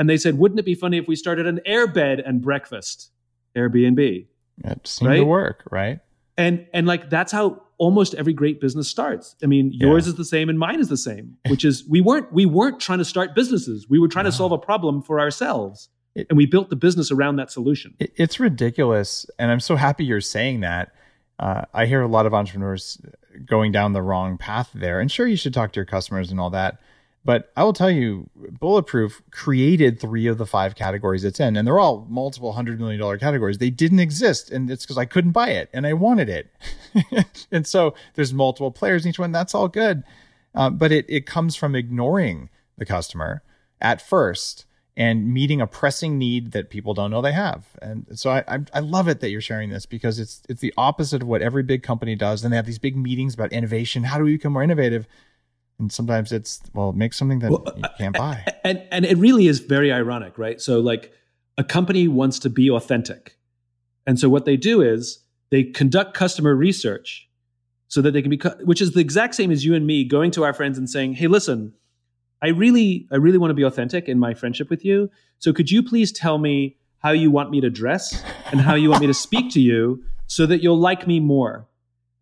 And 0.00 0.08
they 0.08 0.16
said, 0.16 0.38
wouldn't 0.38 0.58
it 0.58 0.64
be 0.64 0.74
funny 0.74 0.96
if 0.96 1.06
we 1.06 1.14
started 1.14 1.46
an 1.46 1.60
air 1.66 1.86
bed 1.86 2.20
and 2.20 2.40
breakfast? 2.40 3.10
Airbnb. 3.54 4.26
It 4.64 4.86
seemed 4.86 5.10
right? 5.10 5.16
to 5.18 5.24
work, 5.24 5.62
right? 5.70 6.00
And 6.38 6.66
and 6.72 6.86
like 6.86 7.10
that's 7.10 7.30
how 7.30 7.62
almost 7.76 8.14
every 8.14 8.32
great 8.32 8.62
business 8.62 8.88
starts. 8.88 9.36
I 9.42 9.46
mean, 9.46 9.72
yours 9.74 10.06
yeah. 10.06 10.12
is 10.12 10.16
the 10.16 10.24
same 10.24 10.48
and 10.48 10.58
mine 10.58 10.80
is 10.80 10.88
the 10.88 10.96
same, 10.96 11.36
which 11.48 11.66
is 11.66 11.86
we 11.86 12.00
weren't 12.00 12.32
we 12.32 12.46
weren't 12.46 12.80
trying 12.80 12.96
to 13.00 13.04
start 13.04 13.34
businesses. 13.34 13.90
We 13.90 13.98
were 13.98 14.08
trying 14.08 14.24
no. 14.24 14.30
to 14.30 14.36
solve 14.38 14.52
a 14.52 14.58
problem 14.58 15.02
for 15.02 15.20
ourselves. 15.20 15.90
It, 16.14 16.28
and 16.30 16.38
we 16.38 16.46
built 16.46 16.70
the 16.70 16.76
business 16.76 17.10
around 17.10 17.36
that 17.36 17.50
solution. 17.50 17.94
It, 17.98 18.14
it's 18.16 18.40
ridiculous. 18.40 19.26
And 19.38 19.50
I'm 19.50 19.60
so 19.60 19.76
happy 19.76 20.06
you're 20.06 20.22
saying 20.22 20.60
that. 20.60 20.94
Uh, 21.38 21.66
I 21.74 21.84
hear 21.84 22.00
a 22.00 22.08
lot 22.08 22.24
of 22.24 22.32
entrepreneurs 22.32 22.98
going 23.44 23.70
down 23.70 23.92
the 23.92 24.02
wrong 24.02 24.38
path 24.38 24.70
there. 24.72 24.98
And 24.98 25.12
sure, 25.12 25.26
you 25.26 25.36
should 25.36 25.52
talk 25.52 25.72
to 25.72 25.76
your 25.76 25.84
customers 25.84 26.30
and 26.30 26.40
all 26.40 26.50
that. 26.50 26.80
But 27.22 27.52
I 27.54 27.64
will 27.64 27.74
tell 27.74 27.90
you, 27.90 28.30
Bulletproof 28.34 29.20
created 29.30 30.00
three 30.00 30.26
of 30.26 30.38
the 30.38 30.46
five 30.46 30.74
categories 30.74 31.22
it's 31.22 31.38
in, 31.38 31.56
and 31.56 31.66
they're 31.66 31.78
all 31.78 32.06
multiple 32.08 32.52
hundred 32.52 32.80
million 32.80 32.98
dollar 32.98 33.18
categories. 33.18 33.58
They 33.58 33.70
didn't 33.70 34.00
exist, 34.00 34.50
and 34.50 34.70
it's 34.70 34.84
because 34.84 34.96
I 34.98 35.04
couldn't 35.04 35.32
buy 35.32 35.50
it 35.50 35.68
and 35.74 35.86
I 35.86 35.92
wanted 35.92 36.28
it. 36.30 37.26
and 37.52 37.66
so 37.66 37.94
there's 38.14 38.32
multiple 38.32 38.70
players 38.70 39.04
in 39.04 39.10
each 39.10 39.18
one. 39.18 39.32
That's 39.32 39.54
all 39.54 39.68
good. 39.68 40.02
uh, 40.54 40.70
but 40.70 40.92
it 40.92 41.04
it 41.08 41.26
comes 41.26 41.56
from 41.56 41.74
ignoring 41.74 42.48
the 42.78 42.86
customer 42.86 43.42
at 43.80 44.00
first 44.00 44.64
and 44.96 45.32
meeting 45.32 45.60
a 45.60 45.66
pressing 45.66 46.18
need 46.18 46.52
that 46.52 46.68
people 46.68 46.94
don't 46.94 47.10
know 47.10 47.22
they 47.22 47.32
have. 47.32 47.64
And 47.80 48.06
so 48.18 48.30
I, 48.30 48.44
I, 48.48 48.58
I 48.74 48.80
love 48.80 49.08
it 49.08 49.20
that 49.20 49.30
you're 49.30 49.40
sharing 49.40 49.70
this 49.70 49.86
because 49.86 50.18
it's 50.18 50.42
it's 50.48 50.60
the 50.60 50.74
opposite 50.76 51.22
of 51.22 51.28
what 51.28 51.42
every 51.42 51.62
big 51.62 51.82
company 51.82 52.14
does. 52.16 52.42
And 52.42 52.52
they 52.52 52.56
have 52.56 52.66
these 52.66 52.78
big 52.78 52.96
meetings 52.96 53.34
about 53.34 53.52
innovation. 53.52 54.04
How 54.04 54.18
do 54.18 54.24
we 54.24 54.32
become 54.36 54.54
more 54.54 54.62
innovative? 54.62 55.06
And 55.80 55.90
sometimes 55.90 56.30
it's 56.30 56.60
well, 56.74 56.92
make 56.92 57.14
something 57.14 57.38
that 57.38 57.50
well, 57.50 57.64
you 57.74 57.82
can't 57.96 58.16
buy. 58.16 58.44
And 58.64 58.86
and 58.92 59.06
it 59.06 59.16
really 59.16 59.46
is 59.46 59.60
very 59.60 59.90
ironic, 59.90 60.36
right? 60.36 60.60
So 60.60 60.78
like 60.78 61.12
a 61.56 61.64
company 61.64 62.06
wants 62.06 62.38
to 62.40 62.50
be 62.50 62.70
authentic, 62.70 63.38
and 64.06 64.20
so 64.20 64.28
what 64.28 64.44
they 64.44 64.58
do 64.58 64.82
is 64.82 65.20
they 65.50 65.64
conduct 65.64 66.14
customer 66.14 66.54
research 66.54 67.28
so 67.88 68.02
that 68.02 68.12
they 68.12 68.22
can 68.22 68.30
be, 68.30 68.38
which 68.62 68.80
is 68.80 68.92
the 68.92 69.00
exact 69.00 69.34
same 69.34 69.50
as 69.50 69.64
you 69.64 69.74
and 69.74 69.86
me 69.86 70.04
going 70.04 70.30
to 70.32 70.44
our 70.44 70.52
friends 70.52 70.76
and 70.76 70.88
saying, 70.88 71.14
"Hey, 71.14 71.26
listen, 71.26 71.72
I 72.42 72.48
really, 72.48 73.08
I 73.10 73.16
really 73.16 73.38
want 73.38 73.50
to 73.50 73.54
be 73.54 73.64
authentic 73.64 74.08
in 74.08 74.18
my 74.18 74.34
friendship 74.34 74.68
with 74.68 74.84
you. 74.84 75.10
So 75.38 75.52
could 75.52 75.70
you 75.70 75.82
please 75.82 76.12
tell 76.12 76.38
me 76.38 76.76
how 76.98 77.12
you 77.12 77.30
want 77.30 77.50
me 77.50 77.60
to 77.62 77.70
dress 77.70 78.22
and 78.52 78.60
how 78.60 78.74
you 78.74 78.90
want 78.90 79.00
me 79.00 79.06
to 79.06 79.14
speak 79.14 79.50
to 79.52 79.60
you 79.60 80.04
so 80.26 80.44
that 80.44 80.62
you'll 80.62 80.78
like 80.78 81.06
me 81.06 81.20
more?" 81.20 81.66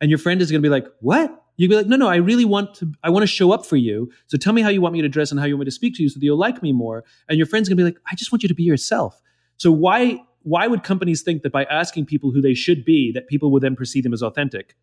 And 0.00 0.10
your 0.10 0.18
friend 0.18 0.40
is 0.40 0.50
going 0.50 0.62
to 0.62 0.66
be 0.66 0.70
like, 0.70 0.86
"What?" 1.00 1.44
You'd 1.58 1.68
be 1.68 1.76
like, 1.76 1.86
no, 1.86 1.96
no, 1.96 2.08
I 2.08 2.16
really 2.16 2.44
want 2.44 2.74
to, 2.76 2.92
I 3.02 3.10
want 3.10 3.24
to 3.24 3.26
show 3.26 3.50
up 3.50 3.66
for 3.66 3.76
you. 3.76 4.10
So 4.28 4.38
tell 4.38 4.52
me 4.52 4.62
how 4.62 4.68
you 4.68 4.80
want 4.80 4.94
me 4.94 5.02
to 5.02 5.08
dress 5.08 5.32
and 5.32 5.40
how 5.40 5.44
you 5.44 5.56
want 5.56 5.62
me 5.62 5.64
to 5.66 5.72
speak 5.72 5.96
to 5.96 6.02
you 6.02 6.08
so 6.08 6.18
that 6.18 6.24
you'll 6.24 6.38
like 6.38 6.62
me 6.62 6.72
more. 6.72 7.04
And 7.28 7.36
your 7.36 7.46
friend's 7.46 7.68
gonna 7.68 7.76
be 7.76 7.82
like, 7.82 7.98
I 8.10 8.14
just 8.14 8.32
want 8.32 8.42
you 8.44 8.48
to 8.48 8.54
be 8.54 8.62
yourself. 8.62 9.20
So 9.56 9.72
why, 9.72 10.22
why 10.42 10.68
would 10.68 10.84
companies 10.84 11.22
think 11.22 11.42
that 11.42 11.50
by 11.50 11.64
asking 11.64 12.06
people 12.06 12.30
who 12.30 12.40
they 12.40 12.54
should 12.54 12.84
be, 12.84 13.10
that 13.12 13.26
people 13.26 13.50
would 13.50 13.62
then 13.62 13.74
perceive 13.74 14.04
them 14.04 14.12
as 14.12 14.22
authentic? 14.22 14.76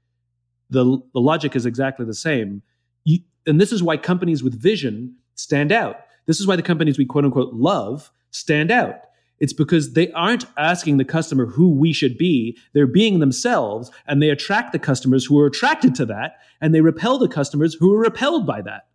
The, 0.70 1.00
the 1.14 1.22
logic 1.22 1.56
is 1.56 1.66
exactly 1.66 2.06
the 2.06 2.14
same. 2.14 2.62
You, 3.06 3.20
and 3.48 3.62
this 3.62 3.72
is 3.72 3.82
why 3.82 3.96
companies 3.96 4.44
with 4.44 4.62
vision 4.62 5.16
stand 5.36 5.72
out. 5.72 6.02
This 6.26 6.42
is 6.42 6.48
why 6.48 6.58
the 6.58 6.62
companies 6.62 6.98
we 6.98 7.06
quote 7.06 7.24
unquote 7.24 7.54
love 7.54 8.12
stand 8.32 8.70
out. 8.70 9.00
It's 9.40 9.54
because 9.54 9.94
they 9.94 10.12
aren't 10.12 10.46
asking 10.58 10.98
the 10.98 11.06
customer 11.06 11.46
who 11.46 11.70
we 11.70 11.92
should 11.92 12.18
be. 12.18 12.58
They're 12.74 12.88
being 12.88 13.20
themselves 13.20 13.92
and 14.08 14.22
they 14.22 14.30
attract 14.30 14.72
the 14.72 14.80
customers 14.80 15.26
who 15.26 15.40
are 15.40 15.46
attracted 15.46 15.94
to 15.96 16.06
that 16.06 16.38
and 16.62 16.74
they 16.74 16.82
repel 16.82 17.18
the 17.18 17.28
customers 17.28 17.74
who 17.74 17.94
are 17.94 18.00
repelled 18.00 18.48
by 18.48 18.62
that. 18.62 18.88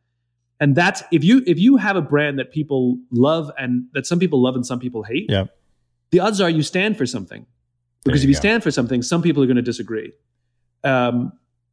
And 0.58 0.74
that's 0.74 1.02
if 1.10 1.24
you 1.24 1.42
if 1.46 1.58
you 1.58 1.76
have 1.76 1.96
a 1.96 2.02
brand 2.02 2.38
that 2.38 2.52
people 2.52 2.98
love 3.10 3.50
and 3.58 3.84
that 3.94 4.06
some 4.06 4.18
people 4.18 4.42
love 4.42 4.54
and 4.54 4.64
some 4.64 4.78
people 4.78 5.02
hate, 5.02 5.26
yeah. 5.28 5.44
the 6.10 6.20
odds 6.20 6.40
are 6.40 6.50
you 6.50 6.62
stand 6.62 6.98
for 6.98 7.06
something. 7.06 7.46
Because 8.04 8.22
you 8.22 8.26
if 8.26 8.28
you 8.30 8.34
go. 8.34 8.40
stand 8.40 8.62
for 8.62 8.70
something, 8.70 9.02
some 9.02 9.22
people 9.22 9.42
are 9.42 9.46
going 9.46 9.56
to 9.56 9.62
disagree. 9.62 10.12
Um, 10.84 11.32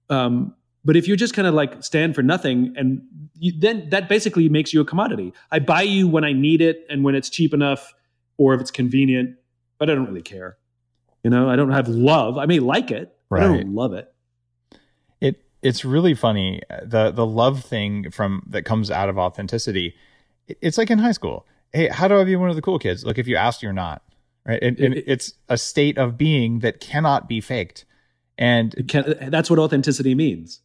um, 0.10 0.56
but 0.84 0.96
if 0.96 1.08
you're 1.08 1.18
just 1.18 1.34
kind 1.34 1.48
of 1.48 1.54
like 1.54 1.84
stand 1.84 2.16
for 2.16 2.24
nothing, 2.24 2.74
and 2.78 3.02
you, 3.36 3.52
then 3.58 3.90
that 3.90 4.08
basically 4.08 4.48
makes 4.48 4.74
you 4.74 4.80
a 4.80 4.86
commodity. 4.86 5.34
I 5.52 5.60
buy 5.60 5.82
you 5.82 6.08
when 6.08 6.24
I 6.24 6.32
need 6.34 6.62
it 6.62 6.86
and 6.90 7.04
when 7.04 7.14
it's 7.14 7.30
cheap 7.30 7.54
enough, 7.54 7.94
or 8.38 8.54
if 8.54 8.62
it's 8.62 8.72
convenient, 8.72 9.36
but 9.78 9.90
I 9.90 9.96
don't 9.96 10.08
really 10.08 10.22
care. 10.22 10.58
You 11.24 11.30
know, 11.30 11.50
I 11.50 11.56
don't 11.56 11.72
have 11.72 11.88
love. 11.88 12.38
I 12.38 12.46
may 12.46 12.60
like 12.60 12.92
it, 12.92 13.16
right. 13.30 13.44
I 13.44 13.48
don't 13.48 13.74
love 13.74 13.94
it. 13.94 14.14
It 15.20 15.44
it's 15.62 15.84
really 15.84 16.14
funny 16.14 16.62
uh, 16.70 16.82
the 16.84 17.12
the 17.12 17.26
love 17.26 17.64
thing 17.64 18.12
from 18.12 18.44
that 18.48 18.64
comes 18.64 18.90
out 18.92 19.10
of 19.10 19.18
authenticity. 19.18 19.96
It's 20.48 20.78
like 20.78 20.90
in 20.90 21.00
high 21.00 21.12
school. 21.12 21.46
Hey, 21.74 21.90
how 21.90 22.08
do 22.08 22.20
I 22.20 22.24
be 22.24 22.36
one 22.36 22.50
of 22.50 22.56
the 22.56 22.62
cool 22.62 22.80
kids? 22.80 23.04
Look, 23.04 23.18
if 23.18 23.28
you 23.28 23.36
ask, 23.36 23.62
you're 23.62 23.74
not. 23.74 24.02
Right, 24.46 24.64
and, 24.64 24.80
and 24.80 24.94
it's 25.06 25.34
a 25.50 25.58
state 25.58 25.98
of 25.98 26.18
being 26.18 26.60
that 26.60 26.80
cannot 26.80 27.28
be 27.28 27.42
faked. 27.42 27.84
And 28.38 28.88
can, 28.88 29.30
that's 29.30 29.50
what 29.50 29.60
authenticity 29.60 30.16
means. 30.16 30.62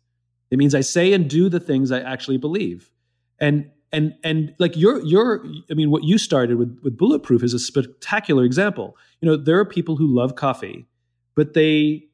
It 0.52 0.58
means 0.58 0.74
I 0.74 0.82
say 0.82 1.12
and 1.12 1.28
do 1.28 1.48
the 1.48 1.58
things 1.58 1.90
I 1.90 2.00
actually 2.00 2.36
believe. 2.36 2.92
And 3.40 3.70
and 3.92 4.14
and 4.24 4.54
like 4.58 4.76
your 4.76 5.00
your 5.04 5.44
i 5.70 5.74
mean 5.74 5.90
what 5.90 6.04
you 6.04 6.18
started 6.18 6.56
with 6.56 6.78
with 6.82 6.96
bulletproof 6.96 7.42
is 7.42 7.54
a 7.54 7.58
spectacular 7.58 8.44
example. 8.44 8.96
You 9.20 9.28
know 9.28 9.36
there 9.36 9.58
are 9.58 9.64
people 9.64 9.96
who 9.96 10.06
love 10.06 10.34
coffee 10.34 10.86
but 11.34 11.54
they 11.54 12.04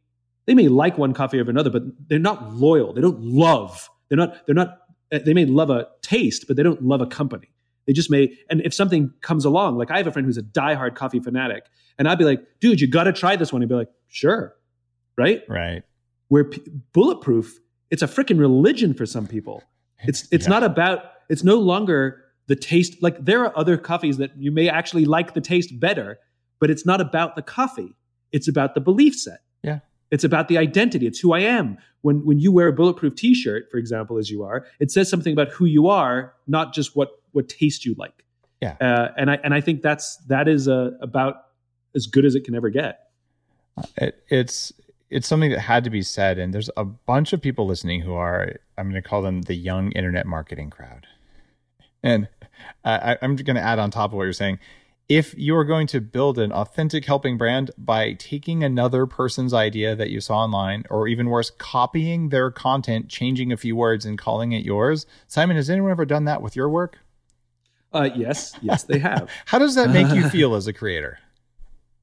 they 0.47 0.55
may 0.55 0.69
like 0.69 0.99
one 0.99 1.15
coffee 1.15 1.41
over 1.41 1.51
another 1.51 1.71
but 1.71 1.83
they're 2.09 2.19
not 2.19 2.55
loyal. 2.55 2.93
They 2.93 3.01
don't 3.01 3.23
love. 3.23 3.89
They're 4.09 4.19
not 4.19 4.47
they're 4.47 4.55
not 4.55 4.81
uh, 5.13 5.21
they 5.25 5.35
may 5.35 5.47
love 5.47 5.71
a 5.71 5.89
taste 6.03 6.47
but 6.47 6.57
they 6.57 6.63
don't 6.63 6.83
love 6.83 7.01
a 7.01 7.07
company. 7.07 7.49
They 7.87 7.93
just 7.93 8.11
may 8.11 8.37
and 8.51 8.61
if 8.63 8.75
something 8.75 9.13
comes 9.23 9.45
along 9.45 9.79
like 9.79 9.91
i 9.91 9.97
have 9.97 10.07
a 10.07 10.13
friend 10.13 10.27
who's 10.27 10.37
a 10.37 10.43
diehard 10.43 10.95
coffee 10.95 11.21
fanatic 11.21 11.65
and 11.99 12.07
i'd 12.07 12.19
be 12.19 12.25
like 12.25 12.45
dude 12.61 12.81
you 12.81 12.87
got 12.87 13.05
to 13.05 13.13
try 13.13 13.37
this 13.37 13.53
one. 13.53 13.63
He'd 13.63 13.69
be 13.69 13.75
like 13.75 13.91
sure. 14.09 14.55
Right? 15.17 15.43
Right. 15.49 15.83
Where 16.29 16.45
P- 16.45 16.63
bulletproof 16.93 17.59
it's 17.91 18.03
a 18.03 18.07
freaking 18.07 18.39
religion 18.39 18.93
for 18.93 19.07
some 19.07 19.27
people. 19.27 19.63
It's 20.05 20.29
it's 20.31 20.45
yeah. 20.45 20.51
not 20.51 20.63
about 20.63 21.01
it's 21.29 21.45
no 21.45 21.57
longer 21.59 22.23
the 22.47 22.57
taste. 22.57 23.03
Like 23.03 23.25
there 23.25 23.45
are 23.45 23.57
other 23.57 23.77
coffees 23.77 24.17
that 24.19 24.37
you 24.37 24.51
may 24.51 24.69
actually 24.69 25.05
like 25.05 25.35
the 25.35 25.41
taste 25.41 25.79
better, 25.79 26.19
but 26.61 26.71
it's 26.71 26.85
not 26.85 27.01
about 27.01 27.37
the 27.37 27.43
coffee. 27.43 27.95
It's 28.33 28.49
about 28.49 28.75
the 28.75 28.81
belief 28.81 29.15
set. 29.15 29.41
Yeah. 29.63 29.81
It's 30.11 30.25
about 30.25 30.49
the 30.49 30.59
identity. 30.59 31.07
It's 31.07 31.21
who 31.21 31.33
I 31.33 31.41
am. 31.41 31.79
When 32.03 32.25
when 32.25 32.39
you 32.39 32.53
wear 32.53 32.69
a 32.69 32.73
bulletproof 32.73 33.15
T-shirt, 33.15 33.71
for 33.71 33.77
example, 33.77 34.19
as 34.19 34.31
you 34.31 34.43
are, 34.43 34.67
it 34.81 34.91
says 34.91 35.11
something 35.11 35.33
about 35.33 35.49
who 35.49 35.67
you 35.67 35.89
are, 35.89 36.35
not 36.47 36.73
just 36.73 36.97
what 36.97 37.11
what 37.33 37.49
taste 37.49 37.85
you 37.85 37.95
like. 37.99 38.25
Yeah. 38.61 38.77
Uh, 38.81 39.09
and 39.17 39.31
I 39.31 39.39
and 39.45 39.53
I 39.53 39.61
think 39.61 39.83
that's 39.83 40.17
that 40.29 40.49
is 40.49 40.69
uh, 40.69 40.93
about 41.01 41.37
as 41.95 42.07
good 42.07 42.25
as 42.25 42.35
it 42.35 42.45
can 42.45 42.55
ever 42.55 42.71
get. 42.71 43.01
It, 43.97 44.23
it's 44.29 44.73
it's 45.11 45.27
something 45.27 45.51
that 45.51 45.61
had 45.61 45.85
to 45.85 45.91
be 45.91 46.03
said, 46.03 46.39
and 46.39 46.53
there's 46.55 46.71
a 46.77 46.85
bunch 46.85 47.33
of 47.33 47.41
people 47.41 47.67
listening 47.67 48.01
who 48.01 48.15
are 48.15 48.55
I'm 48.77 48.91
going 48.91 49.03
to 49.03 49.07
call 49.07 49.23
them 49.23 49.43
the 49.43 49.55
young 49.55 49.93
internet 49.93 50.27
marketing 50.27 50.71
crowd. 50.71 51.07
And 52.03 52.29
I, 52.85 53.17
I'm 53.23 53.37
going 53.37 53.57
to 53.57 53.63
add 53.63 53.79
on 53.79 53.91
top 53.91 54.13
of 54.13 54.17
what 54.17 54.25
you're 54.25 54.33
saying. 54.33 54.59
If 55.09 55.35
you 55.39 55.57
are 55.57 55.65
going 55.65 55.87
to 55.89 56.03
build 56.03 56.39
an 56.39 56.53
authentic 56.53 57.07
helping 57.07 57.39
brand 57.39 57.71
by 57.79 58.13
taking 58.13 58.63
another 58.63 59.07
person's 59.07 59.55
idea 59.55 59.97
that 59.97 60.11
you 60.11 60.21
saw 60.21 60.41
online, 60.41 60.85
or 60.91 61.09
even 61.09 61.31
worse, 61.31 61.51
copying 61.51 62.29
their 62.29 62.51
content, 62.51 63.09
changing 63.09 63.51
a 63.51 63.57
few 63.57 63.75
words, 63.75 64.05
and 64.05 64.19
calling 64.19 64.53
it 64.53 64.67
yours, 64.67 65.07
Simon, 65.27 65.57
has 65.57 65.71
anyone 65.71 65.91
ever 65.91 66.05
done 66.05 66.25
that 66.27 66.43
with 66.43 66.55
your 66.55 66.69
work? 66.69 66.99
Uh, 67.91 68.11
yes, 68.15 68.55
yes, 68.61 68.85
they 68.85 68.99
have. 68.99 69.31
How 69.47 69.59
does 69.59 69.77
that 69.77 69.89
make 69.91 70.13
you 70.13 70.29
feel 70.31 70.55
as 70.55 70.67
a 70.67 70.75
creator? 70.75 71.19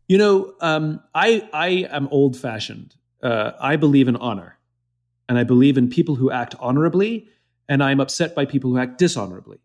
You 0.07 0.17
know, 0.17 0.53
um, 0.59 1.01
I 1.13 1.47
I 1.53 1.67
am 1.91 2.07
old 2.09 2.35
fashioned. 2.35 2.95
Uh, 3.21 3.51
I 3.59 3.75
believe 3.75 4.07
in 4.07 4.15
honor, 4.15 4.57
and 5.29 5.37
I 5.37 5.43
believe 5.43 5.77
in 5.77 5.89
people 5.89 6.15
who 6.15 6.31
act 6.31 6.55
honorably, 6.59 7.27
and 7.69 7.83
I'm 7.83 7.99
upset 7.99 8.33
by 8.33 8.45
people 8.45 8.71
who 8.71 8.79
act 8.79 8.97
dishonorably. 8.97 9.59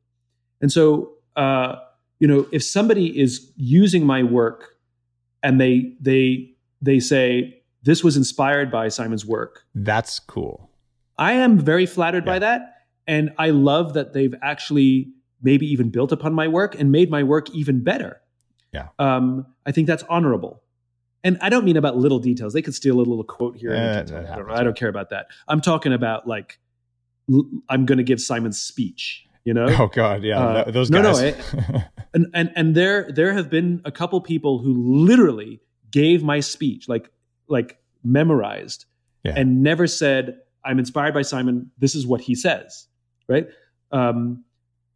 And 0.60 0.70
so, 0.70 1.12
uh, 1.36 1.76
you 2.18 2.28
know, 2.28 2.46
if 2.52 2.62
somebody 2.62 3.18
is 3.18 3.50
using 3.56 4.04
my 4.04 4.22
work 4.22 4.76
and 5.42 5.60
they 5.60 5.94
they 6.00 6.50
they 6.82 7.00
say 7.00 7.62
this 7.82 8.04
was 8.04 8.16
inspired 8.16 8.70
by 8.70 8.88
Simon's 8.88 9.24
work, 9.24 9.64
that's 9.74 10.18
cool. 10.18 10.70
I 11.18 11.32
am 11.32 11.58
very 11.58 11.86
flattered 11.86 12.24
yeah. 12.26 12.32
by 12.32 12.38
that, 12.40 12.74
and 13.06 13.30
I 13.38 13.50
love 13.50 13.94
that 13.94 14.12
they've 14.12 14.34
actually 14.42 15.12
maybe 15.42 15.66
even 15.66 15.88
built 15.90 16.12
upon 16.12 16.34
my 16.34 16.48
work 16.48 16.78
and 16.78 16.92
made 16.92 17.10
my 17.10 17.22
work 17.22 17.50
even 17.50 17.82
better. 17.82 18.20
Yeah, 18.72 18.88
um, 18.98 19.46
I 19.64 19.72
think 19.72 19.86
that's 19.86 20.04
honorable. 20.08 20.62
And 21.22 21.36
I 21.42 21.50
don't 21.50 21.64
mean 21.64 21.76
about 21.76 21.96
little 21.96 22.18
details. 22.18 22.54
They 22.54 22.62
could 22.62 22.74
steal 22.74 22.96
a 22.96 22.98
little 22.98 23.24
quote 23.24 23.56
here. 23.56 23.74
I, 23.74 24.02
don't, 24.02 24.50
I 24.50 24.62
don't 24.62 24.76
care 24.76 24.88
about 24.88 25.10
that. 25.10 25.26
I'm 25.48 25.60
talking 25.60 25.92
about 25.92 26.26
like 26.26 26.58
I'm 27.68 27.84
going 27.84 27.98
to 27.98 28.04
give 28.04 28.20
Simon's 28.20 28.60
speech 28.60 29.26
you 29.44 29.54
know? 29.54 29.66
Oh 29.78 29.86
god 29.88 30.22
yeah 30.22 30.38
uh, 30.38 30.70
those 30.70 30.90
guys 30.90 31.02
no 31.02 31.12
no 31.12 31.18
it, 31.18 31.36
and, 32.14 32.26
and 32.34 32.52
and 32.54 32.74
there 32.74 33.10
there 33.10 33.32
have 33.32 33.50
been 33.50 33.80
a 33.84 33.92
couple 33.92 34.20
people 34.20 34.58
who 34.58 34.74
literally 35.06 35.60
gave 35.90 36.22
my 36.22 36.40
speech 36.40 36.88
like 36.88 37.10
like 37.48 37.78
memorized 38.04 38.86
yeah. 39.24 39.34
and 39.36 39.62
never 39.62 39.86
said 39.86 40.38
i'm 40.64 40.78
inspired 40.78 41.14
by 41.14 41.22
simon. 41.22 41.70
This 41.78 41.94
is 41.94 42.06
what 42.06 42.20
he 42.20 42.34
says 42.34 42.86
right? 43.28 43.48
Um, 43.92 44.44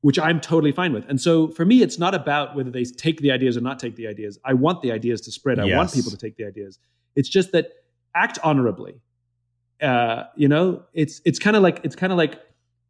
which 0.02 0.18
i'm 0.18 0.40
totally 0.40 0.72
fine 0.72 0.92
with. 0.92 1.08
And 1.08 1.20
so 1.20 1.48
for 1.48 1.64
me 1.64 1.82
it's 1.82 1.98
not 1.98 2.14
about 2.14 2.54
whether 2.54 2.70
they 2.70 2.84
take 2.84 3.20
the 3.20 3.32
ideas 3.32 3.56
or 3.56 3.60
not 3.60 3.78
take 3.78 3.96
the 3.96 4.06
ideas. 4.06 4.38
I 4.44 4.52
want 4.52 4.82
the 4.82 4.92
ideas 4.92 5.20
to 5.22 5.32
spread. 5.32 5.58
I 5.58 5.64
yes. 5.64 5.76
want 5.76 5.92
people 5.92 6.10
to 6.10 6.18
take 6.18 6.36
the 6.36 6.44
ideas. 6.44 6.78
It's 7.16 7.28
just 7.28 7.52
that 7.52 7.68
act 8.14 8.38
honorably. 8.44 9.00
Uh, 9.82 10.24
you 10.36 10.48
know 10.48 10.82
it's 10.92 11.20
it's 11.24 11.38
kind 11.38 11.56
of 11.56 11.62
like 11.62 11.80
it's 11.82 11.96
kind 11.96 12.12
of 12.12 12.18
like 12.18 12.40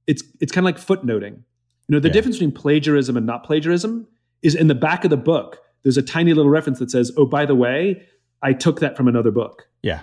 it's 0.07 0.23
it's 0.41 0.53
kind 0.53 0.67
of 0.67 0.75
like 0.75 0.79
footnoting. 0.79 1.43
You 1.89 1.97
know, 1.97 2.01
the 2.01 2.09
yeah. 2.09 2.15
difference 2.15 2.37
between 2.37 2.53
plagiarism 2.53 3.17
and 3.17 3.27
not 3.27 3.45
plagiarism 3.45 4.07
is 4.43 4.55
in 4.55 4.69
the 4.69 4.75
back 4.75 5.05
of 5.05 5.11
the 5.11 5.17
book. 5.17 5.59
There's 5.83 5.97
a 5.99 6.03
tiny 6.03 6.33
little 6.33 6.51
reference 6.51 6.79
that 6.79 6.91
says, 6.91 7.13
"Oh, 7.17 7.27
by 7.27 7.45
the 7.45 7.55
way, 7.55 8.03
I 8.43 8.53
took 8.53 8.81
that 8.81 8.97
from 8.97 9.09
another 9.09 9.31
book." 9.31 9.69
Yeah, 9.83 10.03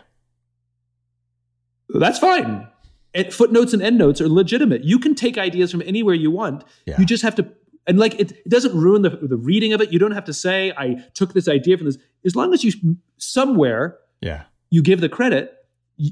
that's 1.89 2.19
fine. 2.19 2.67
And 3.13 3.33
footnotes 3.33 3.73
and 3.73 3.81
endnotes 3.81 4.21
are 4.21 4.29
legitimate. 4.29 4.83
You 4.83 4.99
can 4.99 5.15
take 5.15 5.37
ideas 5.37 5.71
from 5.71 5.81
anywhere 5.81 6.15
you 6.15 6.31
want. 6.31 6.63
Yeah. 6.85 6.97
You 6.97 7.05
just 7.05 7.23
have 7.23 7.35
to, 7.35 7.47
and 7.85 7.99
like 7.99 8.13
it, 8.19 8.31
it 8.31 8.49
doesn't 8.49 8.73
ruin 8.73 9.01
the, 9.01 9.09
the 9.09 9.35
reading 9.37 9.73
of 9.73 9.81
it. 9.81 9.91
You 9.91 9.99
don't 9.99 10.13
have 10.13 10.25
to 10.25 10.33
say, 10.33 10.71
"I 10.77 11.03
took 11.13 11.33
this 11.33 11.47
idea 11.47 11.77
from 11.77 11.87
this." 11.87 11.97
As 12.23 12.35
long 12.35 12.53
as 12.53 12.63
you 12.63 12.97
somewhere, 13.17 13.97
yeah, 14.21 14.43
you 14.69 14.83
give 14.83 15.01
the 15.01 15.09
credit. 15.09 15.53
You, 15.97 16.11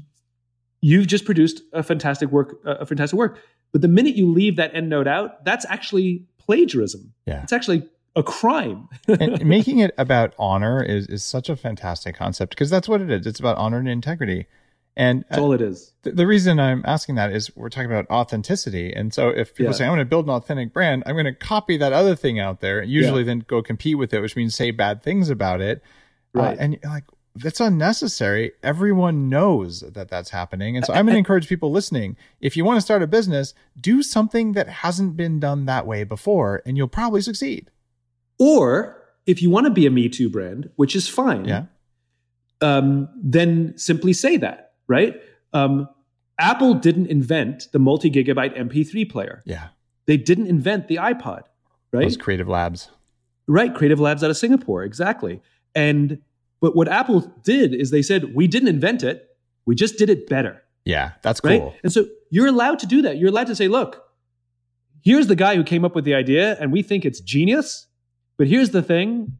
you've 0.80 1.06
just 1.06 1.24
produced 1.24 1.62
a 1.72 1.84
fantastic 1.84 2.30
work, 2.30 2.56
a 2.64 2.84
fantastic 2.84 3.16
work 3.16 3.38
But 3.72 3.82
the 3.82 3.88
minute 3.88 4.16
you 4.16 4.30
leave 4.30 4.56
that 4.56 4.74
end 4.74 4.88
note 4.88 5.06
out, 5.06 5.44
that's 5.44 5.64
actually 5.68 6.24
plagiarism. 6.38 7.12
Yeah. 7.26 7.42
It's 7.42 7.52
actually 7.52 7.88
a 8.16 8.22
crime. 8.22 8.88
and 9.08 9.44
making 9.44 9.78
it 9.78 9.94
about 9.96 10.34
honor 10.38 10.82
is, 10.82 11.06
is 11.06 11.24
such 11.24 11.48
a 11.48 11.56
fantastic 11.56 12.16
concept 12.16 12.50
because 12.50 12.70
that's 12.70 12.88
what 12.88 13.00
it 13.00 13.10
is. 13.10 13.26
It's 13.26 13.40
about 13.40 13.56
honor 13.58 13.78
and 13.78 13.88
integrity. 13.88 14.46
And 14.96 15.24
that's 15.28 15.40
all 15.40 15.52
it 15.52 15.60
is. 15.60 15.92
The, 16.02 16.12
the, 16.12 16.26
reason 16.26 16.58
I'm 16.58 16.82
asking 16.84 17.14
that 17.14 17.32
is 17.32 17.54
we're 17.56 17.68
talking 17.68 17.90
about 17.90 18.10
authenticity. 18.10 18.92
And 18.92 19.14
so 19.14 19.28
if 19.28 19.54
people 19.54 19.72
yeah. 19.72 19.78
say, 19.78 19.84
I'm 19.84 19.90
going 19.90 20.00
to 20.00 20.04
build 20.04 20.26
an 20.26 20.32
authentic 20.32 20.72
brand, 20.72 21.04
I'm 21.06 21.14
going 21.14 21.26
to 21.26 21.32
copy 21.32 21.76
that 21.76 21.92
other 21.92 22.16
thing 22.16 22.40
out 22.40 22.60
there, 22.60 22.82
usually 22.82 23.20
yeah. 23.20 23.26
then 23.26 23.44
go 23.46 23.62
compete 23.62 23.96
with 23.96 24.12
it, 24.12 24.20
which 24.20 24.34
means 24.34 24.54
say 24.54 24.72
bad 24.72 25.02
things 25.02 25.30
about 25.30 25.60
it. 25.60 25.82
Uh, 26.36 26.40
right. 26.40 26.58
Uh, 26.58 26.62
and 26.62 26.78
like, 26.84 27.04
that's 27.34 27.60
unnecessary. 27.60 28.52
Everyone 28.62 29.28
knows 29.28 29.80
that 29.80 30.08
that's 30.08 30.30
happening. 30.30 30.76
And 30.76 30.84
so 30.84 30.92
I'm 30.92 31.06
going 31.06 31.14
to 31.14 31.18
encourage 31.18 31.48
people 31.48 31.70
listening 31.70 32.16
if 32.40 32.56
you 32.56 32.64
want 32.64 32.76
to 32.76 32.80
start 32.80 33.02
a 33.02 33.06
business, 33.06 33.54
do 33.80 34.02
something 34.02 34.52
that 34.52 34.68
hasn't 34.68 35.16
been 35.16 35.40
done 35.40 35.66
that 35.66 35.86
way 35.86 36.04
before, 36.04 36.62
and 36.66 36.76
you'll 36.76 36.88
probably 36.88 37.20
succeed. 37.20 37.70
Or 38.38 39.02
if 39.26 39.42
you 39.42 39.50
want 39.50 39.66
to 39.66 39.70
be 39.70 39.86
a 39.86 39.90
Me 39.90 40.08
Too 40.08 40.28
brand, 40.28 40.70
which 40.76 40.96
is 40.96 41.08
fine, 41.08 41.44
yeah. 41.44 41.64
um, 42.60 43.08
then 43.22 43.74
simply 43.76 44.12
say 44.12 44.36
that, 44.38 44.72
right? 44.88 45.20
Um, 45.52 45.88
Apple 46.38 46.74
didn't 46.74 47.06
invent 47.08 47.68
the 47.72 47.78
multi 47.78 48.10
gigabyte 48.10 48.56
MP3 48.58 49.10
player. 49.10 49.42
Yeah. 49.44 49.68
They 50.06 50.16
didn't 50.16 50.46
invent 50.46 50.88
the 50.88 50.96
iPod, 50.96 51.42
right? 51.92 52.02
Those 52.02 52.16
Creative 52.16 52.48
Labs. 52.48 52.90
Right. 53.46 53.74
Creative 53.74 54.00
Labs 54.00 54.24
out 54.24 54.30
of 54.30 54.36
Singapore. 54.36 54.84
Exactly. 54.84 55.42
And 55.74 56.20
but 56.60 56.76
what 56.76 56.88
Apple 56.88 57.20
did 57.42 57.74
is 57.74 57.90
they 57.90 58.02
said, 58.02 58.34
we 58.34 58.46
didn't 58.46 58.68
invent 58.68 59.02
it, 59.02 59.28
we 59.66 59.74
just 59.74 59.98
did 59.98 60.10
it 60.10 60.28
better. 60.28 60.62
Yeah, 60.84 61.12
that's 61.22 61.40
cool. 61.40 61.50
Right? 61.50 61.74
And 61.82 61.92
so 61.92 62.06
you're 62.30 62.46
allowed 62.46 62.78
to 62.80 62.86
do 62.86 63.02
that. 63.02 63.18
You're 63.18 63.28
allowed 63.28 63.48
to 63.48 63.56
say, 63.56 63.68
look, 63.68 64.02
here's 65.02 65.26
the 65.26 65.36
guy 65.36 65.56
who 65.56 65.64
came 65.64 65.84
up 65.84 65.94
with 65.94 66.04
the 66.04 66.14
idea, 66.14 66.56
and 66.60 66.72
we 66.72 66.82
think 66.82 67.04
it's 67.04 67.20
genius. 67.20 67.86
But 68.38 68.46
here's 68.46 68.70
the 68.70 68.82
thing 68.82 69.36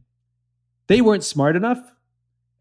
they 0.87 1.01
weren't 1.01 1.23
smart 1.23 1.55
enough. 1.55 1.79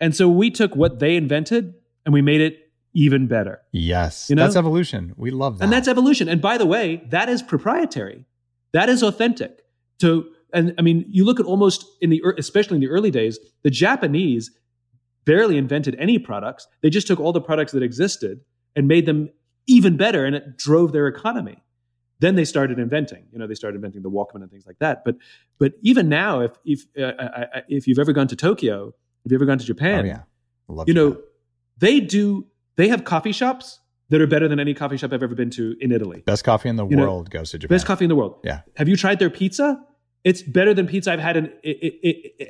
And 0.00 0.16
so 0.16 0.28
we 0.28 0.50
took 0.50 0.74
what 0.74 0.98
they 0.98 1.16
invented 1.16 1.74
and 2.06 2.14
we 2.14 2.22
made 2.22 2.40
it 2.40 2.70
even 2.94 3.26
better. 3.26 3.61
Yes. 3.72 4.30
You 4.30 4.36
know? 4.36 4.44
That's 4.44 4.56
evolution. 4.56 5.12
We 5.16 5.30
love 5.30 5.58
that. 5.58 5.64
And 5.64 5.72
that's 5.72 5.88
evolution. 5.88 6.28
And 6.28 6.40
by 6.40 6.56
the 6.56 6.64
way, 6.64 7.02
that 7.11 7.28
is 7.28 7.42
proprietary. 7.42 8.24
That 8.72 8.88
is 8.88 9.02
authentic. 9.02 9.61
To 9.98 10.30
and 10.53 10.74
I 10.78 10.82
mean, 10.82 11.05
you 11.09 11.24
look 11.24 11.40
at 11.40 11.46
almost 11.46 11.84
in 12.01 12.11
the 12.11 12.22
especially 12.38 12.76
in 12.76 12.80
the 12.80 12.88
early 12.88 13.11
days, 13.11 13.38
the 13.62 13.70
Japanese 13.70 14.51
barely 15.24 15.57
invented 15.57 15.96
any 15.98 16.18
products. 16.18 16.66
They 16.82 16.90
just 16.90 17.07
took 17.07 17.20
all 17.20 17.32
the 17.32 17.40
products 17.40 17.72
that 17.72 17.82
existed 17.82 18.40
and 18.74 18.88
made 18.88 19.07
them 19.07 19.30
even 19.66 19.96
better, 19.96 20.24
and 20.24 20.34
it 20.34 20.57
drove 20.57 20.92
their 20.92 21.07
economy. 21.07 21.62
Then 22.20 22.34
they 22.34 22.44
started 22.44 22.78
inventing. 22.78 23.26
You 23.32 23.38
know, 23.38 23.46
they 23.46 23.55
started 23.55 23.76
inventing 23.76 24.03
the 24.03 24.11
Walkman 24.11 24.42
and 24.42 24.51
things 24.51 24.66
like 24.66 24.78
that. 24.80 25.05
But 25.05 25.16
but 25.59 25.72
even 25.82 26.09
now, 26.09 26.40
if 26.40 26.53
if 26.64 26.84
uh, 27.01 27.61
if 27.68 27.86
you've 27.86 27.98
ever 27.98 28.12
gone 28.12 28.28
to 28.28 28.36
Tokyo, 28.36 28.94
if 29.24 29.32
you've 29.32 29.38
ever 29.40 29.46
gone 29.46 29.59
to 29.59 29.64
Japan, 29.64 30.05
oh, 30.05 30.09
yeah. 30.09 30.20
Love 30.68 30.88
you 30.88 30.94
Japan. 30.94 31.11
know, 31.11 31.20
they 31.78 32.01
do. 32.01 32.46
They 32.76 32.88
have 32.88 33.05
coffee 33.05 33.32
shops 33.32 33.80
that 34.11 34.20
are 34.20 34.26
better 34.26 34.48
than 34.48 34.61
any 34.61 34.74
coffee 34.74 34.96
shop 34.96 35.12
I've 35.12 35.22
ever 35.22 35.34
been 35.34 35.51
to 35.51 35.76
in 35.80 35.92
Italy. 35.92 36.22
Best 36.26 36.44
coffee 36.44 36.68
in 36.68 36.76
the 36.76 36.86
you 36.86 36.96
world 36.96 37.32
know, 37.32 37.38
goes 37.38 37.51
to 37.53 37.59
Japan. 37.59 37.74
Best 37.74 37.86
coffee 37.86 38.05
in 38.05 38.09
the 38.09 38.16
world. 38.16 38.40
Yeah. 38.44 38.61
Have 38.76 38.88
you 38.88 38.96
tried 38.96 39.18
their 39.18 39.30
pizza? 39.30 39.80
It's 40.25 40.43
better 40.43 40.75
than 40.75 40.87
pizza 40.87 41.12
I've 41.12 41.21
had 41.21 41.37
in, 41.37 41.53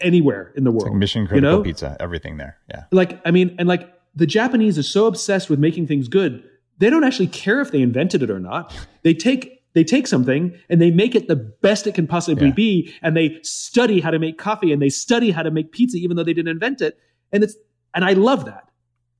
anywhere 0.01 0.53
in 0.57 0.65
the 0.65 0.71
world. 0.71 0.85
Like 0.85 0.95
mission 0.95 1.27
critical 1.27 1.51
you 1.51 1.57
know? 1.59 1.63
pizza, 1.63 1.97
everything 2.01 2.37
there. 2.37 2.59
Yeah. 2.69 2.85
Like 2.91 3.21
I 3.25 3.31
mean, 3.31 3.55
and 3.59 3.69
like 3.69 3.93
the 4.15 4.27
Japanese 4.27 4.79
are 4.79 4.83
so 4.83 5.07
obsessed 5.07 5.49
with 5.49 5.59
making 5.59 5.87
things 5.87 6.09
good, 6.09 6.43
they 6.79 6.91
don't 6.91 7.05
actually 7.05 7.29
care 7.29 7.61
if 7.61 7.71
they 7.71 7.83
invented 7.83 8.23
it 8.23 8.31
or 8.31 8.41
not. 8.41 8.75
They 9.03 9.15
take 9.15 9.63
they 9.73 9.83
take 9.83 10.07
something 10.07 10.55
and 10.69 10.79
they 10.83 10.91
make 10.91 11.15
it 11.15 11.27
the 11.27 11.37
best 11.37 11.87
it 11.87 11.95
can 11.95 12.07
possibly 12.07 12.49
yeah. 12.49 12.53
be, 12.53 12.95
and 13.01 13.17
they 13.17 13.39
study 13.43 14.01
how 14.01 14.11
to 14.11 14.19
make 14.19 14.37
coffee 14.37 14.75
and 14.75 14.83
they 14.83 14.91
study 14.91 15.31
how 15.31 15.43
to 15.43 15.51
make 15.51 15.73
pizza, 15.73 15.97
even 15.97 16.19
though 16.19 16.25
they 16.25 16.35
didn't 16.35 16.51
invent 16.51 16.83
it. 16.83 16.99
And 17.33 17.43
it's 17.43 17.57
and 17.95 18.05
I 18.05 18.13
love 18.13 18.45
that. 18.45 18.70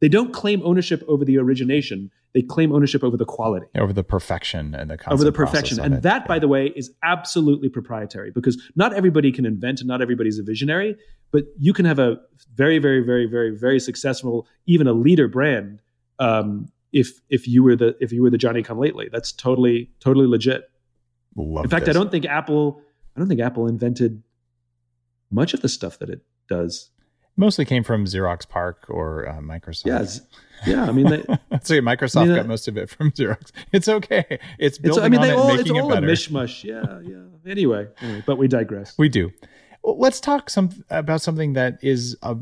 They 0.01 0.09
don't 0.09 0.33
claim 0.33 0.63
ownership 0.65 1.05
over 1.09 1.25
the 1.25 1.39
origination. 1.39 2.11
They 2.33 2.43
claim 2.43 2.73
ownership 2.73 3.05
over 3.05 3.17
the 3.17 3.25
quality. 3.25 3.67
Over 3.77 3.93
the 3.93 4.05
perfection 4.05 4.75
and 4.75 4.91
the 4.91 4.99
over 5.11 5.25
the 5.25 5.33
perfection. 5.33 5.79
and 5.81 6.03
that 6.03 6.27
by 6.27 6.39
the 6.39 6.49
way 6.49 6.73
is 6.77 6.91
absolutely 7.03 7.69
proprietary 7.69 8.31
because 8.31 8.61
not 8.77 8.95
everybody 8.95 9.31
can 9.33 9.45
invent 9.45 9.81
and 9.81 9.89
not 9.89 10.01
everybody's 10.01 10.39
a 10.39 10.43
visionary 10.43 10.97
but 11.33 11.45
you 11.59 11.73
can 11.73 11.85
have 11.85 11.99
a 11.99 12.19
very 12.55 12.79
very 12.79 13.01
very 13.05 13.27
very 13.27 13.57
very 13.57 13.81
successful 13.81 14.47
even 14.67 14.87
a 14.87 14.93
leader 14.93 15.29
brand 15.29 15.81
um, 16.19 16.71
if 16.93 17.21
if 17.29 17.47
you 17.49 17.63
were 17.63 17.77
the 17.77 17.97
if 18.01 18.13
you 18.13 18.23
were 18.23 18.31
the 18.31 18.39
johnny 18.39 18.63
come 18.63 18.79
lately. 18.79 19.09
That's 19.11 19.33
totally 19.33 19.91
totally 20.01 20.27
legit. 20.27 20.71
Love 21.37 21.65
in 21.65 21.71
fact 21.71 21.87
this. 21.87 21.95
i 21.95 21.99
don't 21.99 22.11
think 22.11 22.27
apple 22.27 22.81
i 23.17 23.21
don't 23.21 23.29
think 23.29 23.41
apple 23.41 23.67
invented 23.67 24.23
much 25.31 25.55
of 25.55 25.63
the 25.63 25.69
stuff 25.69 25.99
that 26.01 26.11
it 26.11 26.23
does 26.49 26.91
mostly 27.41 27.65
came 27.65 27.83
from 27.83 28.05
Xerox 28.05 28.47
PARC 28.47 28.85
or 28.89 29.29
uh, 29.29 29.41
Microsoft. 29.41 29.87
Yeah, 29.87 30.75
yeah. 30.75 30.85
I 30.85 30.93
mean, 30.93 31.09
they, 31.09 31.23
so 31.63 31.75
Microsoft 31.81 32.23
I 32.23 32.27
mean, 32.27 32.37
got 32.37 32.47
most 32.47 32.69
of 32.69 32.77
it 32.77 32.91
from 32.91 33.11
Xerox. 33.13 33.51
It's 33.73 33.89
okay. 33.89 34.39
It's 34.59 34.79
building 34.79 35.05
it's, 35.05 35.07
I 35.07 35.09
mean, 35.09 35.21
they 35.23 35.33
all, 35.33 35.59
it's 35.59 35.71
all 35.71 35.93
a 35.93 35.97
mishmash. 35.97 36.63
Yeah, 36.63 37.01
yeah. 37.03 37.51
Anyway, 37.51 37.89
anyway, 38.01 38.23
but 38.27 38.37
we 38.37 38.47
digress. 38.47 38.97
We 38.99 39.09
do. 39.09 39.33
Well, 39.83 39.99
let's 39.99 40.21
talk 40.21 40.51
some 40.51 40.85
about 40.91 41.23
something 41.23 41.55
that 41.55 41.79
is 41.83 42.17
a 42.23 42.37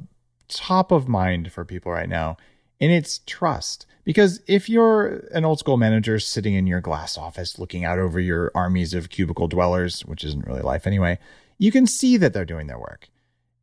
top 0.48 0.90
of 0.90 1.08
mind 1.08 1.52
for 1.52 1.64
people 1.64 1.92
right 1.92 2.08
now, 2.08 2.36
and 2.80 2.90
it's 2.92 3.20
trust. 3.24 3.86
Because 4.04 4.40
if 4.46 4.70
you're 4.70 5.28
an 5.32 5.44
old 5.44 5.58
school 5.58 5.76
manager 5.76 6.18
sitting 6.18 6.54
in 6.54 6.66
your 6.66 6.80
glass 6.80 7.18
office 7.18 7.58
looking 7.58 7.84
out 7.84 7.98
over 7.98 8.18
your 8.18 8.50
armies 8.54 8.94
of 8.94 9.10
cubicle 9.10 9.48
dwellers, 9.48 10.00
which 10.06 10.24
isn't 10.24 10.46
really 10.46 10.62
life 10.62 10.86
anyway, 10.86 11.18
you 11.58 11.70
can 11.70 11.86
see 11.86 12.16
that 12.16 12.32
they're 12.32 12.46
doing 12.46 12.68
their 12.68 12.78
work. 12.78 13.10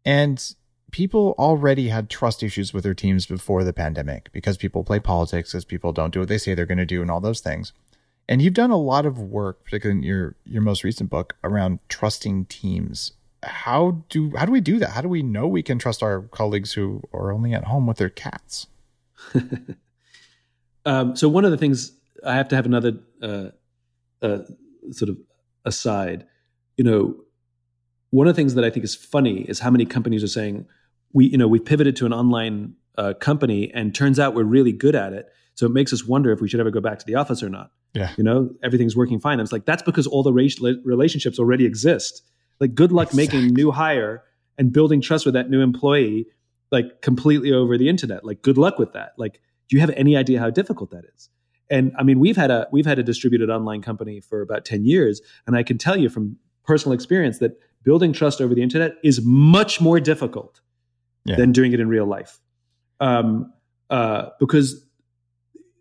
And 0.05 0.55
people 0.95 1.35
already 1.37 1.89
had 1.89 2.09
trust 2.09 2.41
issues 2.41 2.73
with 2.73 2.85
their 2.85 2.93
teams 2.93 3.25
before 3.25 3.65
the 3.65 3.73
pandemic 3.73 4.31
because 4.31 4.55
people 4.55 4.81
play 4.81 4.97
politics, 4.97 5.51
because 5.51 5.65
people 5.65 5.91
don't 5.91 6.13
do 6.13 6.21
what 6.21 6.29
they 6.29 6.37
say 6.37 6.55
they're 6.55 6.65
going 6.65 6.77
to 6.77 6.85
do, 6.85 7.01
and 7.01 7.11
all 7.11 7.19
those 7.19 7.41
things. 7.41 7.73
And 8.29 8.41
you've 8.41 8.53
done 8.53 8.71
a 8.71 8.77
lot 8.77 9.05
of 9.05 9.19
work, 9.19 9.65
particularly 9.65 9.99
in 9.99 10.03
your 10.05 10.35
your 10.45 10.61
most 10.61 10.85
recent 10.85 11.09
book, 11.09 11.35
around 11.43 11.79
trusting 11.89 12.45
teams. 12.45 13.11
How 13.43 14.05
do 14.07 14.31
how 14.37 14.45
do 14.45 14.53
we 14.53 14.61
do 14.61 14.79
that? 14.79 14.91
How 14.91 15.01
do 15.01 15.09
we 15.09 15.21
know 15.21 15.47
we 15.47 15.61
can 15.61 15.79
trust 15.79 16.01
our 16.01 16.21
colleagues 16.21 16.71
who 16.71 17.01
are 17.11 17.33
only 17.33 17.53
at 17.53 17.65
home 17.65 17.87
with 17.87 17.97
their 17.97 18.09
cats? 18.09 18.67
um, 20.85 21.13
so 21.13 21.27
one 21.27 21.43
of 21.43 21.51
the 21.51 21.57
things 21.57 21.91
I 22.25 22.35
have 22.35 22.47
to 22.47 22.55
have 22.55 22.65
another 22.65 22.93
uh, 23.21 23.49
uh, 24.21 24.43
sort 24.91 25.09
of 25.09 25.17
aside. 25.65 26.25
You 26.77 26.85
know, 26.85 27.15
one 28.11 28.27
of 28.27 28.33
the 28.33 28.39
things 28.41 28.53
that 28.53 28.63
I 28.63 28.69
think 28.69 28.85
is 28.85 28.95
funny 28.95 29.41
is 29.41 29.59
how 29.59 29.69
many 29.69 29.85
companies 29.85 30.23
are 30.23 30.27
saying, 30.27 30.65
we 31.15 31.25
you 31.27 31.37
know 31.37 31.47
we 31.47 31.59
pivoted 31.59 31.95
to 31.95 32.05
an 32.05 32.13
online 32.13 32.75
uh, 32.97 33.13
company 33.19 33.71
and 33.73 33.95
turns 33.95 34.19
out 34.19 34.35
we're 34.35 34.43
really 34.43 34.71
good 34.71 34.93
at 34.93 35.13
it. 35.13 35.27
So 35.55 35.65
it 35.65 35.71
makes 35.71 35.93
us 35.93 36.05
wonder 36.05 36.31
if 36.31 36.41
we 36.41 36.49
should 36.49 36.59
ever 36.59 36.69
go 36.69 36.81
back 36.81 36.99
to 36.99 37.05
the 37.05 37.15
office 37.15 37.41
or 37.41 37.49
not. 37.49 37.71
Yeah. 37.93 38.11
You 38.17 38.23
know 38.23 38.51
everything's 38.61 38.95
working 38.95 39.19
fine. 39.19 39.39
I 39.39 39.41
was 39.41 39.51
like 39.51 39.65
that's 39.65 39.81
because 39.81 40.05
all 40.05 40.21
the 40.21 40.33
relationships 40.83 41.39
already 41.39 41.65
exist. 41.65 42.21
Like 42.59 42.75
good 42.75 42.91
luck 42.91 43.07
exactly. 43.07 43.39
making 43.39 43.53
new 43.55 43.71
hire 43.71 44.23
and 44.57 44.71
building 44.71 45.01
trust 45.01 45.25
with 45.25 45.33
that 45.33 45.49
new 45.49 45.61
employee 45.61 46.27
like 46.71 47.01
completely 47.01 47.51
over 47.53 47.77
the 47.77 47.89
internet. 47.89 48.25
Like 48.25 48.41
good 48.41 48.57
luck 48.57 48.77
with 48.77 48.93
that. 48.93 49.13
Like 49.17 49.39
do 49.69 49.75
you 49.75 49.79
have 49.79 49.89
any 49.91 50.15
idea 50.15 50.39
how 50.39 50.49
difficult 50.49 50.91
that 50.91 51.05
is? 51.15 51.29
And 51.69 51.93
i 51.97 52.03
mean 52.03 52.19
we've 52.19 52.37
had 52.37 52.51
a 52.51 52.67
we've 52.71 52.85
had 52.85 52.99
a 52.99 53.03
distributed 53.03 53.49
online 53.49 53.81
company 53.81 54.19
for 54.19 54.41
about 54.41 54.65
10 54.65 54.85
years 54.85 55.21
and 55.47 55.55
i 55.55 55.63
can 55.63 55.79
tell 55.79 55.97
you 55.97 56.09
from 56.09 56.37
personal 56.63 56.93
experience 56.93 57.39
that 57.39 57.59
building 57.81 58.13
trust 58.13 58.39
over 58.39 58.53
the 58.53 58.61
internet 58.61 58.93
is 59.03 59.21
much 59.23 59.81
more 59.81 59.99
difficult 59.99 60.61
yeah. 61.25 61.35
than 61.35 61.51
doing 61.51 61.73
it 61.73 61.79
in 61.79 61.87
real 61.89 62.05
life. 62.05 62.39
Um, 62.99 63.51
uh, 63.89 64.29
because 64.39 64.83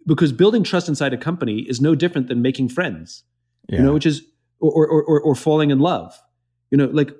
because 0.07 0.33
building 0.33 0.63
trust 0.63 0.89
inside 0.89 1.15
a 1.15 1.17
company 1.17 1.61
is 1.61 1.81
no 1.81 1.95
different 1.95 2.29
than 2.29 2.43
making 2.43 2.69
friends. 2.69 3.23
Yeah. 3.69 3.79
You 3.79 3.85
know, 3.85 3.95
which 3.95 4.07
is 4.07 4.23
or, 4.61 4.87
or 4.87 5.03
or 5.03 5.21
or 5.21 5.35
falling 5.35 5.71
in 5.71 5.79
love. 5.79 6.19
You 6.71 6.79
know, 6.79 6.87
like 6.87 7.11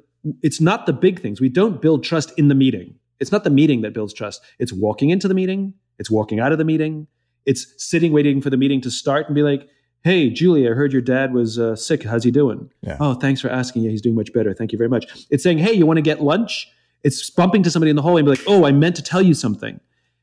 it's 0.43 0.61
not 0.61 0.87
the 0.87 0.93
big 0.93 1.21
things. 1.21 1.41
We 1.41 1.49
don't 1.49 1.81
build 1.81 2.05
trust 2.05 2.33
in 2.39 2.49
the 2.49 2.55
meeting. 2.55 2.97
It's 3.21 3.31
not 3.31 3.45
the 3.45 3.51
meeting 3.51 3.83
that 3.83 3.93
builds 3.93 4.13
trust. 4.13 4.43
It's 4.59 4.73
walking 4.73 5.11
into 5.11 5.29
the 5.29 5.35
meeting. 5.35 5.75
It's 5.99 6.11
walking 6.11 6.41
out 6.41 6.53
of 6.53 6.59
the 6.59 6.65
meeting. 6.65 7.07
It's 7.47 7.67
sitting 7.79 8.13
waiting 8.13 8.41
for 8.41 8.51
the 8.51 8.57
meeting 8.57 8.81
to 8.83 8.91
start 8.91 9.27
and 9.27 9.35
be 9.35 9.43
like, 9.43 9.69
"Hey, 10.03 10.31
Julie, 10.31 10.69
I 10.69 10.73
heard 10.73 10.93
your 10.93 11.03
dad 11.03 11.33
was 11.33 11.59
uh, 11.59 11.77
sick. 11.77 12.03
How's 12.05 12.25
he 12.25 12.31
doing?" 12.31 12.71
Yeah. 12.83 12.97
Oh, 13.01 13.15
thanks 13.15 13.41
for 13.41 13.49
asking. 13.49 13.83
Yeah, 13.83 13.91
he's 13.91 14.03
doing 14.03 14.17
much 14.17 14.33
better. 14.33 14.53
Thank 14.55 14.73
you 14.73 14.79
very 14.79 14.91
much. 14.91 15.27
It's 15.31 15.43
saying, 15.43 15.59
"Hey, 15.59 15.73
you 15.73 15.87
want 15.87 15.99
to 15.99 16.03
get 16.03 16.23
lunch?" 16.23 16.69
It's 17.05 17.31
bumping 17.31 17.63
to 17.63 17.71
somebody 17.71 17.91
in 17.91 17.97
the 17.97 18.03
hallway 18.03 18.21
and 18.21 18.27
be 18.27 18.31
like, 18.31 18.45
oh, 18.47 18.65
I 18.65 18.73
meant 18.73 18.97
to 18.97 19.03
tell 19.03 19.23
you 19.23 19.35
something, 19.35 19.79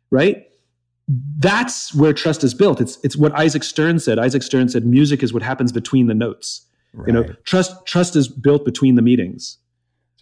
right? 0.09 0.47
That's 1.37 1.93
where 1.93 2.13
trust 2.13 2.43
is 2.43 2.53
built. 2.53 2.81
It's 2.81 2.97
it's 3.03 3.15
what 3.15 3.33
Isaac 3.33 3.63
Stern 3.63 3.99
said. 3.99 4.19
Isaac 4.19 4.43
Stern 4.43 4.69
said 4.69 4.85
music 4.85 5.23
is 5.23 5.33
what 5.33 5.43
happens 5.43 5.71
between 5.71 6.07
the 6.07 6.13
notes. 6.13 6.65
Right. 6.93 7.07
You 7.07 7.13
know, 7.13 7.23
trust 7.43 7.85
trust 7.85 8.15
is 8.15 8.27
built 8.27 8.65
between 8.65 8.95
the 8.95 9.01
meetings. 9.01 9.57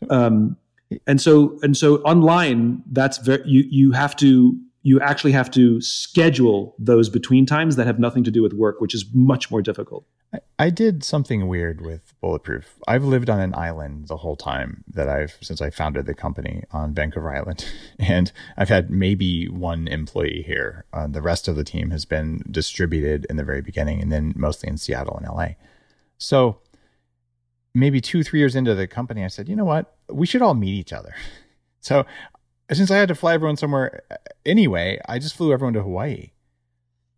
Um, 0.09 0.57
and 1.05 1.21
so 1.21 1.59
and 1.61 1.77
so 1.77 1.97
online, 1.97 2.83
that's 2.91 3.17
very 3.19 3.43
you 3.45 3.63
you 3.69 3.91
have 3.91 4.15
to 4.17 4.57
you 4.89 4.99
actually 5.01 5.31
have 5.33 5.51
to 5.51 5.79
schedule 5.81 6.73
those 6.79 7.09
between 7.09 7.45
times 7.45 7.75
that 7.75 7.85
have 7.85 7.99
nothing 7.99 8.23
to 8.23 8.31
do 8.31 8.41
with 8.41 8.53
work, 8.53 8.81
which 8.81 8.95
is 8.95 9.05
much 9.13 9.51
more 9.51 9.61
difficult. 9.61 10.03
I, 10.57 10.71
did 10.71 11.03
something 11.03 11.47
weird 11.47 11.79
with 11.79 12.15
Bulletproof. 12.21 12.79
I've 12.87 13.03
lived 13.03 13.29
on 13.29 13.39
an 13.39 13.53
island 13.53 14.07
the 14.07 14.17
whole 14.17 14.35
time 14.35 14.83
that 14.87 15.07
I've 15.07 15.37
since 15.41 15.61
I 15.61 15.69
founded 15.69 16.07
the 16.07 16.15
company 16.15 16.63
on 16.71 16.95
Vancouver 16.95 17.31
Island, 17.31 17.71
and 17.99 18.31
I've 18.57 18.69
had 18.69 18.89
maybe 18.89 19.47
one 19.47 19.87
employee 19.87 20.43
here. 20.43 20.85
Uh, 20.91 21.05
the 21.05 21.21
rest 21.21 21.47
of 21.47 21.55
the 21.55 21.63
team 21.63 21.91
has 21.91 22.05
been 22.05 22.43
distributed 22.49 23.27
in 23.29 23.37
the 23.37 23.43
very 23.43 23.61
beginning, 23.61 24.01
and 24.01 24.11
then 24.11 24.33
mostly 24.35 24.69
in 24.69 24.77
Seattle 24.77 25.17
and 25.17 25.27
LA. 25.27 25.49
So 26.17 26.61
maybe 27.75 28.01
two, 28.01 28.23
three 28.23 28.39
years 28.39 28.55
into 28.55 28.73
the 28.73 28.87
company, 28.87 29.23
I 29.23 29.27
said, 29.27 29.47
you 29.49 29.55
know 29.55 29.65
what, 29.65 29.97
we 30.09 30.25
should 30.25 30.41
all 30.41 30.55
meet 30.55 30.73
each 30.73 30.93
other. 30.93 31.13
So 31.81 32.05
since 32.71 32.91
I 32.91 32.97
had 32.97 33.07
to 33.09 33.15
fly 33.15 33.33
everyone 33.33 33.57
somewhere 33.57 34.03
uh, 34.11 34.15
anyway, 34.45 34.99
I 35.07 35.19
just 35.19 35.35
flew 35.35 35.53
everyone 35.53 35.73
to 35.73 35.81
Hawaii. 35.81 36.31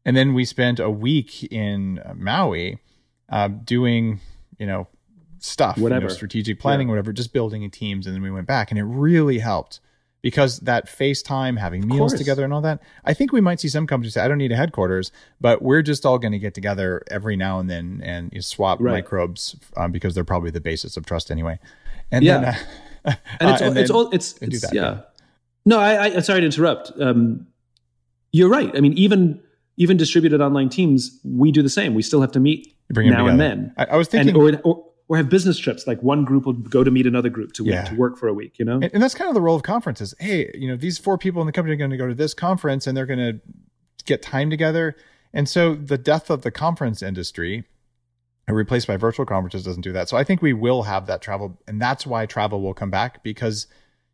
And 0.05 0.17
then 0.17 0.33
we 0.33 0.45
spent 0.45 0.79
a 0.79 0.89
week 0.89 1.43
in 1.51 2.01
Maui 2.15 2.79
uh, 3.29 3.47
doing, 3.49 4.19
you 4.57 4.65
know, 4.65 4.87
stuff, 5.39 5.77
whatever, 5.77 6.03
you 6.03 6.07
know, 6.09 6.13
strategic 6.13 6.59
planning, 6.59 6.87
yeah. 6.87 6.93
whatever, 6.93 7.13
just 7.13 7.33
building 7.33 7.69
teams. 7.69 8.07
And 8.07 8.15
then 8.15 8.23
we 8.23 8.31
went 8.31 8.47
back 8.47 8.71
and 8.71 8.79
it 8.79 8.83
really 8.83 9.39
helped 9.39 9.79
because 10.21 10.59
that 10.59 10.85
FaceTime, 10.85 11.57
having 11.57 11.87
meals 11.87 12.13
together 12.13 12.43
and 12.43 12.53
all 12.53 12.61
that. 12.61 12.79
I 13.05 13.13
think 13.13 13.31
we 13.31 13.41
might 13.41 13.59
see 13.59 13.67
some 13.67 13.87
companies 13.87 14.13
say, 14.13 14.21
I 14.21 14.27
don't 14.27 14.37
need 14.37 14.51
a 14.51 14.55
headquarters, 14.55 15.11
but 15.39 15.61
we're 15.61 15.81
just 15.81 16.05
all 16.05 16.19
going 16.19 16.31
to 16.31 16.39
get 16.39 16.53
together 16.53 17.03
every 17.09 17.35
now 17.35 17.59
and 17.59 17.69
then 17.69 18.01
and 18.03 18.31
swap 18.43 18.79
right. 18.79 18.91
microbes 18.91 19.55
um, 19.75 19.91
because 19.91 20.13
they're 20.13 20.23
probably 20.23 20.51
the 20.51 20.61
basis 20.61 20.95
of 20.95 21.05
trust 21.05 21.31
anyway. 21.31 21.59
And 22.11 22.23
yeah. 22.23 22.37
then, 22.37 22.55
uh, 23.05 23.13
and 23.39 23.49
it's, 23.49 23.61
uh, 23.61 23.65
and 23.65 23.77
it's 23.77 23.89
all, 23.89 24.09
it's, 24.11 24.37
it's 24.41 24.71
yeah. 24.71 25.01
No, 25.65 25.79
I, 25.79 26.15
I 26.15 26.19
sorry 26.19 26.41
to 26.41 26.45
interrupt. 26.45 26.91
Um, 26.99 27.47
you're 28.31 28.49
right. 28.49 28.75
I 28.75 28.79
mean, 28.79 28.93
even 28.93 29.41
even 29.77 29.97
distributed 29.97 30.41
online 30.41 30.69
teams, 30.69 31.19
we 31.23 31.51
do 31.51 31.61
the 31.61 31.69
same. 31.69 31.93
We 31.93 32.01
still 32.01 32.21
have 32.21 32.31
to 32.33 32.39
meet 32.39 32.75
now 32.89 33.27
and 33.27 33.39
then. 33.39 33.73
I, 33.77 33.85
I 33.85 33.97
was 33.97 34.07
thinking, 34.07 34.35
and, 34.35 34.37
or, 34.37 34.61
or, 34.63 34.85
or 35.07 35.17
have 35.17 35.29
business 35.29 35.57
trips. 35.57 35.87
Like 35.87 36.01
one 36.03 36.23
group 36.23 36.45
will 36.45 36.53
go 36.53 36.83
to 36.83 36.91
meet 36.91 37.07
another 37.07 37.29
group 37.29 37.53
to, 37.53 37.65
yeah. 37.65 37.85
to 37.85 37.95
work 37.95 38.17
for 38.17 38.27
a 38.27 38.33
week. 38.33 38.59
You 38.59 38.65
know, 38.65 38.75
and, 38.75 38.89
and, 38.93 39.03
that's 39.03 39.15
kind 39.15 39.27
of 39.27 39.33
the 39.33 39.41
role 39.41 39.55
of 39.55 39.63
conferences. 39.63 40.13
Hey, 40.19 40.51
you 40.53 40.67
know, 40.67 40.75
these 40.75 40.97
four 40.97 41.17
people 41.17 41.41
in 41.41 41.45
the 41.45 41.51
company 41.51 41.73
are 41.73 41.77
going 41.77 41.91
to 41.91 41.97
go 41.97 42.07
to 42.07 42.15
this 42.15 42.33
conference, 42.33 42.87
and 42.87 42.95
they're 42.95 43.05
going 43.05 43.19
to 43.19 43.41
get 44.05 44.21
time 44.21 44.49
together. 44.49 44.95
And 45.33 45.47
so 45.47 45.75
the 45.75 45.97
death 45.97 46.29
of 46.29 46.41
the 46.41 46.51
conference 46.51 47.01
industry, 47.01 47.63
replaced 48.47 48.87
by 48.87 48.97
virtual 48.97 49.25
conferences, 49.25 49.63
doesn't 49.63 49.81
do 49.81 49.93
that. 49.93 50.09
So 50.09 50.17
I 50.17 50.23
think 50.23 50.41
we 50.41 50.53
will 50.53 50.83
have 50.83 51.07
that 51.07 51.21
travel, 51.21 51.59
and 51.67 51.81
that's 51.81 52.05
why 52.05 52.25
travel 52.25 52.61
will 52.61 52.73
come 52.73 52.91
back 52.91 53.23
because 53.23 53.67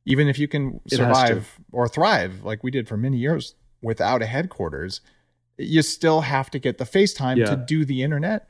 even 0.08 0.30
if 0.30 0.40
you 0.40 0.48
can 0.48 0.80
survive 0.88 1.60
or 1.74 1.88
thrive 1.88 2.44
like 2.44 2.64
we 2.64 2.72
did 2.72 2.88
for 2.88 2.96
many 2.96 3.18
years 3.18 3.56
without 3.82 4.22
a 4.22 4.26
headquarters, 4.26 5.02
you 5.58 5.82
still 5.82 6.22
have 6.22 6.50
to 6.50 6.60
get 6.60 6.78
the 6.78 6.86
FaceTime 6.86 7.36
yeah. 7.36 7.46
to 7.48 7.58
do 7.58 7.84
the 7.84 8.02
internet. 8.02 8.50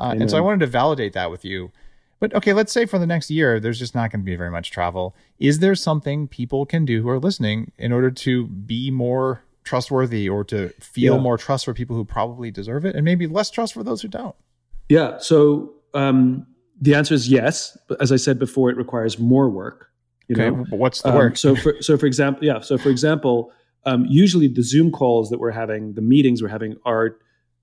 Uh, 0.00 0.16
and 0.18 0.28
so 0.28 0.36
I 0.36 0.40
wanted 0.40 0.60
to 0.60 0.66
validate 0.66 1.12
that 1.12 1.30
with 1.30 1.44
you. 1.44 1.70
But 2.18 2.34
okay, 2.34 2.52
let's 2.52 2.72
say 2.72 2.86
for 2.86 2.98
the 2.98 3.06
next 3.06 3.30
year, 3.30 3.60
there's 3.60 3.78
just 3.78 3.94
not 3.94 4.10
going 4.10 4.20
to 4.20 4.24
be 4.24 4.34
very 4.34 4.50
much 4.50 4.72
travel. 4.72 5.14
Is 5.38 5.60
there 5.60 5.76
something 5.76 6.26
people 6.26 6.66
can 6.66 6.84
do 6.84 7.02
who 7.02 7.08
are 7.08 7.20
listening 7.20 7.70
in 7.78 7.92
order 7.92 8.10
to 8.10 8.48
be 8.48 8.90
more 8.90 9.42
trustworthy 9.62 10.28
or 10.28 10.42
to 10.44 10.70
feel 10.80 11.14
yeah. 11.14 11.20
more 11.20 11.38
trust 11.38 11.66
for 11.66 11.74
people 11.74 11.94
who 11.94 12.04
probably 12.04 12.50
deserve 12.50 12.84
it 12.84 12.96
and 12.96 13.04
maybe 13.04 13.28
less 13.28 13.48
trust 13.50 13.74
for 13.74 13.84
those 13.84 14.02
who 14.02 14.08
don't? 14.08 14.34
Yeah. 14.88 15.18
So 15.18 15.72
um, 15.94 16.46
the 16.80 16.96
answer 16.96 17.14
is 17.14 17.28
yes. 17.28 17.78
But 17.86 18.02
as 18.02 18.10
I 18.10 18.16
said 18.16 18.40
before, 18.40 18.70
it 18.70 18.76
requires 18.76 19.20
more 19.20 19.48
work. 19.48 19.85
You 20.28 20.36
okay, 20.36 20.50
know, 20.50 20.64
what's 20.70 21.02
the 21.02 21.10
um, 21.10 21.14
work? 21.14 21.36
so 21.36 21.54
for 21.54 21.80
so 21.80 21.96
for 21.96 22.06
example, 22.06 22.44
yeah. 22.44 22.60
So 22.60 22.78
for 22.78 22.88
example, 22.88 23.52
um, 23.84 24.04
usually 24.08 24.48
the 24.48 24.62
Zoom 24.62 24.90
calls 24.90 25.30
that 25.30 25.38
we're 25.38 25.52
having, 25.52 25.94
the 25.94 26.02
meetings 26.02 26.42
we're 26.42 26.48
having, 26.48 26.76
are 26.84 27.16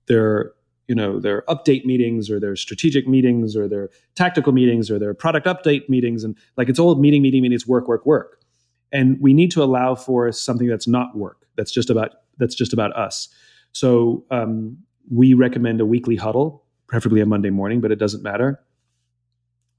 their 0.06 0.52
you 0.88 0.94
know 0.94 1.20
their 1.20 1.42
update 1.42 1.84
meetings 1.84 2.30
or 2.30 2.40
their 2.40 2.56
strategic 2.56 3.06
meetings 3.06 3.54
or 3.56 3.68
their 3.68 3.90
tactical 4.14 4.52
meetings 4.52 4.90
or 4.90 4.98
their 4.98 5.14
product 5.14 5.46
update 5.46 5.88
meetings, 5.88 6.24
and 6.24 6.36
like 6.56 6.68
it's 6.68 6.78
all 6.78 6.94
meeting, 6.94 7.22
meeting, 7.22 7.42
meetings, 7.42 7.66
work, 7.66 7.86
work, 7.86 8.06
work. 8.06 8.40
And 8.92 9.18
we 9.20 9.34
need 9.34 9.50
to 9.52 9.62
allow 9.62 9.94
for 9.94 10.30
something 10.32 10.68
that's 10.68 10.86
not 10.88 11.16
work. 11.16 11.46
That's 11.56 11.72
just 11.72 11.90
about 11.90 12.12
that's 12.38 12.54
just 12.54 12.72
about 12.72 12.96
us. 12.96 13.28
So 13.72 14.24
um, 14.30 14.78
we 15.10 15.34
recommend 15.34 15.80
a 15.80 15.86
weekly 15.86 16.16
huddle, 16.16 16.64
preferably 16.86 17.20
a 17.20 17.26
Monday 17.26 17.50
morning, 17.50 17.80
but 17.80 17.92
it 17.92 17.98
doesn't 17.98 18.22
matter. 18.22 18.60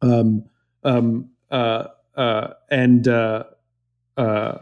Um, 0.02 0.44
um, 0.84 1.30
uh, 1.50 1.86
uh, 2.16 2.54
and 2.70 3.08
uh, 3.08 3.44
uh, 4.18 4.58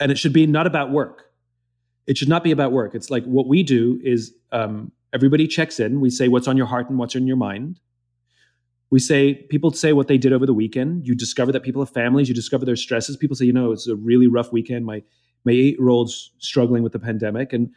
and 0.00 0.12
it 0.12 0.18
should 0.18 0.32
be 0.32 0.46
not 0.46 0.66
about 0.66 0.90
work. 0.90 1.24
It 2.06 2.16
should 2.16 2.28
not 2.28 2.44
be 2.44 2.52
about 2.52 2.72
work. 2.72 2.94
It's 2.94 3.10
like 3.10 3.24
what 3.24 3.48
we 3.48 3.62
do 3.62 4.00
is 4.04 4.32
um, 4.52 4.92
everybody 5.12 5.46
checks 5.48 5.80
in. 5.80 6.00
We 6.00 6.10
say 6.10 6.28
what's 6.28 6.46
on 6.46 6.56
your 6.56 6.66
heart 6.66 6.88
and 6.88 6.98
what's 6.98 7.14
in 7.14 7.26
your 7.26 7.36
mind. 7.36 7.80
We 8.90 9.00
say 9.00 9.34
people 9.34 9.72
say 9.72 9.92
what 9.92 10.06
they 10.06 10.16
did 10.16 10.32
over 10.32 10.46
the 10.46 10.54
weekend. 10.54 11.06
You 11.06 11.16
discover 11.16 11.50
that 11.52 11.64
people 11.64 11.82
have 11.82 11.92
families. 11.92 12.28
You 12.28 12.34
discover 12.34 12.64
their 12.64 12.76
stresses. 12.76 13.16
People 13.16 13.34
say, 13.34 13.44
you 13.44 13.52
know, 13.52 13.72
it's 13.72 13.88
a 13.88 13.96
really 13.96 14.28
rough 14.28 14.52
weekend. 14.52 14.86
My 14.86 15.02
my 15.44 15.52
eight 15.52 15.76
year 15.78 15.88
old's 15.88 16.30
struggling 16.38 16.82
with 16.82 16.92
the 16.92 16.98
pandemic, 16.98 17.52
and 17.52 17.70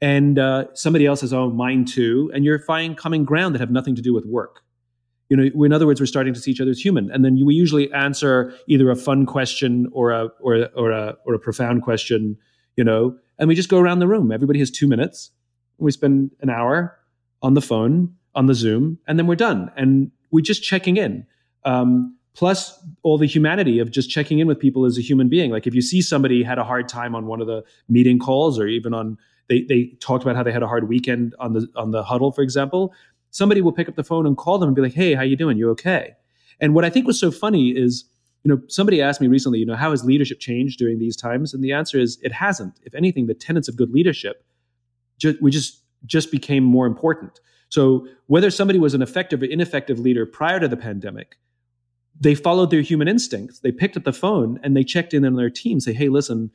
and 0.00 0.38
uh, 0.38 0.66
somebody 0.74 1.06
else 1.06 1.20
says, 1.20 1.32
oh, 1.32 1.50
mine 1.50 1.84
too. 1.84 2.30
And 2.34 2.44
you're 2.44 2.58
finding 2.58 2.96
common 2.96 3.24
ground 3.24 3.54
that 3.54 3.60
have 3.60 3.70
nothing 3.70 3.94
to 3.94 4.02
do 4.02 4.12
with 4.12 4.26
work 4.26 4.62
you 5.28 5.36
know 5.36 5.64
in 5.64 5.72
other 5.72 5.86
words 5.86 6.00
we're 6.00 6.06
starting 6.06 6.34
to 6.34 6.40
see 6.40 6.50
each 6.50 6.60
other 6.60 6.70
as 6.70 6.84
human. 6.84 7.10
And 7.10 7.24
then 7.24 7.44
we 7.44 7.54
usually 7.54 7.92
answer 7.92 8.52
either 8.66 8.90
a 8.90 8.96
fun 8.96 9.26
question 9.26 9.88
or 9.92 10.10
a 10.10 10.28
or 10.40 10.56
a, 10.56 10.64
or 10.76 10.90
a 10.90 11.16
or 11.24 11.34
a 11.34 11.38
profound 11.38 11.82
question 11.82 12.36
you 12.76 12.84
know 12.84 13.16
and 13.38 13.48
we 13.48 13.54
just 13.54 13.68
go 13.68 13.78
around 13.78 13.98
the 13.98 14.08
room. 14.08 14.32
Everybody 14.32 14.58
has 14.60 14.70
2 14.70 14.86
minutes. 14.86 15.30
We 15.78 15.90
spend 15.90 16.30
an 16.40 16.48
hour 16.48 16.98
on 17.42 17.54
the 17.54 17.60
phone 17.60 18.14
on 18.34 18.46
the 18.46 18.54
zoom 18.54 18.98
and 19.06 19.18
then 19.18 19.26
we're 19.26 19.36
done. 19.36 19.70
And 19.76 20.10
we're 20.30 20.40
just 20.40 20.62
checking 20.62 20.96
in. 20.96 21.26
Um, 21.64 22.16
plus 22.34 22.78
all 23.02 23.18
the 23.18 23.26
humanity 23.26 23.78
of 23.78 23.90
just 23.90 24.10
checking 24.10 24.38
in 24.38 24.46
with 24.46 24.58
people 24.58 24.84
as 24.84 24.98
a 24.98 25.00
human 25.00 25.28
being. 25.28 25.50
Like 25.50 25.66
if 25.66 25.74
you 25.74 25.82
see 25.82 26.02
somebody 26.02 26.42
had 26.42 26.58
a 26.58 26.64
hard 26.64 26.88
time 26.88 27.14
on 27.14 27.26
one 27.26 27.40
of 27.40 27.46
the 27.46 27.64
meeting 27.88 28.18
calls 28.18 28.58
or 28.58 28.66
even 28.66 28.94
on 28.94 29.18
they, 29.48 29.62
they 29.62 29.92
talked 30.00 30.22
about 30.24 30.36
how 30.36 30.42
they 30.42 30.52
had 30.52 30.62
a 30.62 30.66
hard 30.66 30.88
weekend 30.88 31.34
on 31.38 31.52
the 31.54 31.68
on 31.76 31.92
the 31.92 32.02
huddle 32.02 32.32
for 32.32 32.42
example 32.42 32.92
somebody 33.36 33.60
will 33.60 33.72
pick 33.72 33.88
up 33.88 33.96
the 33.96 34.04
phone 34.04 34.26
and 34.26 34.36
call 34.36 34.58
them 34.58 34.68
and 34.68 34.76
be 34.76 34.82
like, 34.82 34.94
"Hey, 34.94 35.14
how 35.14 35.22
you 35.22 35.36
doing? 35.36 35.58
You 35.58 35.70
okay?" 35.70 36.14
And 36.60 36.74
what 36.74 36.84
I 36.84 36.90
think 36.90 37.06
was 37.06 37.20
so 37.20 37.30
funny 37.30 37.68
is, 37.68 38.04
you 38.42 38.50
know, 38.50 38.60
somebody 38.68 39.02
asked 39.02 39.20
me 39.20 39.28
recently, 39.28 39.58
you 39.58 39.66
know, 39.66 39.76
how 39.76 39.90
has 39.90 40.04
leadership 40.04 40.40
changed 40.40 40.78
during 40.78 40.98
these 40.98 41.16
times? 41.16 41.52
And 41.52 41.62
the 41.62 41.72
answer 41.72 41.98
is, 41.98 42.18
it 42.22 42.32
hasn't. 42.32 42.80
If 42.84 42.94
anything, 42.94 43.26
the 43.26 43.34
tenets 43.34 43.68
of 43.68 43.76
good 43.76 43.90
leadership, 43.90 44.44
ju- 45.18 45.38
we 45.40 45.50
just 45.50 45.82
just 46.06 46.30
became 46.30 46.64
more 46.64 46.86
important. 46.86 47.40
So 47.68 48.06
whether 48.26 48.50
somebody 48.50 48.78
was 48.78 48.94
an 48.94 49.02
effective 49.02 49.42
or 49.42 49.46
ineffective 49.46 49.98
leader 49.98 50.24
prior 50.24 50.60
to 50.60 50.68
the 50.68 50.76
pandemic, 50.76 51.36
they 52.18 52.34
followed 52.34 52.70
their 52.70 52.80
human 52.80 53.08
instincts. 53.08 53.58
They 53.58 53.72
picked 53.72 53.96
up 53.96 54.04
the 54.04 54.12
phone 54.12 54.58
and 54.62 54.76
they 54.76 54.84
checked 54.84 55.12
in 55.12 55.24
on 55.26 55.34
their 55.34 55.50
team, 55.50 55.80
say, 55.80 55.92
"Hey, 55.92 56.08
listen." 56.08 56.50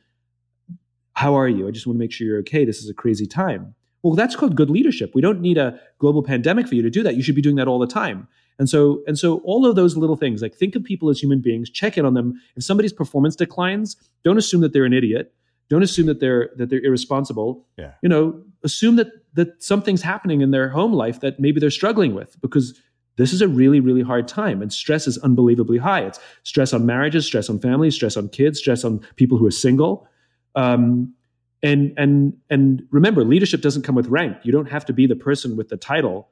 How 1.14 1.34
are 1.34 1.46
you? 1.46 1.68
I 1.68 1.70
just 1.70 1.86
want 1.86 1.96
to 1.96 1.98
make 1.98 2.10
sure 2.10 2.26
you're 2.26 2.38
okay. 2.38 2.64
This 2.64 2.82
is 2.82 2.88
a 2.88 2.94
crazy 2.94 3.26
time. 3.26 3.74
Well, 4.02 4.14
that's 4.14 4.34
called 4.34 4.56
good 4.56 4.70
leadership. 4.70 5.12
We 5.14 5.20
don't 5.20 5.40
need 5.40 5.58
a 5.58 5.78
global 5.98 6.22
pandemic 6.22 6.66
for 6.66 6.74
you 6.74 6.82
to 6.82 6.90
do 6.90 7.02
that. 7.02 7.16
You 7.16 7.22
should 7.22 7.36
be 7.36 7.42
doing 7.42 7.56
that 7.56 7.68
all 7.68 7.78
the 7.78 7.86
time. 7.86 8.28
And 8.58 8.68
so, 8.68 9.02
and 9.06 9.18
so 9.18 9.38
all 9.38 9.64
of 9.64 9.76
those 9.76 9.96
little 9.96 10.16
things, 10.16 10.42
like 10.42 10.54
think 10.54 10.74
of 10.76 10.84
people 10.84 11.08
as 11.08 11.20
human 11.20 11.40
beings, 11.40 11.70
check 11.70 11.96
in 11.96 12.04
on 12.04 12.14
them. 12.14 12.40
If 12.56 12.64
somebody's 12.64 12.92
performance 12.92 13.36
declines, 13.36 13.96
don't 14.24 14.38
assume 14.38 14.60
that 14.60 14.72
they're 14.72 14.84
an 14.84 14.92
idiot. 14.92 15.32
Don't 15.68 15.82
assume 15.82 16.06
that 16.06 16.20
they're 16.20 16.50
that 16.56 16.68
they're 16.68 16.84
irresponsible. 16.84 17.66
Yeah. 17.78 17.92
You 18.02 18.08
know, 18.08 18.42
assume 18.62 18.96
that 18.96 19.08
that 19.34 19.62
something's 19.62 20.02
happening 20.02 20.40
in 20.40 20.50
their 20.50 20.68
home 20.68 20.92
life 20.92 21.20
that 21.20 21.40
maybe 21.40 21.60
they're 21.60 21.70
struggling 21.70 22.14
with 22.14 22.40
because 22.40 22.78
this 23.16 23.32
is 23.32 23.40
a 23.40 23.48
really 23.48 23.80
really 23.80 24.02
hard 24.02 24.28
time 24.28 24.62
and 24.62 24.72
stress 24.72 25.06
is 25.06 25.18
unbelievably 25.18 25.78
high 25.78 26.00
it's 26.00 26.18
stress 26.44 26.72
on 26.72 26.86
marriages 26.86 27.26
stress 27.26 27.48
on 27.50 27.58
families 27.58 27.94
stress 27.94 28.16
on 28.16 28.28
kids 28.28 28.58
stress 28.58 28.84
on 28.84 28.98
people 29.16 29.38
who 29.38 29.46
are 29.46 29.50
single 29.50 30.06
um, 30.54 31.14
and 31.62 31.92
and 31.96 32.34
and 32.50 32.82
remember 32.90 33.24
leadership 33.24 33.60
doesn't 33.60 33.82
come 33.82 33.94
with 33.94 34.08
rank. 34.08 34.36
You 34.42 34.52
don't 34.52 34.70
have 34.70 34.84
to 34.86 34.92
be 34.92 35.06
the 35.06 35.16
person 35.16 35.56
with 35.56 35.68
the 35.68 35.76
title 35.76 36.28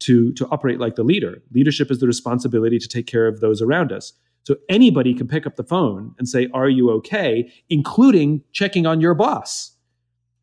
to 0.00 0.32
to 0.34 0.46
operate 0.48 0.80
like 0.80 0.96
the 0.96 1.02
leader. 1.02 1.42
Leadership 1.52 1.90
is 1.90 2.00
the 2.00 2.06
responsibility 2.06 2.78
to 2.78 2.88
take 2.88 3.06
care 3.06 3.26
of 3.26 3.40
those 3.40 3.60
around 3.60 3.92
us. 3.92 4.12
So 4.44 4.56
anybody 4.68 5.12
can 5.14 5.28
pick 5.28 5.46
up 5.46 5.56
the 5.56 5.64
phone 5.64 6.14
and 6.18 6.28
say 6.28 6.48
are 6.54 6.68
you 6.68 6.90
okay? 6.92 7.52
including 7.68 8.42
checking 8.52 8.86
on 8.86 9.00
your 9.00 9.14
boss. 9.14 9.76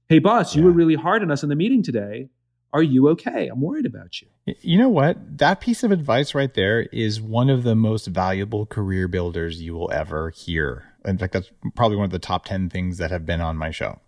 Hey 0.08 0.20
boss 0.20 0.56
you 0.56 0.64
were 0.64 0.72
really 0.72 0.96
hard 0.96 1.24
on 1.24 1.32
us 1.32 1.44
in 1.44 1.50
the 1.50 1.56
meeting 1.56 1.82
today. 1.82 2.30
Are 2.74 2.84
you 2.84 3.08
okay? 3.10 3.48
I'm 3.48 3.62
worried 3.62 3.86
about 3.86 4.22
you. 4.22 4.28
You 4.62 4.78
know 4.78 4.90
what? 4.90 5.38
That 5.38 5.62
piece 5.62 5.84
of 5.84 5.92
advice 5.92 6.36
right 6.36 6.54
there 6.54 6.82
is 6.92 7.20
one 7.20 7.50
of 7.50 7.64
the 7.64 7.76
most 7.76 8.08
valuable 8.08 8.66
career 8.66 9.08
builders 9.08 9.62
you 9.62 9.74
will 9.74 9.90
ever 9.92 10.30
hear. 10.30 10.94
In 11.06 11.18
fact 11.18 11.34
that's 11.34 11.50
probably 11.76 11.98
one 11.98 12.06
of 12.06 12.12
the 12.12 12.20
top 12.20 12.46
10 12.46 12.70
things 12.70 12.98
that 12.98 13.10
have 13.10 13.26
been 13.26 13.42
on 13.42 13.58
my 13.58 13.72
show 13.72 14.00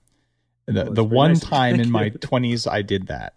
the, 0.75 0.83
well, 0.85 0.93
the 0.93 1.03
one 1.03 1.33
nice. 1.33 1.39
time 1.43 1.79
in 1.79 1.91
my 1.91 2.09
20s 2.09 2.69
I 2.69 2.81
did 2.81 3.07
that. 3.07 3.33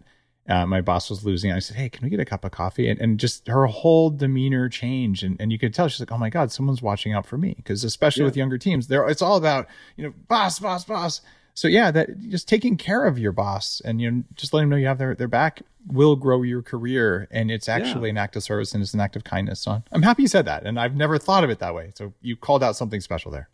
Uh, 0.49 0.67
my 0.67 0.81
boss 0.81 1.09
was 1.09 1.25
losing. 1.25 1.53
I 1.53 1.61
said, 1.61 1.77
"Hey, 1.77 1.89
can 1.89 2.03
we 2.03 2.11
get 2.11 2.19
a 2.19 2.25
cup 2.25 2.45
of 2.45 2.51
coffee?" 2.51 2.89
And, 2.89 3.01
and 3.01 3.21
just 3.21 3.47
her 3.47 3.67
whole 3.67 4.11
demeanor 4.11 4.69
changed, 4.69 5.23
and, 5.23 5.41
and 5.41 5.53
you 5.53 5.59
could 5.59 5.73
tell 5.73 5.87
she's 5.87 6.01
like, 6.01 6.11
"Oh 6.11 6.19
my 6.19 6.31
god, 6.31 6.51
someone's 6.51 6.83
watching 6.83 7.13
out 7.13 7.27
for 7.27 7.39
me." 7.39 7.55
Because 7.57 7.85
especially 7.85 8.23
yeah. 8.23 8.27
with 8.27 8.37
younger 8.37 8.59
teams, 8.59 8.89
there 8.89 9.09
it's 9.09 9.23
all 9.23 9.37
about 9.37 9.69
you 9.97 10.03
know, 10.03 10.13
boss, 10.27 10.59
boss, 10.59 10.85
boss. 10.85 11.21
So 11.55 11.69
yeah, 11.69 11.93
that 11.93 12.19
just 12.29 12.49
taking 12.49 12.77
care 12.77 13.05
of 13.05 13.21
your 13.21 13.31
boss 13.31 13.81
and 13.85 14.01
you 14.01 14.11
know 14.11 14.25
just 14.35 14.53
letting 14.53 14.69
them 14.69 14.71
know 14.71 14.81
you 14.81 14.89
have 14.89 14.99
their, 14.99 15.15
their 15.15 15.29
back 15.29 15.63
will 15.87 16.17
grow 16.17 16.43
your 16.43 16.63
career 16.63 17.29
and 17.31 17.51
it's 17.51 17.69
actually 17.69 18.09
yeah. 18.09 18.13
an 18.13 18.19
act 18.19 18.37
of 18.37 18.43
service 18.43 18.73
and 18.73 18.83
it's 18.83 18.95
an 18.95 19.01
act 19.01 19.17
of 19.17 19.25
kindness. 19.25 19.61
So 19.61 19.83
I'm 19.93 20.03
happy 20.03 20.23
you 20.23 20.29
said 20.29 20.45
that. 20.47 20.65
And 20.65 20.79
I've 20.79 20.95
never 20.95 21.19
thought 21.19 21.45
of 21.45 21.51
it 21.51 21.59
that 21.59 21.75
way. 21.75 21.93
So 21.95 22.15
you 22.21 22.37
called 22.37 22.63
out 22.63 22.77
something 22.77 23.01
special 23.01 23.31
there. 23.31 23.49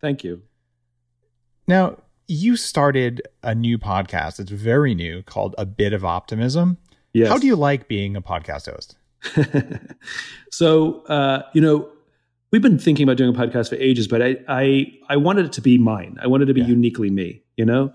Thank 0.00 0.24
you. 0.24 0.42
Now, 1.66 1.98
you 2.26 2.56
started 2.56 3.22
a 3.42 3.54
new 3.54 3.78
podcast. 3.78 4.40
It's 4.40 4.50
very 4.50 4.94
new 4.94 5.22
called 5.22 5.54
A 5.58 5.66
Bit 5.66 5.92
of 5.92 6.04
Optimism. 6.04 6.78
Yes. 7.12 7.28
How 7.28 7.38
do 7.38 7.46
you 7.46 7.56
like 7.56 7.88
being 7.88 8.16
a 8.16 8.22
podcast 8.22 8.70
host? 8.70 8.96
so, 10.50 11.02
uh, 11.06 11.42
you 11.52 11.60
know, 11.60 11.88
we've 12.50 12.62
been 12.62 12.78
thinking 12.78 13.04
about 13.04 13.16
doing 13.16 13.34
a 13.34 13.38
podcast 13.38 13.68
for 13.68 13.76
ages, 13.76 14.08
but 14.08 14.22
I, 14.22 14.36
I, 14.48 14.92
I 15.08 15.16
wanted 15.16 15.46
it 15.46 15.52
to 15.54 15.60
be 15.60 15.78
mine. 15.78 16.18
I 16.22 16.26
wanted 16.26 16.44
it 16.44 16.48
to 16.48 16.54
be 16.54 16.60
yeah. 16.62 16.68
uniquely 16.68 17.10
me, 17.10 17.42
you 17.56 17.64
know? 17.64 17.92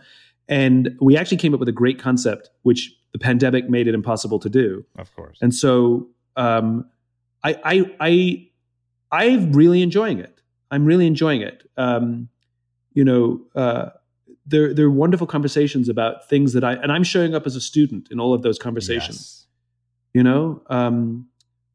And 0.47 0.95
we 0.99 1.17
actually 1.17 1.37
came 1.37 1.53
up 1.53 1.59
with 1.59 1.69
a 1.69 1.73
great 1.73 1.99
concept, 1.99 2.49
which 2.63 2.91
the 3.11 3.19
pandemic 3.19 3.69
made 3.69 3.87
it 3.87 3.93
impossible 3.93 4.39
to 4.39 4.49
do. 4.49 4.85
Of 4.97 5.13
course. 5.15 5.37
And 5.41 5.53
so, 5.53 6.07
um, 6.35 6.89
I, 7.43 7.59
I, 7.63 7.95
I, 7.99 8.49
I'm 9.11 9.53
really 9.53 9.81
enjoying 9.81 10.19
it. 10.19 10.41
I'm 10.71 10.85
really 10.85 11.07
enjoying 11.07 11.41
it. 11.41 11.63
Um, 11.77 12.29
you 12.93 13.03
know, 13.03 13.41
uh, 13.55 13.89
they're 14.49 14.73
they're 14.73 14.89
wonderful 14.89 15.27
conversations 15.27 15.89
about 15.89 16.27
things 16.27 16.53
that 16.53 16.63
I 16.63 16.73
and 16.73 16.91
I'm 16.91 17.03
showing 17.03 17.35
up 17.35 17.45
as 17.45 17.55
a 17.55 17.61
student 17.61 18.09
in 18.11 18.19
all 18.19 18.33
of 18.33 18.41
those 18.41 18.57
conversations. 18.57 19.17
Yes. 19.17 19.45
You 20.13 20.23
know, 20.23 20.63
um, 20.67 21.27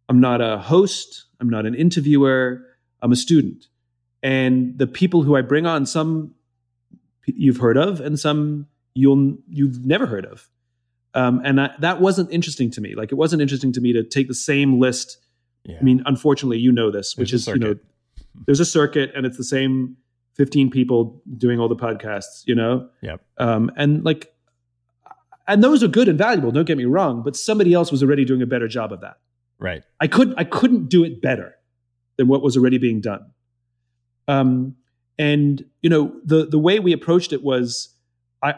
I'm 0.08 0.20
not 0.20 0.40
a 0.40 0.58
host. 0.58 1.24
I'm 1.40 1.48
not 1.48 1.66
an 1.66 1.74
interviewer. 1.74 2.66
I'm 3.00 3.12
a 3.12 3.16
student, 3.16 3.68
and 4.22 4.76
the 4.76 4.86
people 4.86 5.22
who 5.22 5.36
I 5.36 5.42
bring 5.42 5.66
on, 5.66 5.86
some 5.86 6.34
you've 7.26 7.58
heard 7.58 7.76
of, 7.76 8.00
and 8.00 8.18
some 8.18 8.66
you'll 8.94 9.36
you've 9.48 9.86
never 9.86 10.06
heard 10.06 10.26
of. 10.26 10.48
Um, 11.14 11.40
and 11.44 11.60
I, 11.60 11.70
that 11.78 12.00
wasn't 12.00 12.32
interesting 12.32 12.72
to 12.72 12.80
me. 12.80 12.96
Like 12.96 13.12
it 13.12 13.14
wasn't 13.14 13.40
interesting 13.40 13.72
to 13.72 13.80
me 13.80 13.92
to 13.92 14.02
take 14.02 14.26
the 14.26 14.34
same 14.34 14.80
list. 14.80 15.18
Yeah. 15.64 15.76
I 15.80 15.82
mean, 15.82 16.02
unfortunately, 16.06 16.58
you 16.58 16.72
know 16.72 16.90
this, 16.90 17.16
which 17.16 17.32
is 17.32 17.46
you 17.46 17.56
know, 17.56 17.76
there's 18.46 18.60
a 18.60 18.66
circuit, 18.66 19.12
and 19.14 19.24
it's 19.24 19.36
the 19.36 19.44
same 19.44 19.96
15 20.34 20.70
people 20.70 21.22
doing 21.36 21.60
all 21.60 21.68
the 21.68 21.76
podcasts, 21.76 22.42
you 22.46 22.54
know? 22.54 22.88
Yep. 23.02 23.20
Um, 23.38 23.70
and 23.76 24.04
like, 24.04 24.32
and 25.46 25.62
those 25.62 25.82
are 25.82 25.88
good 25.88 26.08
and 26.08 26.18
valuable, 26.18 26.50
don't 26.50 26.64
get 26.64 26.78
me 26.78 26.86
wrong, 26.86 27.22
but 27.22 27.36
somebody 27.36 27.74
else 27.74 27.92
was 27.92 28.02
already 28.02 28.24
doing 28.24 28.42
a 28.42 28.46
better 28.46 28.68
job 28.68 28.92
of 28.92 29.00
that. 29.02 29.18
Right. 29.58 29.82
I 30.00 30.06
couldn't. 30.06 30.38
I 30.38 30.44
couldn't 30.44 30.88
do 30.88 31.04
it 31.04 31.22
better 31.22 31.54
than 32.16 32.28
what 32.28 32.42
was 32.42 32.56
already 32.56 32.78
being 32.78 33.00
done. 33.00 33.30
Um, 34.26 34.76
and 35.18 35.64
you 35.80 35.90
know, 35.90 36.14
the 36.24 36.46
the 36.46 36.58
way 36.58 36.80
we 36.80 36.92
approached 36.92 37.32
it 37.32 37.42
was 37.42 37.94
I, 38.42 38.52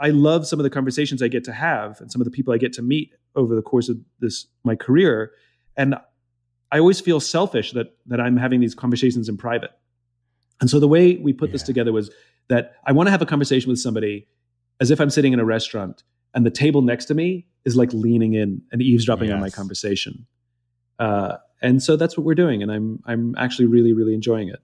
I 0.00 0.06
I 0.08 0.10
love 0.10 0.46
some 0.46 0.58
of 0.58 0.64
the 0.64 0.70
conversations 0.70 1.22
I 1.22 1.28
get 1.28 1.44
to 1.44 1.52
have 1.52 2.00
and 2.00 2.10
some 2.10 2.20
of 2.20 2.24
the 2.24 2.30
people 2.30 2.54
I 2.54 2.58
get 2.58 2.72
to 2.74 2.82
meet 2.82 3.12
over 3.36 3.54
the 3.54 3.62
course 3.62 3.88
of 3.88 3.98
this 4.18 4.46
my 4.64 4.74
career. 4.74 5.32
And 5.76 5.94
I 6.72 6.78
always 6.78 7.00
feel 7.00 7.20
selfish 7.20 7.72
that 7.72 7.94
that 8.06 8.20
I'm 8.20 8.36
having 8.36 8.60
these 8.60 8.74
conversations 8.74 9.28
in 9.28 9.36
private 9.36 9.70
and 10.60 10.68
so 10.68 10.78
the 10.78 10.88
way 10.88 11.16
we 11.16 11.32
put 11.32 11.48
yeah. 11.48 11.52
this 11.52 11.62
together 11.62 11.92
was 11.92 12.10
that 12.48 12.74
I 12.86 12.92
want 12.92 13.06
to 13.06 13.10
have 13.10 13.22
a 13.22 13.26
conversation 13.26 13.70
with 13.70 13.78
somebody 13.78 14.26
as 14.80 14.90
if 14.90 15.00
I'm 15.00 15.10
sitting 15.10 15.32
in 15.32 15.40
a 15.40 15.44
restaurant 15.44 16.02
and 16.34 16.46
the 16.46 16.50
table 16.50 16.82
next 16.82 17.06
to 17.06 17.14
me 17.14 17.46
is 17.64 17.76
like 17.76 17.92
leaning 17.92 18.34
in 18.34 18.62
and 18.72 18.82
eavesdropping 18.82 19.28
yes. 19.28 19.34
on 19.34 19.40
my 19.40 19.50
conversation. 19.50 20.26
Uh, 20.98 21.36
and 21.62 21.82
so 21.82 21.96
that's 21.96 22.16
what 22.16 22.24
we're 22.24 22.34
doing, 22.34 22.62
and 22.62 22.70
I'm 22.70 23.02
I'm 23.06 23.34
actually 23.36 23.66
really 23.66 23.92
really 23.92 24.14
enjoying 24.14 24.48
it. 24.48 24.60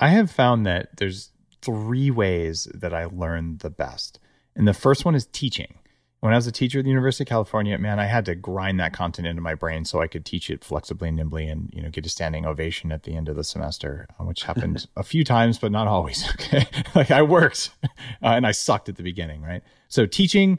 I 0.00 0.08
have 0.08 0.30
found 0.30 0.66
that 0.66 0.96
there's 0.96 1.30
three 1.62 2.10
ways 2.10 2.68
that 2.74 2.94
I 2.94 3.06
learn 3.06 3.58
the 3.58 3.70
best, 3.70 4.18
and 4.54 4.68
the 4.68 4.74
first 4.74 5.04
one 5.04 5.14
is 5.14 5.26
teaching 5.26 5.78
when 6.26 6.34
I 6.34 6.38
was 6.38 6.48
a 6.48 6.52
teacher 6.52 6.80
at 6.80 6.84
the 6.84 6.90
University 6.90 7.22
of 7.22 7.28
California, 7.28 7.78
man, 7.78 8.00
I 8.00 8.06
had 8.06 8.24
to 8.24 8.34
grind 8.34 8.80
that 8.80 8.92
content 8.92 9.28
into 9.28 9.40
my 9.40 9.54
brain 9.54 9.84
so 9.84 10.00
I 10.00 10.08
could 10.08 10.24
teach 10.24 10.50
it 10.50 10.64
flexibly 10.64 11.06
and 11.06 11.16
nimbly 11.16 11.46
and, 11.46 11.70
you 11.72 11.80
know, 11.80 11.88
get 11.88 12.04
a 12.04 12.08
standing 12.08 12.44
ovation 12.44 12.90
at 12.90 13.04
the 13.04 13.14
end 13.14 13.28
of 13.28 13.36
the 13.36 13.44
semester, 13.44 14.08
uh, 14.18 14.24
which 14.24 14.42
happened 14.42 14.88
a 14.96 15.04
few 15.04 15.22
times, 15.22 15.56
but 15.56 15.70
not 15.70 15.86
always. 15.86 16.28
Okay. 16.36 16.66
like 16.96 17.12
I 17.12 17.22
worked 17.22 17.70
uh, 17.84 17.88
and 18.22 18.44
I 18.44 18.50
sucked 18.50 18.88
at 18.88 18.96
the 18.96 19.04
beginning. 19.04 19.42
Right. 19.42 19.62
So 19.86 20.04
teaching, 20.04 20.58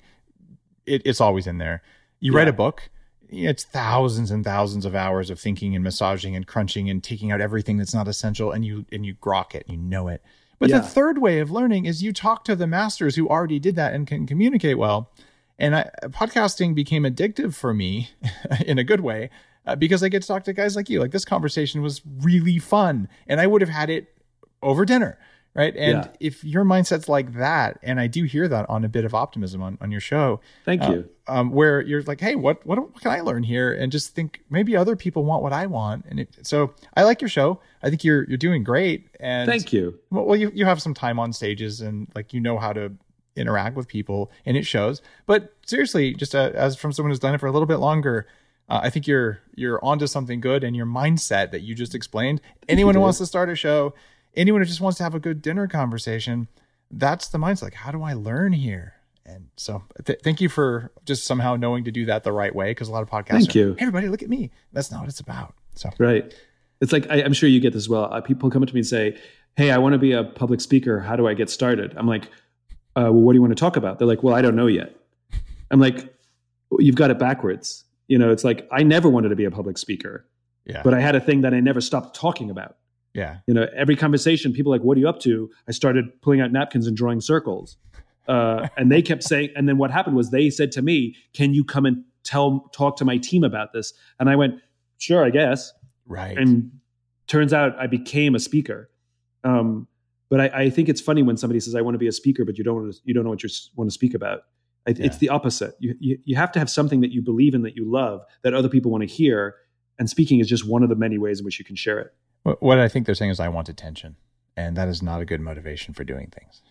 it, 0.86 1.02
it's 1.04 1.20
always 1.20 1.48
in 1.48 1.58
there. 1.58 1.82
You 2.22 2.32
yeah. 2.32 2.38
write 2.38 2.48
a 2.48 2.54
book, 2.54 2.90
it's 3.30 3.66
thousands 3.66 4.32
and 4.32 4.46
thousands 4.46 4.86
of 4.86 4.96
hours 4.96 5.30
of 5.30 5.38
thinking 5.38 5.76
and 5.76 5.84
massaging 5.84 6.34
and 6.34 6.48
crunching 6.48 6.90
and 6.90 7.04
taking 7.04 7.34
out 7.34 7.42
everything 7.42 7.76
that's 7.76 7.94
not 7.94 8.08
essential 8.08 8.54
and 8.54 8.64
you, 8.64 8.86
and 8.94 9.06
you 9.06 9.16
grok 9.16 9.54
it, 9.54 9.66
you 9.68 9.76
know 9.76 10.08
it. 10.08 10.24
But 10.60 10.70
yeah. 10.70 10.80
the 10.80 10.88
third 10.88 11.18
way 11.18 11.40
of 11.40 11.52
learning 11.52 11.86
is 11.86 12.02
you 12.02 12.14
talk 12.14 12.46
to 12.46 12.56
the 12.56 12.68
masters 12.68 13.18
who 13.18 13.28
already 13.28 13.60
did 13.60 13.76
that 13.76 13.94
and 13.94 14.08
can 14.08 14.26
communicate 14.26 14.78
well 14.78 15.12
and 15.60 15.76
I, 15.76 15.90
podcasting 16.04 16.76
became 16.76 17.04
addictive 17.04 17.56
for 17.56 17.74
me 17.74 18.12
in 18.66 18.78
a 18.78 18.84
good 18.84 19.02
way 19.02 19.30
uh, 19.66 19.76
because 19.76 20.04
I 20.04 20.10
get 20.10 20.22
to 20.22 20.28
talk 20.28 20.44
to 20.46 20.54
guys 20.54 20.76
like 20.76 20.90
you. 20.90 21.00
Like 21.00 21.12
this 21.12 21.26
conversation 21.26 21.82
was 21.82 22.02
really 22.22 22.60
fun, 22.60 23.10
and 23.28 23.40
I 23.40 23.48
would 23.48 23.62
have 23.62 23.70
had 23.70 23.90
it 23.90 24.14
over 24.62 24.86
dinner, 24.86 25.20
right? 25.54 25.76
And 25.76 26.06
yeah. 26.06 26.12
if 26.20 26.44
your 26.44 26.64
mindset's 26.64 27.10
like 27.10 27.34
that, 27.34 27.80
and 27.84 28.00
I 28.00 28.08
do 28.08 28.24
hear 28.24 28.48
that 28.48 28.70
on 28.70 28.86
a 28.86 28.90
bit 28.90 29.04
of 29.04 29.14
optimism 29.14 29.62
on, 29.62 29.78
on 29.82 29.92
your 29.92 30.00
show, 30.00 30.40
thank 30.64 30.84
uh, 30.84 30.92
you, 30.92 31.10
um, 31.28 31.52
where 31.52 31.82
you're 31.82 32.02
like, 32.04 32.22
hey, 32.22 32.36
what, 32.36 32.66
what 32.66 32.80
what 32.80 33.02
can 33.02 33.12
I 33.12 33.22
learn 33.22 33.44
here? 33.44 33.74
And 33.74 33.92
just 33.92 34.16
think 34.16 34.42
maybe 34.50 34.76
other 34.76 34.96
people 34.96 35.26
want 35.26 35.44
what 35.44 35.54
I 35.54 35.66
want, 35.66 36.06
and 36.08 36.22
it, 36.22 36.30
so 36.44 36.74
I 36.96 37.04
like 37.04 37.22
your 37.22 37.30
show. 37.30 37.60
I 37.84 37.90
think 37.90 38.04
you're 38.04 38.24
you're 38.30 38.38
doing 38.38 38.64
great, 38.64 39.10
and 39.20 39.50
thank 39.50 39.74
you. 39.74 40.00
Well, 40.12 40.36
you 40.36 40.52
you 40.54 40.66
have 40.66 40.82
some 40.82 40.94
time 40.94 41.20
on 41.20 41.34
stages, 41.34 41.82
and 41.82 42.08
like 42.16 42.34
you 42.34 42.40
know 42.40 42.58
how 42.58 42.74
to 42.74 42.94
interact 43.38 43.76
with 43.76 43.88
people 43.88 44.32
and 44.46 44.58
it 44.58 44.66
shows. 44.66 45.02
But 45.26 45.54
seriously, 45.66 46.14
just 46.14 46.36
uh, 46.36 46.52
as 46.54 46.76
from 46.76 46.92
someone 46.92 47.12
who's 47.12 47.20
done 47.20 47.36
it 47.36 47.40
for 47.40 47.48
a 47.48 47.52
little 47.52 47.68
bit 47.68 47.78
longer, 47.78 48.28
uh, 48.70 48.82
I 48.84 48.90
think 48.90 49.08
you're 49.08 49.40
you're 49.56 49.84
onto 49.84 50.08
something 50.08 50.42
good 50.42 50.64
and 50.64 50.76
your 50.76 50.86
mindset 50.86 51.52
that 51.52 51.62
you 51.62 51.74
just 51.76 51.96
explained. 51.96 52.42
Anyone 52.68 52.96
who 52.96 53.02
wants 53.02 53.18
to 53.20 53.26
start 53.26 53.50
a 53.50 53.56
show, 53.56 53.94
anyone 54.36 54.62
who 54.62 54.66
just 54.66 54.82
wants 54.82 54.98
to 54.98 55.04
have 55.04 55.16
a 55.16 55.20
good 55.20 55.42
dinner 55.42 55.68
conversation, 55.68 56.48
that's 56.92 57.30
the 57.30 57.38
mindset. 57.38 57.64
Like, 57.64 57.74
how 57.76 57.92
do 57.92 58.04
I 58.04 58.14
learn 58.14 58.54
here? 58.54 58.94
And 59.26 59.48
so, 59.58 59.84
th- 60.06 60.20
thank 60.24 60.40
you 60.40 60.48
for 60.48 60.92
just 61.06 61.26
somehow 61.26 61.56
knowing 61.56 61.84
to 61.84 61.92
do 61.92 62.06
that 62.06 62.24
the 62.24 62.32
right 62.32 62.54
way. 62.54 62.72
Because 62.72 62.88
a 62.88 62.92
lot 62.92 63.04
of 63.04 63.10
podcasts, 63.10 63.30
thank 63.30 63.56
are, 63.56 63.60
you. 63.60 63.74
Hey, 63.74 63.82
everybody, 63.82 64.08
look 64.08 64.24
at 64.24 64.30
me. 64.30 64.52
That's 64.74 64.92
not 64.92 65.02
what 65.02 65.10
it's 65.10 65.20
about. 65.20 65.54
So 65.76 65.90
right, 66.00 66.34
it's 66.82 66.92
like 66.92 67.10
I, 67.10 67.18
am 67.18 67.34
sure 67.34 67.48
you 67.48 67.60
get 67.60 67.74
this 67.74 67.88
well. 67.88 68.14
Uh, 68.14 68.22
people 68.22 68.50
come 68.50 68.64
up 68.64 68.70
to 68.70 68.74
me 68.74 68.80
and 68.80 68.88
say, 68.88 69.18
"Hey, 69.56 69.72
I 69.72 69.78
want 69.78 69.94
to 69.94 70.00
be 70.00 70.12
a 70.12 70.24
public 70.24 70.62
speaker. 70.62 71.00
How 71.00 71.16
do 71.16 71.28
I 71.28 71.34
get 71.34 71.50
started?" 71.50 71.94
I'm 71.98 72.08
like 72.08 72.30
uh, 72.98 73.12
well, 73.12 73.14
what 73.14 73.34
do 73.34 73.38
you 73.38 73.42
want 73.42 73.56
to 73.56 73.60
talk 73.60 73.78
about? 73.78 74.00
They're 74.00 74.08
like, 74.08 74.24
well, 74.24 74.34
I 74.34 74.42
don't 74.42 74.56
know 74.56 74.68
yet. 74.68 74.96
I'm 75.72 75.80
like, 75.80 76.14
you've 76.80 76.96
got 76.96 77.12
it 77.12 77.20
backwards. 77.20 77.84
You 78.08 78.18
know, 78.18 78.32
it's 78.32 78.44
like 78.44 78.68
I 78.72 78.84
never 78.84 79.08
wanted 79.08 79.30
to 79.30 79.36
be 79.36 79.46
a 79.46 79.52
public 79.52 79.78
speaker, 79.78 80.26
yeah. 80.66 80.82
but 80.84 80.94
I 80.94 81.00
had 81.00 81.16
a 81.16 81.20
thing 81.20 81.42
that 81.42 81.54
I 81.54 81.60
never 81.60 81.80
stopped 81.80 82.16
talking 82.16 82.50
about. 82.50 82.78
Yeah. 83.14 83.38
You 83.48 83.54
know, 83.54 83.68
every 83.76 83.96
conversation, 83.96 84.52
people 84.52 84.72
like, 84.72 84.82
what 84.82 84.98
are 84.98 85.00
you 85.00 85.10
up 85.10 85.20
to? 85.22 85.50
I 85.68 85.72
started 85.72 86.22
pulling 86.22 86.42
out 86.42 86.52
napkins 86.52 86.88
and 86.88 86.98
drawing 86.98 87.22
circles. 87.22 87.78
Uh, 88.28 88.68
and 88.76 88.92
they 88.92 89.02
kept 89.02 89.24
saying, 89.24 89.50
and 89.56 89.70
then 89.70 89.78
what 89.78 89.90
happened 89.90 90.14
was 90.14 90.32
they 90.32 90.50
said 90.50 90.70
to 90.70 90.82
me, 90.82 91.16
can 91.34 91.54
you 91.54 91.64
come 91.64 91.86
and 91.86 92.04
tell, 92.26 92.70
talk 92.74 92.98
to 92.98 93.06
my 93.06 93.18
team 93.18 93.42
about 93.42 93.72
this? 93.72 93.94
And 94.20 94.30
I 94.30 94.36
went, 94.36 94.56
sure, 94.98 95.24
I 95.24 95.30
guess. 95.30 95.72
Right. 96.06 96.38
And 96.38 96.70
turns 97.28 97.54
out 97.54 97.74
I 97.80 97.88
became 97.88 98.36
a 98.36 98.40
speaker. 98.40 98.90
Um, 99.46 99.88
but 100.30 100.42
I, 100.42 100.64
I, 100.64 100.70
think 100.70 100.90
it's 100.90 101.02
funny 101.02 101.24
when 101.24 101.38
somebody 101.38 101.60
says, 101.60 101.76
"I 101.76 101.82
want 101.82 101.96
to 101.96 102.00
be 102.00 102.08
a 102.08 102.12
speaker," 102.12 102.46
but 102.46 102.58
you 102.58 102.64
don't 102.64 102.76
want 102.76 102.94
to, 102.94 103.00
you 103.06 103.14
don't 103.14 103.24
know 103.24 103.30
what 103.30 103.44
you 103.44 103.50
want 103.76 103.90
to 103.90 103.94
speak 103.94 104.14
about. 104.14 104.42
I, 104.88 104.92
yeah. 104.92 105.06
It's 105.06 105.18
the 105.18 105.30
opposite. 105.30 105.76
You, 105.80 105.96
you 106.00 106.18
you 106.26 106.36
have 106.36 106.52
to 106.54 106.60
have 106.60 106.70
something 106.70 107.02
that 107.02 107.12
you 107.12 107.22
believe 107.22 107.54
in, 107.54 107.62
that 107.64 107.76
you 107.76 107.90
love, 107.90 108.22
that 108.44 108.54
other 108.54 108.70
people 108.70 108.92
want 108.92 109.04
to 109.04 109.08
hear, 109.08 109.56
and 110.00 110.10
speaking 110.10 110.40
is 110.40 110.48
just 110.48 110.68
one 110.68 110.84
of 110.84 110.90
the 110.90 110.96
many 110.96 111.18
ways 111.18 111.40
in 111.40 111.46
which 111.46 111.60
you 111.60 111.66
can 111.66 111.76
share 111.76 112.00
it. 112.00 112.14
What 112.60 112.80
I 112.80 112.88
think 112.88 113.06
they're 113.06 113.16
saying 113.16 113.32
is, 113.32 113.40
"I 113.40 113.50
want 113.50 113.70
attention," 113.70 114.16
and 114.56 114.76
that 114.78 114.88
is 114.88 115.02
not 115.02 115.22
a 115.22 115.26
good 115.26 115.42
motivation 115.42 115.94
for 115.94 116.04
doing 116.04 116.32
things. 116.32 116.62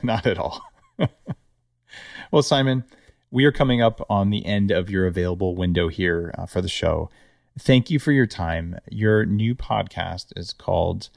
not 0.02 0.26
at 0.26 0.38
all. 0.38 0.62
well, 2.30 2.42
Simon, 2.42 2.84
we 3.30 3.44
are 3.44 3.52
coming 3.52 3.82
up 3.82 4.04
on 4.08 4.30
the 4.30 4.46
end 4.46 4.70
of 4.70 4.90
your 4.90 5.06
available 5.06 5.54
window 5.54 5.88
here 5.88 6.34
uh, 6.38 6.46
for 6.46 6.60
the 6.60 6.68
show. 6.68 7.10
Thank 7.58 7.90
you 7.90 7.98
for 7.98 8.12
your 8.12 8.26
time. 8.26 8.78
Your 8.90 9.24
new 9.24 9.54
podcast 9.54 10.26
is 10.36 10.52
called 10.52 11.08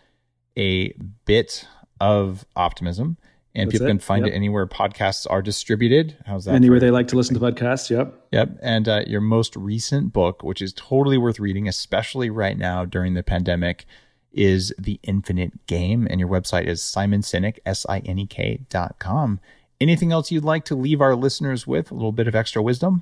a 0.57 0.93
bit 1.25 1.67
of 2.01 2.45
optimism. 2.55 3.17
And 3.55 3.69
That's 3.69 3.75
people 3.75 3.87
it. 3.87 3.91
can 3.91 3.99
find 3.99 4.25
yep. 4.25 4.33
it 4.33 4.35
anywhere 4.35 4.67
podcasts 4.67 5.25
are 5.29 5.41
distributed. 5.41 6.15
How's 6.25 6.45
that? 6.45 6.53
Anywhere 6.53 6.79
they 6.79 6.91
like 6.91 7.07
to 7.07 7.15
listen 7.15 7.33
to 7.33 7.39
podcasts. 7.39 7.89
Yep. 7.89 8.13
Yep. 8.31 8.57
And 8.61 8.87
uh, 8.87 9.01
your 9.07 9.21
most 9.21 9.55
recent 9.55 10.13
book, 10.13 10.43
which 10.43 10.61
is 10.61 10.73
totally 10.73 11.17
worth 11.17 11.39
reading, 11.39 11.67
especially 11.67 12.29
right 12.29 12.55
now 12.57 12.85
during 12.85 13.15
the 13.15 13.23
pandemic, 13.23 13.85
is 14.31 14.71
The 14.77 14.99
Infinite 15.01 15.65
Game. 15.65 16.07
And 16.07 16.19
your 16.19 16.29
website 16.29 16.67
is 16.67 16.83
Simon 16.83 17.21
Sinek, 17.21 17.57
S 17.65 17.83
I 17.89 17.99
N 17.99 18.19
E 18.19 18.27
K 18.27 18.59
dot 18.69 18.97
com. 18.99 19.39
Anything 19.81 20.11
else 20.11 20.29
you'd 20.31 20.43
like 20.43 20.65
to 20.65 20.75
leave 20.75 21.01
our 21.01 21.15
listeners 21.15 21.65
with? 21.65 21.89
A 21.89 21.95
little 21.95 22.11
bit 22.11 22.27
of 22.27 22.35
extra 22.35 22.61
wisdom? 22.61 23.01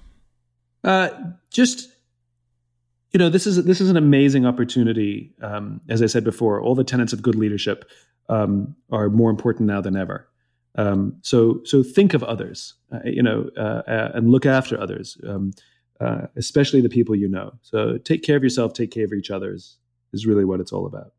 Uh, 0.85 1.09
just 1.49 1.89
you 3.15 3.19
know 3.19 3.29
this 3.29 3.47
is 3.47 3.63
this 3.63 3.79
is 3.79 3.89
an 3.89 3.95
amazing 3.95 4.45
opportunity. 4.45 5.33
Um, 5.41 5.79
as 5.87 6.01
I 6.01 6.05
said 6.05 6.25
before, 6.25 6.59
all 6.59 6.75
the 6.75 6.83
tenets 6.83 7.13
of 7.13 7.21
good 7.21 7.35
leadership 7.35 7.89
um, 8.27 8.75
are 8.91 9.09
more 9.09 9.29
important 9.29 9.67
now 9.67 9.79
than 9.79 9.95
ever. 9.95 10.27
Um, 10.77 11.15
so 11.21 11.61
so 11.63 11.81
think 11.81 12.13
of 12.13 12.25
others, 12.25 12.73
uh, 12.91 12.99
you 13.05 13.23
know, 13.23 13.49
uh, 13.55 13.83
uh, 13.87 14.11
and 14.15 14.31
look 14.31 14.45
after 14.45 14.77
others, 14.77 15.17
um, 15.25 15.53
uh, 16.01 16.23
especially 16.35 16.81
the 16.81 16.89
people 16.89 17.15
you 17.15 17.29
know. 17.29 17.53
So 17.61 17.97
take 17.99 18.21
care 18.21 18.35
of 18.35 18.43
yourself, 18.43 18.73
take 18.73 18.91
care 18.91 19.05
of 19.05 19.13
each 19.13 19.31
other 19.31 19.53
is, 19.53 19.77
is 20.11 20.25
really 20.25 20.43
what 20.43 20.59
it's 20.59 20.73
all 20.73 20.85
about. 20.85 21.13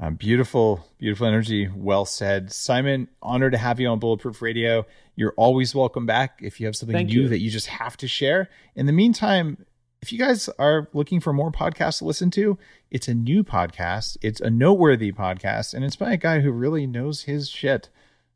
Um, 0.00 0.16
beautiful, 0.16 0.88
beautiful 0.98 1.28
energy. 1.28 1.70
Well 1.72 2.04
said, 2.04 2.52
Simon. 2.52 3.06
Honored 3.22 3.52
to 3.52 3.58
have 3.58 3.78
you 3.78 3.86
on 3.86 4.00
Bulletproof 4.00 4.42
Radio. 4.42 4.84
You're 5.14 5.34
always 5.36 5.72
welcome 5.72 6.04
back. 6.04 6.40
If 6.42 6.58
you 6.58 6.66
have 6.66 6.74
something 6.74 6.96
Thank 6.96 7.10
new 7.10 7.22
you. 7.22 7.28
that 7.28 7.38
you 7.38 7.48
just 7.48 7.68
have 7.68 7.96
to 7.98 8.08
share. 8.08 8.50
In 8.74 8.86
the 8.86 8.92
meantime, 8.92 9.64
if 10.06 10.12
you 10.12 10.20
guys 10.20 10.48
are 10.60 10.88
looking 10.92 11.18
for 11.18 11.32
more 11.32 11.50
podcasts 11.50 11.98
to 11.98 12.04
listen 12.04 12.30
to, 12.30 12.56
it's 12.92 13.08
a 13.08 13.14
new 13.14 13.42
podcast. 13.42 14.16
It's 14.22 14.40
a 14.40 14.48
noteworthy 14.48 15.10
podcast, 15.10 15.74
and 15.74 15.84
it's 15.84 15.96
by 15.96 16.12
a 16.12 16.16
guy 16.16 16.40
who 16.40 16.52
really 16.52 16.86
knows 16.86 17.22
his 17.22 17.48
shit. 17.48 17.88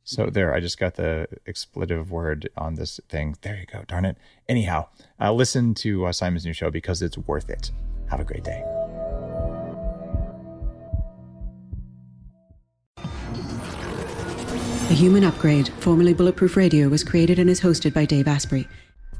So 0.02 0.26
there, 0.26 0.52
I 0.52 0.58
just 0.58 0.80
got 0.80 0.96
the 0.96 1.28
expletive 1.46 2.10
word 2.10 2.48
on 2.56 2.74
this 2.74 2.98
thing. 3.08 3.36
There 3.42 3.56
you 3.56 3.66
go. 3.66 3.84
Darn 3.86 4.04
it. 4.04 4.16
Anyhow, 4.48 4.88
uh, 5.20 5.32
listen 5.32 5.74
to 5.74 6.06
uh, 6.06 6.12
Simon's 6.12 6.44
new 6.44 6.52
show 6.52 6.72
because 6.72 7.02
it's 7.02 7.16
worth 7.16 7.48
it. 7.48 7.70
Have 8.08 8.18
a 8.18 8.24
great 8.24 8.42
day. 8.42 8.64
The 14.88 14.96
Human 14.96 15.22
Upgrade, 15.22 15.68
formerly 15.78 16.14
Bulletproof 16.14 16.56
Radio, 16.56 16.88
was 16.88 17.04
created 17.04 17.38
and 17.38 17.48
is 17.48 17.60
hosted 17.60 17.94
by 17.94 18.06
Dave 18.06 18.26
Asprey. 18.26 18.66